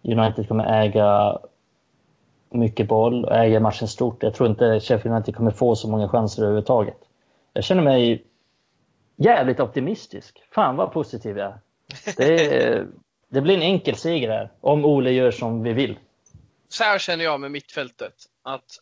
United 0.03 0.49
kommer 0.49 0.83
äga 0.83 1.39
mycket 2.51 2.89
boll 2.89 3.25
och 3.25 3.35
äga 3.35 3.61
matchen 3.61 3.89
stort. 3.89 4.23
Jag 4.23 4.35
tror 4.35 4.49
inte 4.49 4.81
Sheffield 4.81 5.17
United 5.17 5.37
kommer 5.37 5.51
få 5.51 5.77
så 5.77 5.89
många 5.91 6.09
chanser 6.09 6.43
överhuvudtaget. 6.43 6.99
Jag 7.57 7.65
känner 7.65 7.83
mig 7.83 8.25
jävligt 9.17 9.61
optimistisk. 9.61 10.43
Fan 10.51 10.77
vad 10.77 10.93
positiv 10.93 11.39
jag 11.39 11.47
är. 11.47 11.59
Det, 12.17 12.87
det 13.29 13.41
blir 13.41 13.55
en 13.55 13.63
enkel 13.63 13.97
seger 13.97 14.31
här, 14.31 14.53
om 14.61 14.85
Ole 14.85 15.11
gör 15.11 15.31
som 15.31 15.63
vi 15.63 15.73
vill. 15.73 15.99
Så 16.69 16.85
här 16.85 16.99
känner 16.99 17.25
jag 17.25 17.41
med 17.41 17.51
mittfältet. 17.51 18.15
Att 18.43 18.79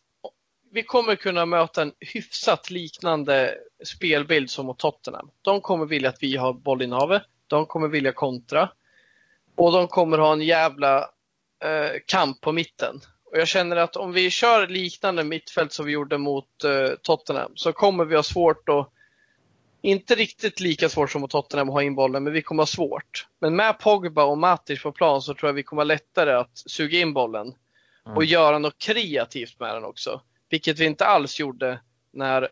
vi 0.70 0.82
kommer 0.82 1.16
kunna 1.16 1.46
möta 1.46 1.82
en 1.82 1.92
hyfsat 2.00 2.70
liknande 2.70 3.54
spelbild 3.84 4.50
som 4.50 4.66
mot 4.66 4.78
Tottenham. 4.78 5.30
De 5.42 5.60
kommer 5.60 5.86
vilja 5.86 6.08
att 6.08 6.22
vi 6.22 6.36
har 6.36 6.52
bollinnehavet. 6.52 7.22
De 7.46 7.66
kommer 7.66 7.88
vilja 7.88 8.12
kontra. 8.12 8.68
Och 9.54 9.72
de 9.72 9.88
kommer 9.88 10.18
ha 10.18 10.32
en 10.32 10.42
jävla 10.42 10.98
eh, 11.64 12.00
kamp 12.06 12.40
på 12.40 12.52
mitten. 12.52 13.00
Och 13.32 13.38
jag 13.38 13.48
känner 13.48 13.76
att 13.76 13.96
om 13.96 14.12
vi 14.12 14.30
kör 14.30 14.66
liknande 14.66 15.24
mittfält 15.24 15.72
som 15.72 15.86
vi 15.86 15.92
gjorde 15.92 16.18
mot 16.18 16.64
eh, 16.64 16.94
Tottenham 17.02 17.52
så 17.54 17.72
kommer 17.72 18.04
vi 18.04 18.16
ha 18.16 18.22
svårt 18.22 18.68
att, 18.68 18.88
inte 19.82 20.14
riktigt 20.14 20.60
lika 20.60 20.88
svårt 20.88 21.10
som 21.10 21.20
mot 21.20 21.30
Tottenham 21.30 21.68
att 21.68 21.74
ha 21.74 21.82
in 21.82 21.94
bollen, 21.94 22.24
men 22.24 22.32
vi 22.32 22.42
kommer 22.42 22.62
ha 22.62 22.66
svårt. 22.66 23.26
Men 23.38 23.56
med 23.56 23.78
Pogba 23.78 24.24
och 24.24 24.38
Matic 24.38 24.82
på 24.82 24.92
plan 24.92 25.22
så 25.22 25.34
tror 25.34 25.48
jag 25.48 25.54
vi 25.54 25.62
kommer 25.62 25.82
ha 25.82 25.84
lättare 25.84 26.32
att 26.32 26.62
suga 26.66 26.98
in 26.98 27.12
bollen 27.12 27.54
mm. 28.06 28.16
och 28.16 28.24
göra 28.24 28.58
något 28.58 28.78
kreativt 28.78 29.60
med 29.60 29.74
den 29.74 29.84
också. 29.84 30.20
Vilket 30.48 30.78
vi 30.78 30.84
inte 30.84 31.06
alls 31.06 31.40
gjorde 31.40 31.80
när 32.10 32.48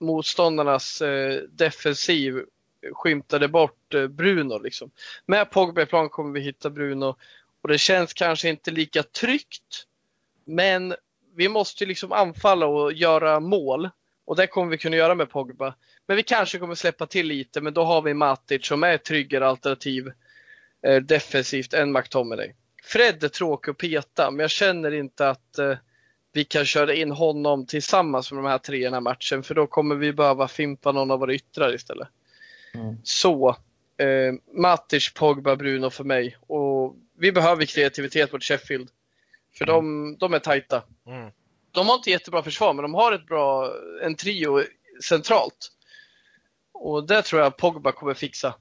motståndarnas 0.00 1.02
eh, 1.02 1.42
defensiv 1.50 2.44
skymtade 2.92 3.48
bort 3.48 3.94
eh, 3.94 4.06
Bruno. 4.06 4.58
Liksom. 4.58 4.90
Med 5.26 5.50
Pogba 5.50 5.82
i 5.82 5.86
plan 5.86 6.08
kommer 6.08 6.32
vi 6.32 6.40
hitta 6.40 6.70
Bruno 6.70 7.16
och 7.62 7.68
det 7.68 7.78
känns 7.78 8.12
kanske 8.12 8.48
inte 8.48 8.70
lika 8.70 9.02
tryggt 9.02 9.87
men 10.48 10.94
vi 11.36 11.48
måste 11.48 11.86
liksom 11.86 12.12
anfalla 12.12 12.66
och 12.66 12.92
göra 12.92 13.40
mål. 13.40 13.90
Och 14.24 14.36
det 14.36 14.46
kommer 14.46 14.70
vi 14.70 14.78
kunna 14.78 14.96
göra 14.96 15.14
med 15.14 15.30
Pogba. 15.30 15.74
Men 16.06 16.16
vi 16.16 16.22
kanske 16.22 16.58
kommer 16.58 16.74
släppa 16.74 17.06
till 17.06 17.26
lite, 17.26 17.60
men 17.60 17.74
då 17.74 17.84
har 17.84 18.02
vi 18.02 18.14
Matic 18.14 18.66
som 18.66 18.82
är 18.82 18.94
ett 18.94 19.04
tryggare 19.04 19.46
alternativ 19.46 20.12
eh, 20.82 20.96
defensivt 20.96 21.74
än 21.74 21.92
McTominay. 21.92 22.52
Fred 22.82 23.24
är 23.24 23.28
tråkig 23.28 23.70
att 23.70 23.78
peta, 23.78 24.30
men 24.30 24.40
jag 24.40 24.50
känner 24.50 24.94
inte 24.94 25.28
att 25.28 25.58
eh, 25.58 25.76
vi 26.32 26.44
kan 26.44 26.64
köra 26.64 26.94
in 26.94 27.10
honom 27.10 27.66
tillsammans 27.66 28.32
med 28.32 28.44
de 28.44 28.48
här 28.48 28.58
tre 28.58 28.78
i 28.78 28.84
den 28.84 28.92
här 28.92 29.00
matchen, 29.00 29.42
för 29.42 29.54
då 29.54 29.66
kommer 29.66 29.94
vi 29.94 30.12
behöva 30.12 30.48
fimpa 30.48 30.92
någon 30.92 31.10
av 31.10 31.20
våra 31.20 31.34
yttrar 31.34 31.74
istället. 31.74 32.08
Mm. 32.74 32.96
Så, 33.04 33.48
eh, 33.96 34.34
Matic, 34.54 35.14
Pogba, 35.14 35.56
Bruno 35.56 35.90
för 35.90 36.04
mig. 36.04 36.36
Och 36.40 36.96
vi 37.18 37.32
behöver 37.32 37.64
kreativitet 37.64 38.32
mot 38.32 38.44
Sheffield. 38.44 38.88
För 39.58 39.64
de, 39.66 40.16
de 40.18 40.34
är 40.34 40.38
tajta. 40.38 40.82
Mm. 41.06 41.30
De 41.72 41.88
har 41.88 41.94
inte 41.94 42.10
jättebra 42.10 42.42
försvar, 42.42 42.72
men 42.72 42.82
de 42.82 42.94
har 42.94 43.12
ett 43.12 43.26
bra, 43.26 43.72
en 44.02 44.14
trio 44.14 44.62
centralt. 45.04 45.72
Och 46.72 47.06
det 47.06 47.22
tror 47.22 47.42
jag 47.42 47.56
Pogba 47.56 47.92
kommer 47.92 48.14
fixa. 48.14 48.54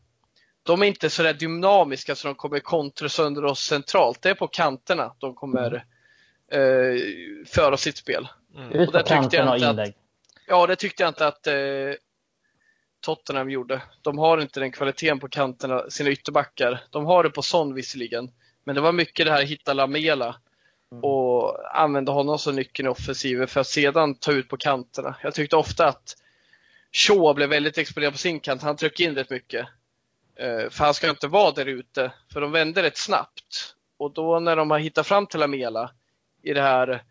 De 0.64 0.82
är 0.82 0.86
inte 0.86 1.10
så 1.10 1.24
där 1.24 1.34
dynamiska 1.34 2.16
så 2.16 2.28
de 2.28 2.36
kommer 2.36 2.60
kontra 2.60 3.10
sönder 3.10 3.46
oss 3.46 3.60
centralt. 3.60 4.22
Det 4.22 4.30
är 4.30 4.36
på 4.36 4.48
kanterna 4.48 5.16
de 5.20 5.36
kommer 5.36 5.86
eh, 6.52 7.02
föra 7.46 7.78
sitt 7.78 7.98
spel. 7.98 8.28
Mm. 8.56 8.72
Ut 8.72 8.92
på 8.92 9.04
kanterna 9.04 9.52
och 9.52 9.58
inlägg. 9.58 9.90
Att, 9.90 9.96
ja, 10.48 10.68
det 10.68 10.76
tyckte 10.76 11.04
jag 11.04 11.10
inte 11.10 11.28
att 11.28 11.48
eh, 11.48 11.54
Tottenham 13.02 13.50
gjorde. 13.50 13.82
De 14.02 14.18
har 14.18 14.42
inte 14.42 14.60
den 14.60 14.72
kvaliteten 14.72 15.20
på 15.20 15.30
kanterna, 15.30 15.90
sina 15.90 16.10
ytterbackar. 16.10 16.84
De 16.90 17.06
har 17.06 17.24
det 17.24 17.30
på 17.30 17.42
sån 17.42 17.74
visserligen. 17.74 18.32
Men 18.64 18.76
det 18.76 18.82
var 18.82 18.92
mycket 18.92 19.26
det 19.26 19.32
här 19.32 19.44
hitta 19.44 19.74
Lamela 19.74 20.26
Mm. 20.26 20.47
Och 21.02 21.78
använda 21.78 22.12
honom 22.12 22.40
som 22.40 22.56
nyckeln 22.56 22.88
i 22.88 22.92
offensiven 22.92 23.48
för 23.48 23.62
att 23.62 23.68
sedan 23.68 24.16
ta 24.16 24.32
ut 24.32 24.50
på 24.50 24.58
kanterna. 24.58 25.16
Jag 25.24 25.34
tyckte 25.34 25.56
ofta 25.56 25.88
att 25.88 26.16
Shaw 26.92 27.34
blev 27.34 27.50
väldigt 27.50 27.78
exponerad 27.78 28.14
på 28.14 28.20
sin 28.20 28.40
kant. 28.40 28.62
Han 28.62 28.76
tryckte 28.76 29.04
in 29.04 29.16
rätt 29.16 29.30
mycket. 29.30 29.68
Eh, 30.36 30.70
för 30.70 30.86
han 30.86 30.94
ska 30.94 31.10
inte 31.10 31.28
vara 31.28 31.52
där 31.52 31.66
ute, 31.66 32.12
för 32.34 32.42
de 32.42 32.52
vände 32.52 32.84
rätt 32.84 32.98
snabbt. 32.98 33.76
Och 33.98 34.14
då 34.14 34.40
när 34.40 34.56
de 34.56 34.72
har 34.72 34.80
hittat 34.80 35.08
fram 35.08 35.28
till 35.28 35.40
Lamela 35.40 35.92
i 36.44 36.54
det 36.54 36.62
här 36.62 37.04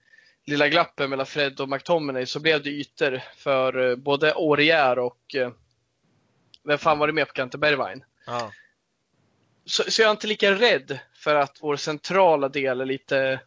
lilla 0.44 0.68
glappet 0.68 1.10
mellan 1.10 1.26
Fred 1.26 1.60
och 1.60 1.68
McTominay 1.68 2.26
så 2.26 2.40
blev 2.40 2.62
det 2.62 2.70
ytor 2.70 3.20
för 3.36 3.90
eh, 3.90 3.96
både 3.96 4.34
Aurier 4.34 4.98
och 4.98 5.34
eh, 5.34 5.50
vem 6.64 6.78
fan 6.78 6.98
var 6.98 7.06
det 7.06 7.12
med 7.12 7.28
på 7.28 7.32
kanten? 7.32 7.60
Bergwijn. 7.60 8.04
Ja. 8.26 8.52
Så, 9.64 9.90
så 9.90 10.02
jag 10.02 10.06
är 10.06 10.10
inte 10.10 10.26
lika 10.26 10.52
rädd 10.52 10.98
för 11.14 11.34
att 11.34 11.58
vår 11.60 11.76
centrala 11.76 12.48
del 12.48 12.80
är 12.80 12.84
lite 12.84 13.40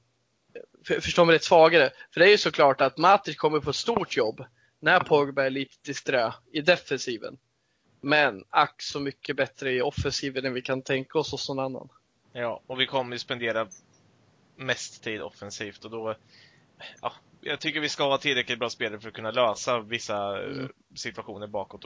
förstår 1.02 1.26
mig 1.26 1.36
rätt 1.36 1.44
svagare. 1.44 1.92
För 2.14 2.20
det 2.20 2.26
är 2.26 2.32
ju 2.32 2.38
såklart 2.38 2.82
att 2.82 2.98
Matic 2.98 3.38
kommer 3.38 3.62
få 3.62 3.70
ett 3.70 3.76
stort 3.76 4.18
jobb 4.18 4.46
när 4.80 5.00
Pogba 5.00 5.46
är 5.46 5.50
lite 5.50 5.76
disträ 5.84 6.34
i 6.52 6.62
defensiven. 6.62 7.38
Men 8.02 8.44
ack 8.50 8.82
så 8.82 9.00
mycket 9.00 9.36
bättre 9.36 9.72
i 9.72 9.82
offensiven 9.82 10.46
än 10.46 10.54
vi 10.54 10.62
kan 10.62 10.82
tänka 10.82 11.20
oss 11.20 11.32
hos 11.32 11.50
någon 11.50 11.60
annan. 11.60 11.90
Ja, 12.34 12.62
och 12.68 12.80
vi 12.80 12.86
kommer 12.86 13.16
ju 13.16 13.20
spendera 13.20 13.68
mest 14.56 15.04
tid 15.04 15.22
offensivt 15.22 15.86
och 15.86 15.92
då, 15.92 16.16
ja, 17.02 17.14
jag 17.42 17.60
tycker 17.60 17.80
vi 17.80 17.90
ska 17.90 18.04
ha 18.04 18.18
tillräckligt 18.18 18.60
bra 18.60 18.70
spelare 18.70 19.00
för 19.00 19.08
att 19.08 19.14
kunna 19.14 19.32
lösa 19.32 19.80
vissa 19.80 20.44
mm. 20.44 20.60
Eh, 20.60 20.70
situationer 20.96 21.48
bakåt. 21.48 21.86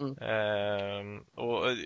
Mm. 0.00 0.18
Ehm, 0.18 1.24
och 1.34 1.70
eh, 1.70 1.76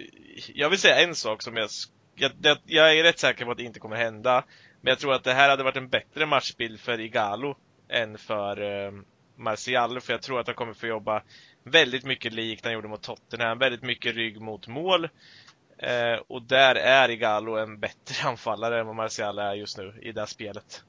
jag 0.55 0.71
vill 0.71 0.79
säga 0.79 1.01
en 1.01 1.15
sak 1.15 1.43
som 1.43 1.57
jag, 1.57 1.71
jag, 2.15 2.59
jag 2.65 2.99
är 2.99 3.03
rätt 3.03 3.19
säker 3.19 3.45
på 3.45 3.51
att 3.51 3.57
det 3.57 3.65
inte 3.65 3.81
kommer 3.81 3.97
hända. 3.97 4.45
Men 4.87 4.91
jag 4.91 4.99
tror 4.99 5.15
att 5.15 5.25
det 5.25 5.33
här 5.33 5.49
hade 5.49 5.63
varit 5.63 5.77
en 5.77 5.89
bättre 5.89 6.27
matchbild 6.27 6.81
för 6.81 7.01
Igalo 7.01 7.57
än 7.89 8.19
för 8.19 8.63
eh, 8.63 8.93
Martial, 9.37 10.01
för 10.01 10.13
jag 10.13 10.23
tror 10.23 10.41
att 10.41 10.47
han 10.47 10.57
kommer 10.57 10.73
få 10.73 10.87
jobba 10.87 11.23
väldigt 11.65 12.05
mycket 12.05 12.33
likt 12.33 12.65
han 12.65 12.75
gjorde 12.75 12.89
mot 12.89 13.03
Tottenham, 13.03 13.59
väldigt 13.59 13.83
mycket 13.83 14.15
rygg 14.15 14.41
mot 14.41 14.69
mål. 14.69 15.05
Eh, 15.79 16.21
och 16.29 16.43
där 16.43 16.75
är 16.75 17.09
Igalo 17.09 17.57
en 17.57 17.81
bättre 17.81 18.15
anfallare 18.29 18.81
än 18.81 18.87
vad 18.87 18.97
Martial 18.97 19.39
är 19.39 19.55
just 19.55 19.79
nu 19.79 19.99
i 20.03 20.13
det 20.13 20.21
här 20.21 20.27
spelet. 20.27 20.83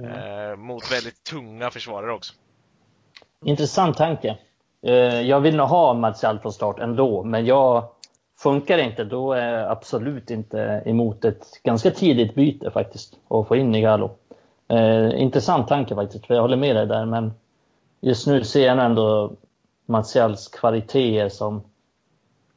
Mm. 0.00 0.12
Eh, 0.12 0.56
mot 0.56 0.92
väldigt 0.92 1.24
tunga 1.24 1.70
försvarare 1.70 2.12
också. 2.12 2.34
Intressant 3.44 3.96
tanke. 3.96 4.38
Eh, 4.86 5.20
jag 5.20 5.40
vill 5.40 5.56
nog 5.56 5.68
ha 5.68 5.94
Martial 5.94 6.38
från 6.38 6.52
start 6.52 6.78
ändå, 6.78 7.24
men 7.24 7.46
jag 7.46 7.90
Funkar 8.38 8.76
det 8.76 8.82
inte, 8.82 9.04
då 9.04 9.32
är 9.32 9.52
jag 9.52 9.70
absolut 9.70 10.30
inte 10.30 10.82
emot 10.86 11.24
ett 11.24 11.62
ganska 11.62 11.90
tidigt 11.90 12.34
byte 12.34 12.70
faktiskt 12.70 13.18
och 13.28 13.48
få 13.48 13.56
in 13.56 13.74
Igalo. 13.74 14.10
Eh, 14.68 15.20
intressant 15.20 15.68
tanke 15.68 15.94
faktiskt, 15.94 16.26
för 16.26 16.34
jag 16.34 16.42
håller 16.42 16.56
med 16.56 16.76
dig 16.76 16.86
där, 16.86 17.04
men 17.04 17.32
just 18.00 18.26
nu 18.26 18.44
ser 18.44 18.66
jag 18.66 18.84
ändå 18.84 19.32
Martials 19.86 20.48
kvaliteter 20.48 21.28
som, 21.28 21.62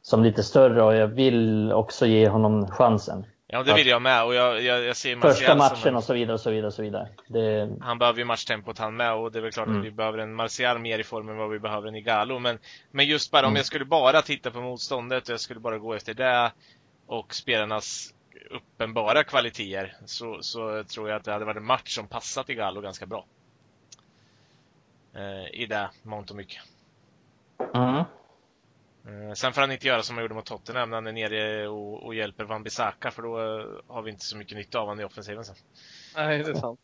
som 0.02 0.22
lite 0.22 0.42
större 0.42 0.82
och 0.82 0.94
jag 0.94 1.06
vill 1.06 1.72
också 1.72 2.06
ge 2.06 2.28
honom 2.28 2.66
chansen. 2.66 3.24
Ja, 3.54 3.62
det 3.62 3.74
vill 3.74 3.86
jag 3.86 4.02
med. 4.02 4.24
Och 4.24 4.34
jag, 4.34 4.62
jag, 4.62 4.84
jag 4.84 4.96
ser 4.96 5.16
Första 5.16 5.54
matchen 5.54 5.88
en... 5.88 5.96
och 5.96 6.04
så 6.04 6.14
vidare 6.14 6.34
och 6.34 6.40
så 6.40 6.50
vidare. 6.50 6.66
Och 6.66 6.74
så 6.74 6.82
vidare. 6.82 7.08
Det... 7.26 7.76
Han 7.80 7.98
behöver 7.98 8.18
ju 8.18 8.24
matchtempot 8.24 8.78
han 8.78 8.96
med 8.96 9.14
och 9.14 9.32
det 9.32 9.38
är 9.38 9.42
väl 9.42 9.52
klart 9.52 9.66
mm. 9.66 9.80
att 9.80 9.86
vi 9.86 9.90
behöver 9.90 10.18
en 10.18 10.34
Martial 10.34 10.78
mer 10.78 10.98
i 10.98 11.04
form 11.04 11.28
än 11.28 11.36
vad 11.36 11.50
vi 11.50 11.58
behöver 11.58 11.88
en 11.88 11.94
Igalo. 11.94 12.38
Men, 12.38 12.58
men 12.90 13.06
just 13.06 13.30
bara 13.30 13.38
mm. 13.38 13.48
om 13.48 13.56
jag 13.56 13.66
skulle 13.66 13.84
bara 13.84 14.22
titta 14.22 14.50
på 14.50 14.60
motståndet 14.60 15.28
och 15.28 15.32
jag 15.32 15.40
skulle 15.40 15.60
bara 15.60 15.78
gå 15.78 15.94
efter 15.94 16.14
det 16.14 16.52
och 17.06 17.34
spelarnas 17.34 18.14
uppenbara 18.50 19.24
kvaliteter 19.24 19.96
så, 20.04 20.38
så 20.40 20.84
tror 20.84 21.08
jag 21.08 21.16
att 21.16 21.24
det 21.24 21.32
hade 21.32 21.44
varit 21.44 21.56
en 21.56 21.66
match 21.66 21.94
som 21.94 22.06
passat 22.06 22.48
Igalo 22.48 22.80
ganska 22.80 23.06
bra. 23.06 23.24
Eh, 25.14 25.60
I 25.60 25.66
det 25.66 25.90
mångt 26.02 26.30
och 26.30 26.36
mycket. 26.36 26.62
Mm. 27.74 28.04
Eh, 29.12 29.32
sen 29.32 29.52
får 29.52 29.60
han 29.60 29.72
inte 29.72 29.86
göra 29.86 30.02
som 30.02 30.16
han 30.16 30.24
gjorde 30.24 30.34
mot 30.34 30.46
Tottenham 30.46 30.90
när 30.90 30.96
han 30.96 31.06
är 31.06 31.12
nere 31.12 31.68
och, 31.68 32.02
och 32.02 32.14
hjälper 32.14 32.44
Van 32.44 32.62
Bissaka 32.62 33.10
för 33.10 33.22
då 33.22 33.38
eh, 33.38 33.94
har 33.94 34.02
vi 34.02 34.10
inte 34.10 34.24
så 34.24 34.36
mycket 34.36 34.56
nytta 34.56 34.78
av 34.78 34.86
honom 34.86 35.00
i 35.00 35.04
offensiven 35.04 35.44
sen. 35.44 35.56
Nej, 36.16 36.38
det 36.38 36.50
är 36.50 36.54
sant. 36.54 36.80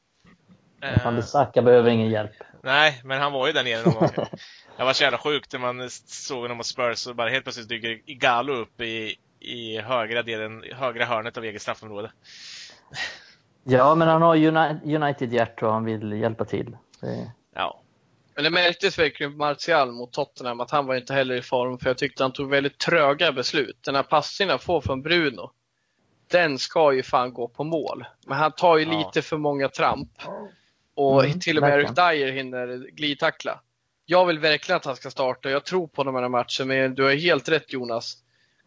Eh, 0.82 1.04
Van 1.04 1.16
Bissaka 1.16 1.62
behöver 1.62 1.90
ingen 1.90 2.10
hjälp. 2.10 2.32
Nej, 2.62 3.00
men 3.04 3.20
han 3.20 3.32
var 3.32 3.46
ju 3.46 3.52
där 3.52 3.64
nere 3.64 3.82
någon 3.82 3.94
gång. 3.94 4.08
Jag 4.76 4.84
var 4.84 4.92
så 4.92 5.02
jävla 5.02 5.18
sjukt 5.18 5.52
när 5.52 5.60
man 5.60 5.90
såg 5.90 6.42
honom 6.42 6.56
mot 6.56 6.66
Spurs 6.66 7.06
och 7.06 7.16
bara 7.16 7.30
helt 7.30 7.44
plötsligt 7.44 7.68
dyker 7.68 8.00
Igalo 8.06 8.52
upp 8.52 8.80
i, 8.80 9.16
i 9.40 9.80
högra, 9.80 10.22
delen, 10.22 10.64
högra 10.72 11.04
hörnet 11.04 11.36
av 11.36 11.44
eget 11.44 11.62
straffområde. 11.62 12.12
Ja, 13.64 13.94
men 13.94 14.08
han 14.08 14.22
har 14.22 14.36
United-hjärta 14.84 15.66
och 15.66 15.72
han 15.72 15.84
vill 15.84 16.12
hjälpa 16.12 16.44
till. 16.44 16.76
Det... 17.00 17.32
Ja, 17.54 17.82
men 18.38 18.44
det 18.44 18.50
märktes 18.50 18.98
verkligen 18.98 19.32
på 19.32 19.38
Martial 19.38 19.92
mot 19.92 20.12
Tottenham 20.12 20.60
att 20.60 20.70
han 20.70 20.86
var 20.86 20.94
inte 20.94 21.14
heller 21.14 21.34
i 21.34 21.42
form 21.42 21.78
för 21.78 21.90
jag 21.90 21.98
tyckte 21.98 22.22
han 22.22 22.32
tog 22.32 22.50
väldigt 22.50 22.78
tröga 22.78 23.32
beslut. 23.32 23.78
Den 23.84 23.94
här 23.94 24.02
passningen 24.02 24.50
han 24.50 24.58
får 24.58 24.80
från 24.80 25.02
Bruno, 25.02 25.50
den 26.30 26.58
ska 26.58 26.92
ju 26.92 27.02
fan 27.02 27.32
gå 27.32 27.48
på 27.48 27.64
mål. 27.64 28.04
Men 28.26 28.38
han 28.38 28.52
tar 28.52 28.78
ju 28.78 28.84
ja. 28.84 28.98
lite 28.98 29.22
för 29.22 29.36
många 29.36 29.68
tramp. 29.68 30.10
Och 30.94 31.24
mm, 31.24 31.40
till 31.40 31.56
och 31.56 31.62
med 31.62 31.78
Eric 31.78 31.90
Dyer 31.94 32.32
hinner 32.32 32.86
glidtackla. 32.92 33.60
Jag 34.06 34.26
vill 34.26 34.38
verkligen 34.38 34.76
att 34.76 34.84
han 34.84 34.96
ska 34.96 35.10
starta. 35.10 35.50
Jag 35.50 35.64
tror 35.64 35.86
på 35.86 36.04
de 36.04 36.14
här 36.14 36.28
matcherna, 36.28 36.64
men 36.64 36.94
du 36.94 37.02
har 37.02 37.10
helt 37.10 37.48
rätt 37.48 37.72
Jonas. 37.72 38.14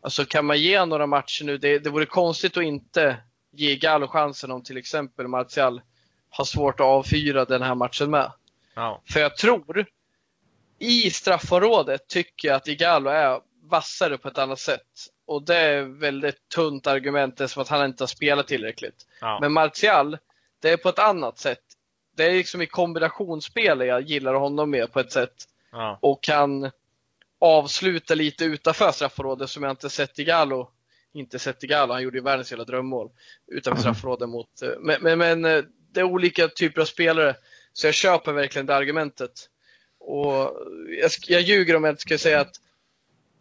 Alltså 0.02 0.26
kan 0.26 0.46
man 0.46 0.60
ge 0.60 0.86
några 0.86 1.08
matcher 1.08 1.46
nu, 1.46 1.58
det, 1.58 1.80
det 1.80 1.90
vore 1.90 2.06
konstigt 2.06 2.58
att 2.58 2.64
inte 2.64 3.18
ge 3.52 3.76
Gallo 3.76 4.08
chansen 4.08 4.52
om 4.52 4.64
till 4.64 4.78
exempel 4.78 5.28
Martial 5.28 5.82
har 6.30 6.46
svårt 6.46 6.80
att 6.80 6.86
avfyra 6.86 7.46
den 7.46 7.62
här 7.62 7.76
matchen 7.76 8.12
med. 8.12 8.32
Ja. 8.82 9.02
För 9.06 9.20
jag 9.20 9.38
tror, 9.38 9.86
i 10.80 11.10
straffområdet 11.10 12.08
tycker 12.08 12.48
jag 12.48 12.56
att 12.56 12.68
Igalo 12.68 13.10
är 13.10 13.40
vassare 13.64 14.18
på 14.18 14.28
ett 14.28 14.38
annat 14.38 14.60
sätt. 14.60 14.88
Och 15.26 15.44
det 15.44 15.58
är 15.58 15.84
väldigt 15.84 16.50
tunt 16.50 16.88
argument 16.88 17.42
eftersom 17.42 17.62
att 17.62 17.68
han 17.68 17.86
inte 17.86 18.04
har 18.04 18.08
spelat 18.08 18.48
tillräckligt. 18.48 19.08
Ja. 19.22 19.40
Men 19.42 19.52
Martial, 19.52 20.18
det 20.62 20.70
är 20.70 20.78
på 20.78 20.90
ett 20.90 21.00
annat 21.00 21.40
sätt. 21.40 21.64
Det 22.16 22.24
är 22.24 22.32
liksom 22.32 22.62
i 22.62 22.68
kombinationsspel 22.68 23.80
jag 23.80 24.02
gillar 24.02 24.34
honom 24.34 24.70
med 24.70 24.94
på 24.94 25.00
ett 25.00 25.12
sätt. 25.12 25.36
Ja. 25.72 26.00
Och 26.02 26.24
kan 26.24 26.72
avsluta 27.40 28.16
lite 28.16 28.46
utanför 28.46 28.92
straffområdet 28.92 29.50
som 29.50 29.64
jag 29.64 29.72
inte 29.72 29.90
sett 29.90 30.20
Igalo. 30.20 30.72
Inte 31.14 31.40
sett 31.40 31.64
Igalo, 31.64 31.94
han 31.94 32.04
gjorde 32.04 32.18
ju 32.18 32.24
världens 32.24 32.52
jävla 32.52 32.66
drömmål 32.66 33.10
utanför 33.48 33.84
mm. 33.84 33.96
straffområdet 33.96 34.30
mot. 34.30 34.50
Men, 34.80 35.02
men, 35.02 35.20
men 35.20 35.46
eh, 35.46 35.64
det 35.92 36.00
är 36.00 36.04
olika 36.04 36.48
typer 36.48 36.82
av 36.82 36.86
spelare. 36.86 37.36
Så 37.74 37.88
jag 37.88 37.94
köper 37.94 38.34
verkligen 38.34 38.66
det 38.66 38.76
argumentet. 38.76 39.32
Och 40.00 40.34
jag, 41.00 41.12
jag 41.28 41.42
ljuger 41.42 41.76
om 41.76 41.84
jag 41.84 41.92
inte 41.92 42.02
ska 42.02 42.18
säga 42.18 42.40
att 42.40 42.56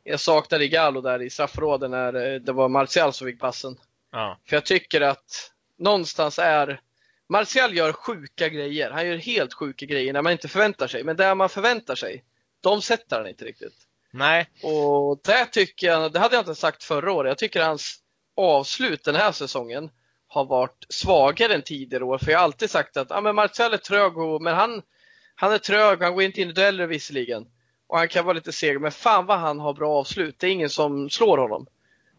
jag 0.05 0.21
saknade 0.21 0.65
Igalo 0.65 1.01
där 1.01 1.23
i 1.23 1.31
straffområdet 1.31 1.91
när 1.91 2.15
eh, 2.15 2.41
det 2.41 2.53
var 2.53 2.69
Martial 2.69 3.13
som 3.13 3.27
fick 3.27 3.41
passen. 3.41 3.77
Ja. 4.13 4.39
För 4.49 4.57
jag 4.57 4.67
tycker 4.67 5.01
att 5.01 5.53
någonstans 5.79 6.39
är 6.39 6.81
Martial 7.29 7.77
gör 7.77 7.93
sjuka 7.93 8.49
grejer. 8.49 8.91
Han 8.91 9.07
gör 9.07 9.17
helt 9.17 9.55
sjuka 9.55 9.87
grejer 9.87 10.13
när 10.13 10.23
man 10.23 10.33
inte 10.33 10.49
förväntar 10.49 10.89
sig. 10.89 11.05
Men 11.05 11.17
där 11.17 11.35
man 11.35 11.49
förväntar 11.49 11.95
sig, 11.95 12.25
de 12.61 12.83
sätter 12.83 13.17
han 13.17 13.29
inte 13.29 13.45
riktigt. 13.45 13.75
Nej. 14.11 14.49
Och 14.63 15.21
det 15.25 15.47
tycker 15.47 15.87
jag, 15.87 16.13
det 16.13 16.19
hade 16.19 16.35
jag 16.35 16.43
inte 16.43 16.55
sagt 16.55 16.85
förra 16.85 17.13
året. 17.13 17.31
Jag 17.31 17.39
tycker 17.39 17.63
hans 17.63 17.99
avslut 18.37 19.05
den 19.05 19.15
här 19.15 19.33
säsongen 19.33 19.91
har 20.33 20.45
varit 20.45 20.87
svagare 20.89 21.55
än 21.55 21.63
tidigare 21.63 22.05
år. 22.05 22.19
För 22.19 22.31
jag 22.31 22.39
har 22.39 22.45
alltid 22.45 22.71
sagt 22.71 22.97
att 22.97 23.11
ah, 23.11 23.21
men 23.21 23.35
Martial 23.35 23.75
är 23.75 23.79
trög, 23.79 24.19
och, 24.19 24.43
men 24.43 24.55
han, 24.55 24.83
han 25.35 25.53
är 25.53 25.59
trög, 25.59 26.03
han 26.03 26.15
går 26.15 26.23
inte 26.23 26.41
in 26.41 26.51
i 26.51 26.53
dueller 26.53 26.87
visserligen. 26.87 27.47
Och 27.87 27.99
han 27.99 28.09
kan 28.09 28.25
vara 28.25 28.35
lite 28.35 28.53
seg, 28.53 28.81
men 28.81 28.93
fan 28.93 29.27
vad 29.27 29.39
han 29.39 29.61
har 29.61 29.75
bra 29.75 29.99
avslut. 29.99 30.39
Det 30.39 30.47
är 30.47 30.51
ingen 30.51 30.71
som 30.71 31.11
slår 31.11 31.39
honom. 31.39 31.67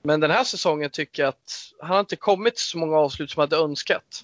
Men 0.01 0.20
den 0.20 0.32
här 0.32 0.43
säsongen 0.43 0.89
tycker 0.89 1.24
jag 1.24 1.30
att 1.30 1.74
han 1.80 1.89
har 1.91 1.99
inte 1.99 2.16
kommit 2.16 2.59
så 2.59 2.78
många 2.78 2.97
avslut 2.97 3.32
som 3.32 3.39
han 3.39 3.49
hade 3.51 3.64
önskat. 3.64 4.24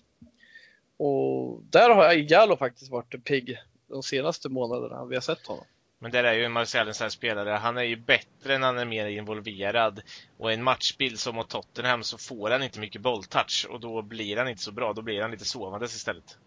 Och 0.98 1.62
där 1.64 1.90
har 1.90 2.14
Jallo 2.14 2.58
faktiskt 2.58 2.92
varit 2.92 3.24
pigg 3.24 3.58
de 3.90 4.04
senaste 4.04 4.50
månaderna 4.50 5.06
vi 5.06 5.16
har 5.16 5.22
sett 5.22 5.48
honom. 5.48 5.66
Men 6.00 6.12
där 6.12 6.24
är 6.24 6.34
ju 6.34 6.50
Marcel 6.50 6.88
en 6.88 6.94
sån 6.94 7.06
här 7.06 7.10
spelare. 7.10 7.50
Han 7.50 7.78
är 7.78 7.84
ju 7.84 7.96
bättre 7.96 8.58
när 8.58 8.68
han 8.68 8.78
är 8.78 8.86
mer 8.86 9.06
involverad. 9.06 10.02
Och 10.38 10.52
i 10.52 10.54
en 10.54 10.64
matchbild 10.64 11.20
som 11.20 11.36
mot 11.36 11.50
Tottenham 11.50 12.04
så 12.04 12.18
får 12.18 12.50
han 12.50 12.64
inte 12.64 12.80
mycket 12.80 13.02
bolltouch 13.02 13.68
och 13.70 13.80
då 13.80 14.02
blir 14.02 14.38
han 14.38 14.48
inte 14.48 14.64
så 14.64 14.72
bra. 14.72 14.94
Då 14.94 15.02
blir 15.02 15.22
han 15.22 15.32
lite 15.32 15.46
sovandes 15.46 15.96
istället. 15.96 16.38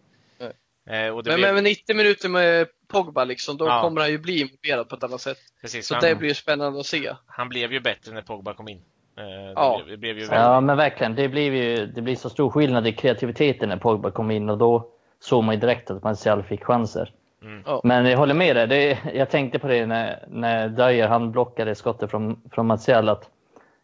Eh, 0.91 1.15
men, 1.15 1.23
blev... 1.23 1.55
men 1.55 1.65
90 1.65 1.97
minuter 1.97 2.29
med 2.29 2.67
Pogba 2.89 3.25
liksom, 3.25 3.57
då 3.57 3.67
ja. 3.67 3.83
kommer 3.83 4.01
han 4.01 4.11
ju 4.11 4.19
bli 4.19 4.41
involverad 4.41 4.89
på 4.89 4.97
ett 4.97 5.05
annat 5.05 5.21
sätt. 5.21 5.39
Precis, 5.61 5.87
så 5.87 5.95
han... 5.95 6.05
det 6.05 6.15
blir 6.15 6.35
spännande 6.35 6.81
att 6.81 6.87
se. 6.87 7.15
Han 7.27 7.49
blev 7.49 7.73
ju 7.73 7.81
bättre 7.81 8.13
när 8.15 8.23
Pogba 8.23 8.55
kom 8.55 8.69
in. 8.69 8.83
Eh, 9.19 9.25
ja. 9.55 9.79
Det 9.79 9.85
blev, 9.85 10.01
det 10.01 10.15
blev 10.15 10.39
ja, 10.39 10.61
men 10.61 10.77
verkligen. 10.77 11.15
Det 11.15 11.29
blir 11.29 11.53
ju 11.53 11.87
det 11.87 12.03
blir 12.03 12.17
så 12.17 12.31
stor 12.31 12.51
skillnad 12.51 12.87
i 12.87 12.93
kreativiteten 12.93 13.69
när 13.69 13.77
Pogba 13.77 14.11
kom 14.11 14.31
in 14.31 14.49
och 14.49 14.59
då 14.59 14.89
såg 15.21 15.45
man 15.45 15.55
ju 15.55 15.61
direkt 15.61 15.91
att 15.91 16.03
Martial 16.03 16.43
fick 16.43 16.65
chanser. 16.65 17.13
Mm. 17.43 17.81
Men 17.85 18.07
jag 18.07 18.19
håller 18.19 18.35
med 18.35 18.57
dig. 18.57 18.67
Det, 18.67 18.99
jag 19.15 19.31
tänkte 19.31 19.59
på 19.59 19.69
det 19.69 19.87
när, 19.87 20.25
när 20.29 20.69
Dyer 20.69 21.09
han 21.09 21.33
blockade 21.33 21.75
skottet 21.75 22.11
från, 22.11 22.43
från 22.53 22.67
Martial. 22.67 23.09
Att 23.09 23.31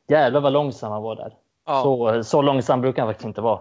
jävlar 0.08 0.40
vad 0.40 0.52
långsam 0.52 0.92
han 0.92 1.02
var 1.02 1.16
där. 1.16 1.32
Ja. 1.66 1.82
Så, 1.82 2.24
så 2.24 2.42
långsam 2.42 2.80
brukar 2.80 3.02
han 3.02 3.08
faktiskt 3.08 3.26
inte 3.26 3.40
vara. 3.40 3.60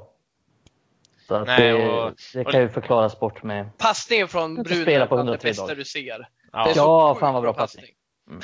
Så 1.28 1.40
Nej, 1.40 1.72
det, 1.74 1.90
och, 1.90 2.14
det 2.34 2.44
kan 2.44 2.62
ju 2.62 2.70
förklaras 2.70 3.20
bort 3.20 3.44
med... 3.44 3.78
Passningen 3.78 4.28
från 4.28 4.56
Bruno 4.56 4.92
är 4.92 5.32
det 5.32 5.44
bästa 5.44 5.76
du 5.76 5.86
ser. 5.86 6.28
Ja, 6.52 6.72
ja 6.76 7.18
fan 7.20 7.34
vad 7.34 7.44
bra 7.44 7.54
passning. 7.54 7.86
Mm. 8.30 8.42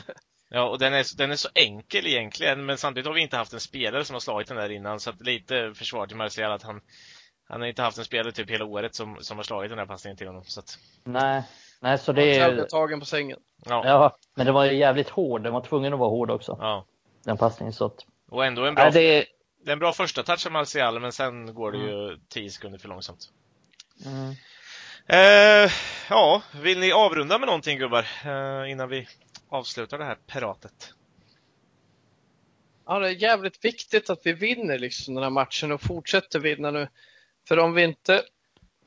Ja, 0.49 0.70
och 0.70 0.80
den 0.80 0.93
är, 0.93 1.18
den 1.18 1.32
är 1.32 1.36
så 1.36 1.49
enkel 1.56 2.08
egentligen, 2.08 2.66
men 2.66 2.78
samtidigt 2.78 3.08
har 3.08 3.14
vi 3.14 3.22
inte 3.22 3.38
haft 3.38 3.54
en 3.54 3.60
spelare 3.60 4.06
som 4.06 4.14
har 4.14 4.20
slagit 4.20 4.47
den 4.47 4.58
där 4.58 4.70
innan, 4.70 4.99
så 4.99 5.10
att 5.10 5.22
lite 5.22 5.74
försvar 5.76 6.08
till 6.08 6.18
Martial 6.18 6.52
att 6.52 6.64
han, 6.64 6.82
han 7.52 7.62
har 7.62 7.68
inte 7.68 7.82
haft 7.82 7.97
en 7.97 8.06
spelare 8.06 8.32
typ 8.32 8.49
hela 8.49 8.66
året 8.66 8.95
som, 8.95 9.18
som 9.22 9.38
har 9.38 9.43
slagit 9.43 9.70
den 9.70 9.80
här 9.80 9.86
passningen 9.86 10.18
till 10.18 10.28
honom. 10.28 10.43
Så 10.45 10.60
att... 10.60 10.78
Nej, 11.04 11.43
nej, 11.80 11.97
så 11.97 12.12
det 12.12 12.38
är... 12.38 12.66
tagen 12.66 12.99
på 12.99 13.06
sängen. 13.06 13.39
Ja. 13.66 13.82
ja, 13.86 14.18
men 14.36 14.45
det 14.45 14.52
var 14.52 14.66
ju 14.66 14.78
jävligt 14.78 15.10
hård. 15.10 15.43
Den 15.43 15.54
var 15.54 15.62
tvungen 15.62 15.93
att 15.93 15.99
vara 15.99 16.10
hård 16.10 16.32
också. 16.32 16.58
Ja. 16.60 16.86
Den 17.24 17.38
passningen. 17.38 17.74
Så 17.74 17.86
att... 17.86 18.06
Och 18.30 18.45
ändå 18.45 18.66
en 18.66 18.76
bra, 18.76 18.84
nej, 18.84 18.91
det... 18.93 19.26
det 19.66 19.72
är 19.72 19.74
en 19.74 19.80
bra 19.80 19.93
första 19.93 20.24
touch 20.24 20.45
av 20.45 20.52
Martial, 20.52 20.99
men 20.99 21.12
sen 21.12 21.54
går 21.54 21.72
det 21.72 21.78
mm. 21.78 21.89
ju 21.89 22.18
10 22.30 22.49
sekunder 22.49 22.80
för 22.80 22.88
långsamt. 22.88 23.30
Mm. 24.06 24.36
Eh, 25.08 25.72
ja, 26.10 26.41
vill 26.62 26.80
ni 26.80 26.91
avrunda 26.91 27.39
med 27.39 27.47
någonting 27.47 27.78
gubbar? 27.78 28.08
Eh, 28.26 28.72
innan 28.72 28.89
vi 28.89 29.08
avslutar 29.49 29.97
det 29.97 30.06
här 30.06 30.18
piratet. 30.28 30.93
Ja, 32.86 32.99
det 32.99 33.08
är 33.08 33.24
jävligt 33.24 33.66
viktigt 33.66 34.10
att 34.10 34.20
vi 34.24 34.34
vinner 34.34 34.80
liksom 34.80 35.14
den 35.14 35.24
här 35.24 35.30
matchen 35.30 35.72
och 35.72 35.82
fortsätter 35.82 36.39
vinna 36.39 36.72
nu. 36.72 36.88
För 37.48 37.60
om 37.60 37.74
vi 37.74 37.84
inte 37.84 38.24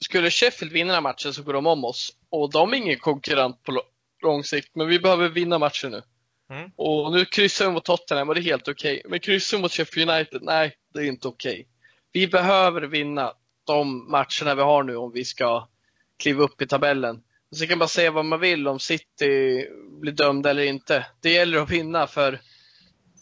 skulle 0.00 0.30
Sheffield 0.30 0.72
vinna 0.72 0.86
den 0.86 0.94
här 0.94 1.00
matchen 1.00 1.34
så 1.34 1.42
går 1.42 1.52
de 1.52 1.66
om 1.66 1.84
oss. 1.84 2.16
Och 2.30 2.52
de 2.52 2.72
är 2.72 2.76
ingen 2.76 2.98
konkurrent 2.98 3.62
på 3.62 3.82
lång 4.22 4.44
sikt, 4.44 4.70
men 4.74 4.88
vi 4.88 4.98
behöver 4.98 5.28
vinna 5.28 5.58
matchen 5.58 5.90
nu. 5.90 6.02
Mm. 6.50 6.70
Och 6.76 7.12
nu 7.12 7.24
kryssar 7.24 7.66
vi 7.66 7.72
mot 7.72 7.84
Tottenham 7.84 8.28
och 8.28 8.34
det 8.34 8.40
är 8.40 8.42
helt 8.42 8.68
okej. 8.68 8.98
Okay. 8.98 9.10
Men 9.10 9.20
kryssar 9.20 9.58
mot 9.58 9.72
Sheffield 9.72 10.10
United, 10.10 10.42
nej, 10.42 10.76
det 10.94 11.00
är 11.00 11.04
inte 11.04 11.28
okej. 11.28 11.52
Okay. 11.52 11.64
Vi 12.12 12.28
behöver 12.28 12.82
vinna 12.82 13.32
de 13.66 14.10
matcherna 14.10 14.54
vi 14.54 14.62
har 14.62 14.82
nu 14.82 14.96
om 14.96 15.12
vi 15.12 15.24
ska 15.24 15.68
kliva 16.18 16.42
upp 16.42 16.62
i 16.62 16.66
tabellen. 16.66 17.22
Och 17.50 17.56
så 17.56 17.66
kan 17.66 17.78
man 17.78 17.88
säga 17.88 18.10
vad 18.10 18.24
man 18.24 18.40
vill 18.40 18.68
om 18.68 18.78
City 18.78 19.66
blir 20.00 20.12
dömda 20.12 20.50
eller 20.50 20.64
inte. 20.64 21.06
Det 21.20 21.30
gäller 21.30 21.58
att 21.58 21.70
vinna 21.70 22.06
för 22.06 22.40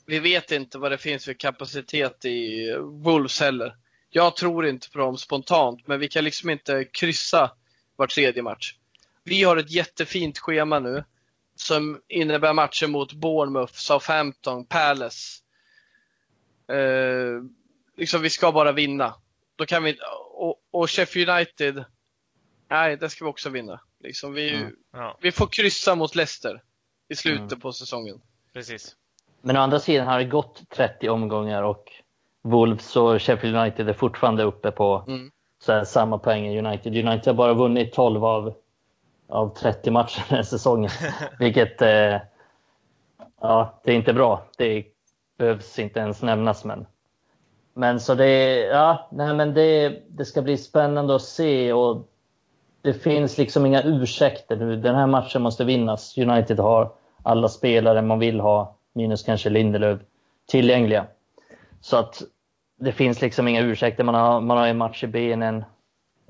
vi 0.07 0.19
vet 0.19 0.53
inte 0.53 0.79
vad 0.79 0.91
det 0.91 0.99
finns 0.99 1.25
för 1.25 1.33
kapacitet 1.35 2.25
i 2.25 2.73
Wolves 2.81 3.41
heller. 3.41 3.75
Jag 4.15 4.37
tror 4.37 4.67
inte 4.67 4.91
på 4.91 4.99
dem 4.99 5.17
spontant, 5.17 5.87
men 5.87 6.01
vi 6.01 6.09
kan 6.09 6.25
liksom 6.25 6.51
inte 6.51 6.85
kryssa 6.85 7.51
var 7.97 8.07
tredje 8.07 8.43
match. 8.43 8.75
Vi 9.25 9.43
har 9.43 9.57
ett 9.57 9.71
jättefint 9.71 10.39
schema 10.39 10.79
nu 10.79 11.05
som 11.55 12.01
innebär 12.09 12.53
matcher 12.53 12.87
mot 12.87 13.13
Bournemouth, 13.13 13.73
Southampton, 13.73 14.67
Palace. 14.67 15.43
Eh, 16.69 17.43
liksom 17.97 18.23
vi 18.23 18.31
ska 18.31 18.53
bara 18.53 18.73
vinna. 18.73 19.15
Då 19.57 19.67
kan 19.67 19.85
vi, 19.85 19.99
och, 20.35 20.57
och 20.71 20.91
Sheffield 20.91 21.31
United, 21.31 21.85
nej 22.69 22.97
det 22.97 23.11
ska 23.11 23.25
vi 23.25 23.31
också 23.31 23.51
vinna. 23.51 23.81
Liksom 24.01 24.33
vi, 24.33 24.55
mm. 24.55 24.77
ja. 24.93 25.19
vi 25.21 25.33
får 25.33 25.47
kryssa 25.47 25.95
mot 25.95 26.15
Leicester. 26.15 26.63
i 27.09 27.15
slutet 27.15 27.61
på 27.61 27.73
säsongen. 27.73 28.21
Precis. 28.53 28.97
Men 29.43 29.57
å 29.57 29.61
andra 29.61 29.81
sidan 29.81 30.07
har 30.07 30.19
det 30.19 30.25
gått 30.25 30.71
30 30.71 31.09
omgångar 31.09 31.63
och 31.63 32.02
Wolves 32.43 32.97
och 32.97 33.23
Sheffield 33.23 33.57
United 33.57 33.89
är 33.89 33.93
fortfarande 33.93 34.43
uppe 34.43 34.71
på 34.71 35.05
Mm. 35.09 35.31
här, 35.69 35.85
samma 35.85 36.19
poäng 36.19 36.59
United. 36.67 36.97
United 36.97 37.27
har 37.27 37.35
bara 37.35 37.55
vunnit 37.55 37.93
12 37.93 38.25
av, 38.25 38.55
av 39.29 39.55
30 39.55 39.91
matcher 39.91 40.25
den 40.29 40.37
här 40.37 40.43
säsongen. 40.43 40.91
Vilket, 41.39 41.83
eh, 41.83 42.21
ja, 43.41 43.81
det 43.85 43.93
är 43.93 43.97
inte 43.97 44.13
bra. 44.13 44.45
Det 44.59 44.85
behövs 45.39 45.79
inte 45.79 46.01
ens 46.01 46.23
nämnas. 46.23 46.65
Men, 46.65 46.87
men 47.75 48.01
så 48.01 48.15
det, 48.15 48.57
ja, 48.59 49.09
nej, 49.11 49.35
men 49.35 49.55
det, 49.55 50.03
det 50.09 50.25
ska 50.25 50.43
bli 50.43 50.57
spännande 50.57 51.15
att 51.15 51.23
se 51.23 51.73
och 51.73 52.09
det 52.83 52.93
finns 52.95 53.39
liksom 53.39 53.67
inga 53.67 53.83
ursäkter 53.83 54.57
nu. 54.57 54.77
Den 54.77 54.95
här 54.95 55.07
matchen 55.07 55.43
måste 55.43 55.65
vinnas. 55.65 56.19
United 56.19 56.59
har 56.59 56.93
alla 57.23 57.49
spelare 57.49 58.03
man 58.03 58.19
vill 58.19 58.41
ha, 58.41 58.77
minus 58.93 59.23
kanske 59.23 59.51
Lindelöf, 59.51 60.01
tillgängliga. 60.47 61.07
Så 61.83 61.97
att 61.97 62.23
det 62.77 62.93
finns 62.93 63.21
liksom 63.21 63.49
inga 63.49 63.61
ursäkter. 63.61 64.05
Man 64.05 64.15
har, 64.15 64.41
man 64.41 64.59
har 64.59 64.67
en 64.67 64.79
match 64.79 65.05
i 65.05 65.07
benen. 65.07 65.65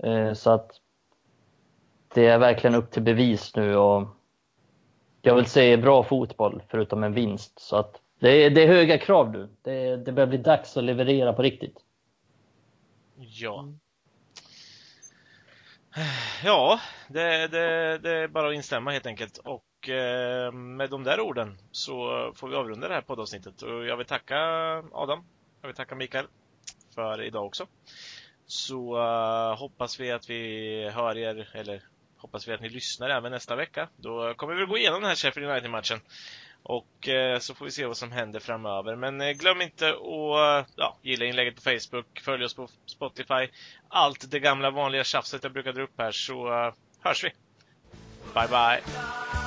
Eh, 0.02 0.32
så 0.32 0.50
att 0.50 0.70
det 2.14 2.26
är 2.26 2.38
verkligen 2.38 2.74
upp 2.74 2.90
till 2.90 3.02
bevis 3.02 3.56
nu. 3.56 3.76
Och 3.76 4.08
jag 5.22 5.34
vill 5.34 5.46
se 5.46 5.76
bra 5.76 6.04
fotboll 6.04 6.62
förutom 6.68 7.04
en 7.04 7.12
vinst. 7.12 7.58
Så 7.60 7.76
att 7.76 8.00
det, 8.20 8.30
är, 8.30 8.50
det 8.50 8.62
är 8.62 8.66
höga 8.66 8.98
krav 8.98 9.30
nu. 9.32 9.48
Det, 9.62 9.96
det 9.96 10.12
börjar 10.12 10.26
bli 10.26 10.38
dags 10.38 10.76
att 10.76 10.84
leverera 10.84 11.32
på 11.32 11.42
riktigt. 11.42 11.76
Ja. 13.16 13.68
Ja, 16.44 16.80
det, 17.08 17.48
det, 17.48 17.98
det 17.98 18.10
är 18.10 18.28
bara 18.28 18.48
att 18.48 18.54
instämma 18.54 18.90
helt 18.90 19.06
enkelt. 19.06 19.38
Och 19.38 19.88
eh, 19.88 20.52
med 20.52 20.90
de 20.90 21.04
där 21.04 21.20
orden 21.20 21.58
så 21.70 21.92
får 22.34 22.48
vi 22.48 22.56
avrunda 22.56 22.88
det 22.88 22.94
här 22.94 23.02
poddavsnittet. 23.02 23.62
Och 23.62 23.86
jag 23.86 23.96
vill 23.96 24.06
tacka 24.06 24.38
Adam, 24.92 25.24
jag 25.62 25.68
vill 25.68 25.76
tacka 25.76 25.94
Mikael 25.94 26.26
för 26.94 27.22
idag 27.22 27.46
också. 27.46 27.66
Så 28.46 28.98
uh, 28.98 29.58
hoppas 29.58 30.00
vi 30.00 30.10
att 30.10 30.30
vi 30.30 30.90
hör 30.94 31.18
er, 31.18 31.50
eller 31.54 31.82
hoppas 32.16 32.48
vi 32.48 32.52
att 32.52 32.60
ni 32.60 32.68
lyssnar 32.68 33.08
även 33.08 33.32
nästa 33.32 33.56
vecka. 33.56 33.88
Då 33.96 34.34
kommer 34.34 34.54
vi 34.54 34.66
gå 34.66 34.78
igenom 34.78 35.00
den 35.00 35.08
här 35.08 35.16
Sheffield 35.16 35.50
United-matchen. 35.50 36.00
Och 36.62 37.08
eh, 37.08 37.38
så 37.38 37.54
får 37.54 37.64
vi 37.64 37.70
se 37.70 37.86
vad 37.86 37.96
som 37.96 38.12
händer 38.12 38.40
framöver. 38.40 38.96
Men 38.96 39.20
eh, 39.20 39.30
glöm 39.30 39.62
inte 39.62 39.88
att 39.88 39.96
eh, 39.96 40.72
ja, 40.76 40.98
gilla 41.02 41.24
inlägget 41.24 41.56
på 41.56 41.62
Facebook, 41.62 42.20
följ 42.20 42.44
oss 42.44 42.54
på 42.54 42.68
Spotify. 42.86 43.48
Allt 43.88 44.30
det 44.30 44.40
gamla 44.40 44.70
vanliga 44.70 45.04
tjafset 45.04 45.42
jag 45.42 45.52
brukar 45.52 45.72
dra 45.72 45.82
upp 45.82 45.98
här 45.98 46.12
så 46.12 46.52
eh, 46.52 46.74
hörs 47.00 47.24
vi. 47.24 47.32
Bye 48.34 48.48
bye! 48.48 49.41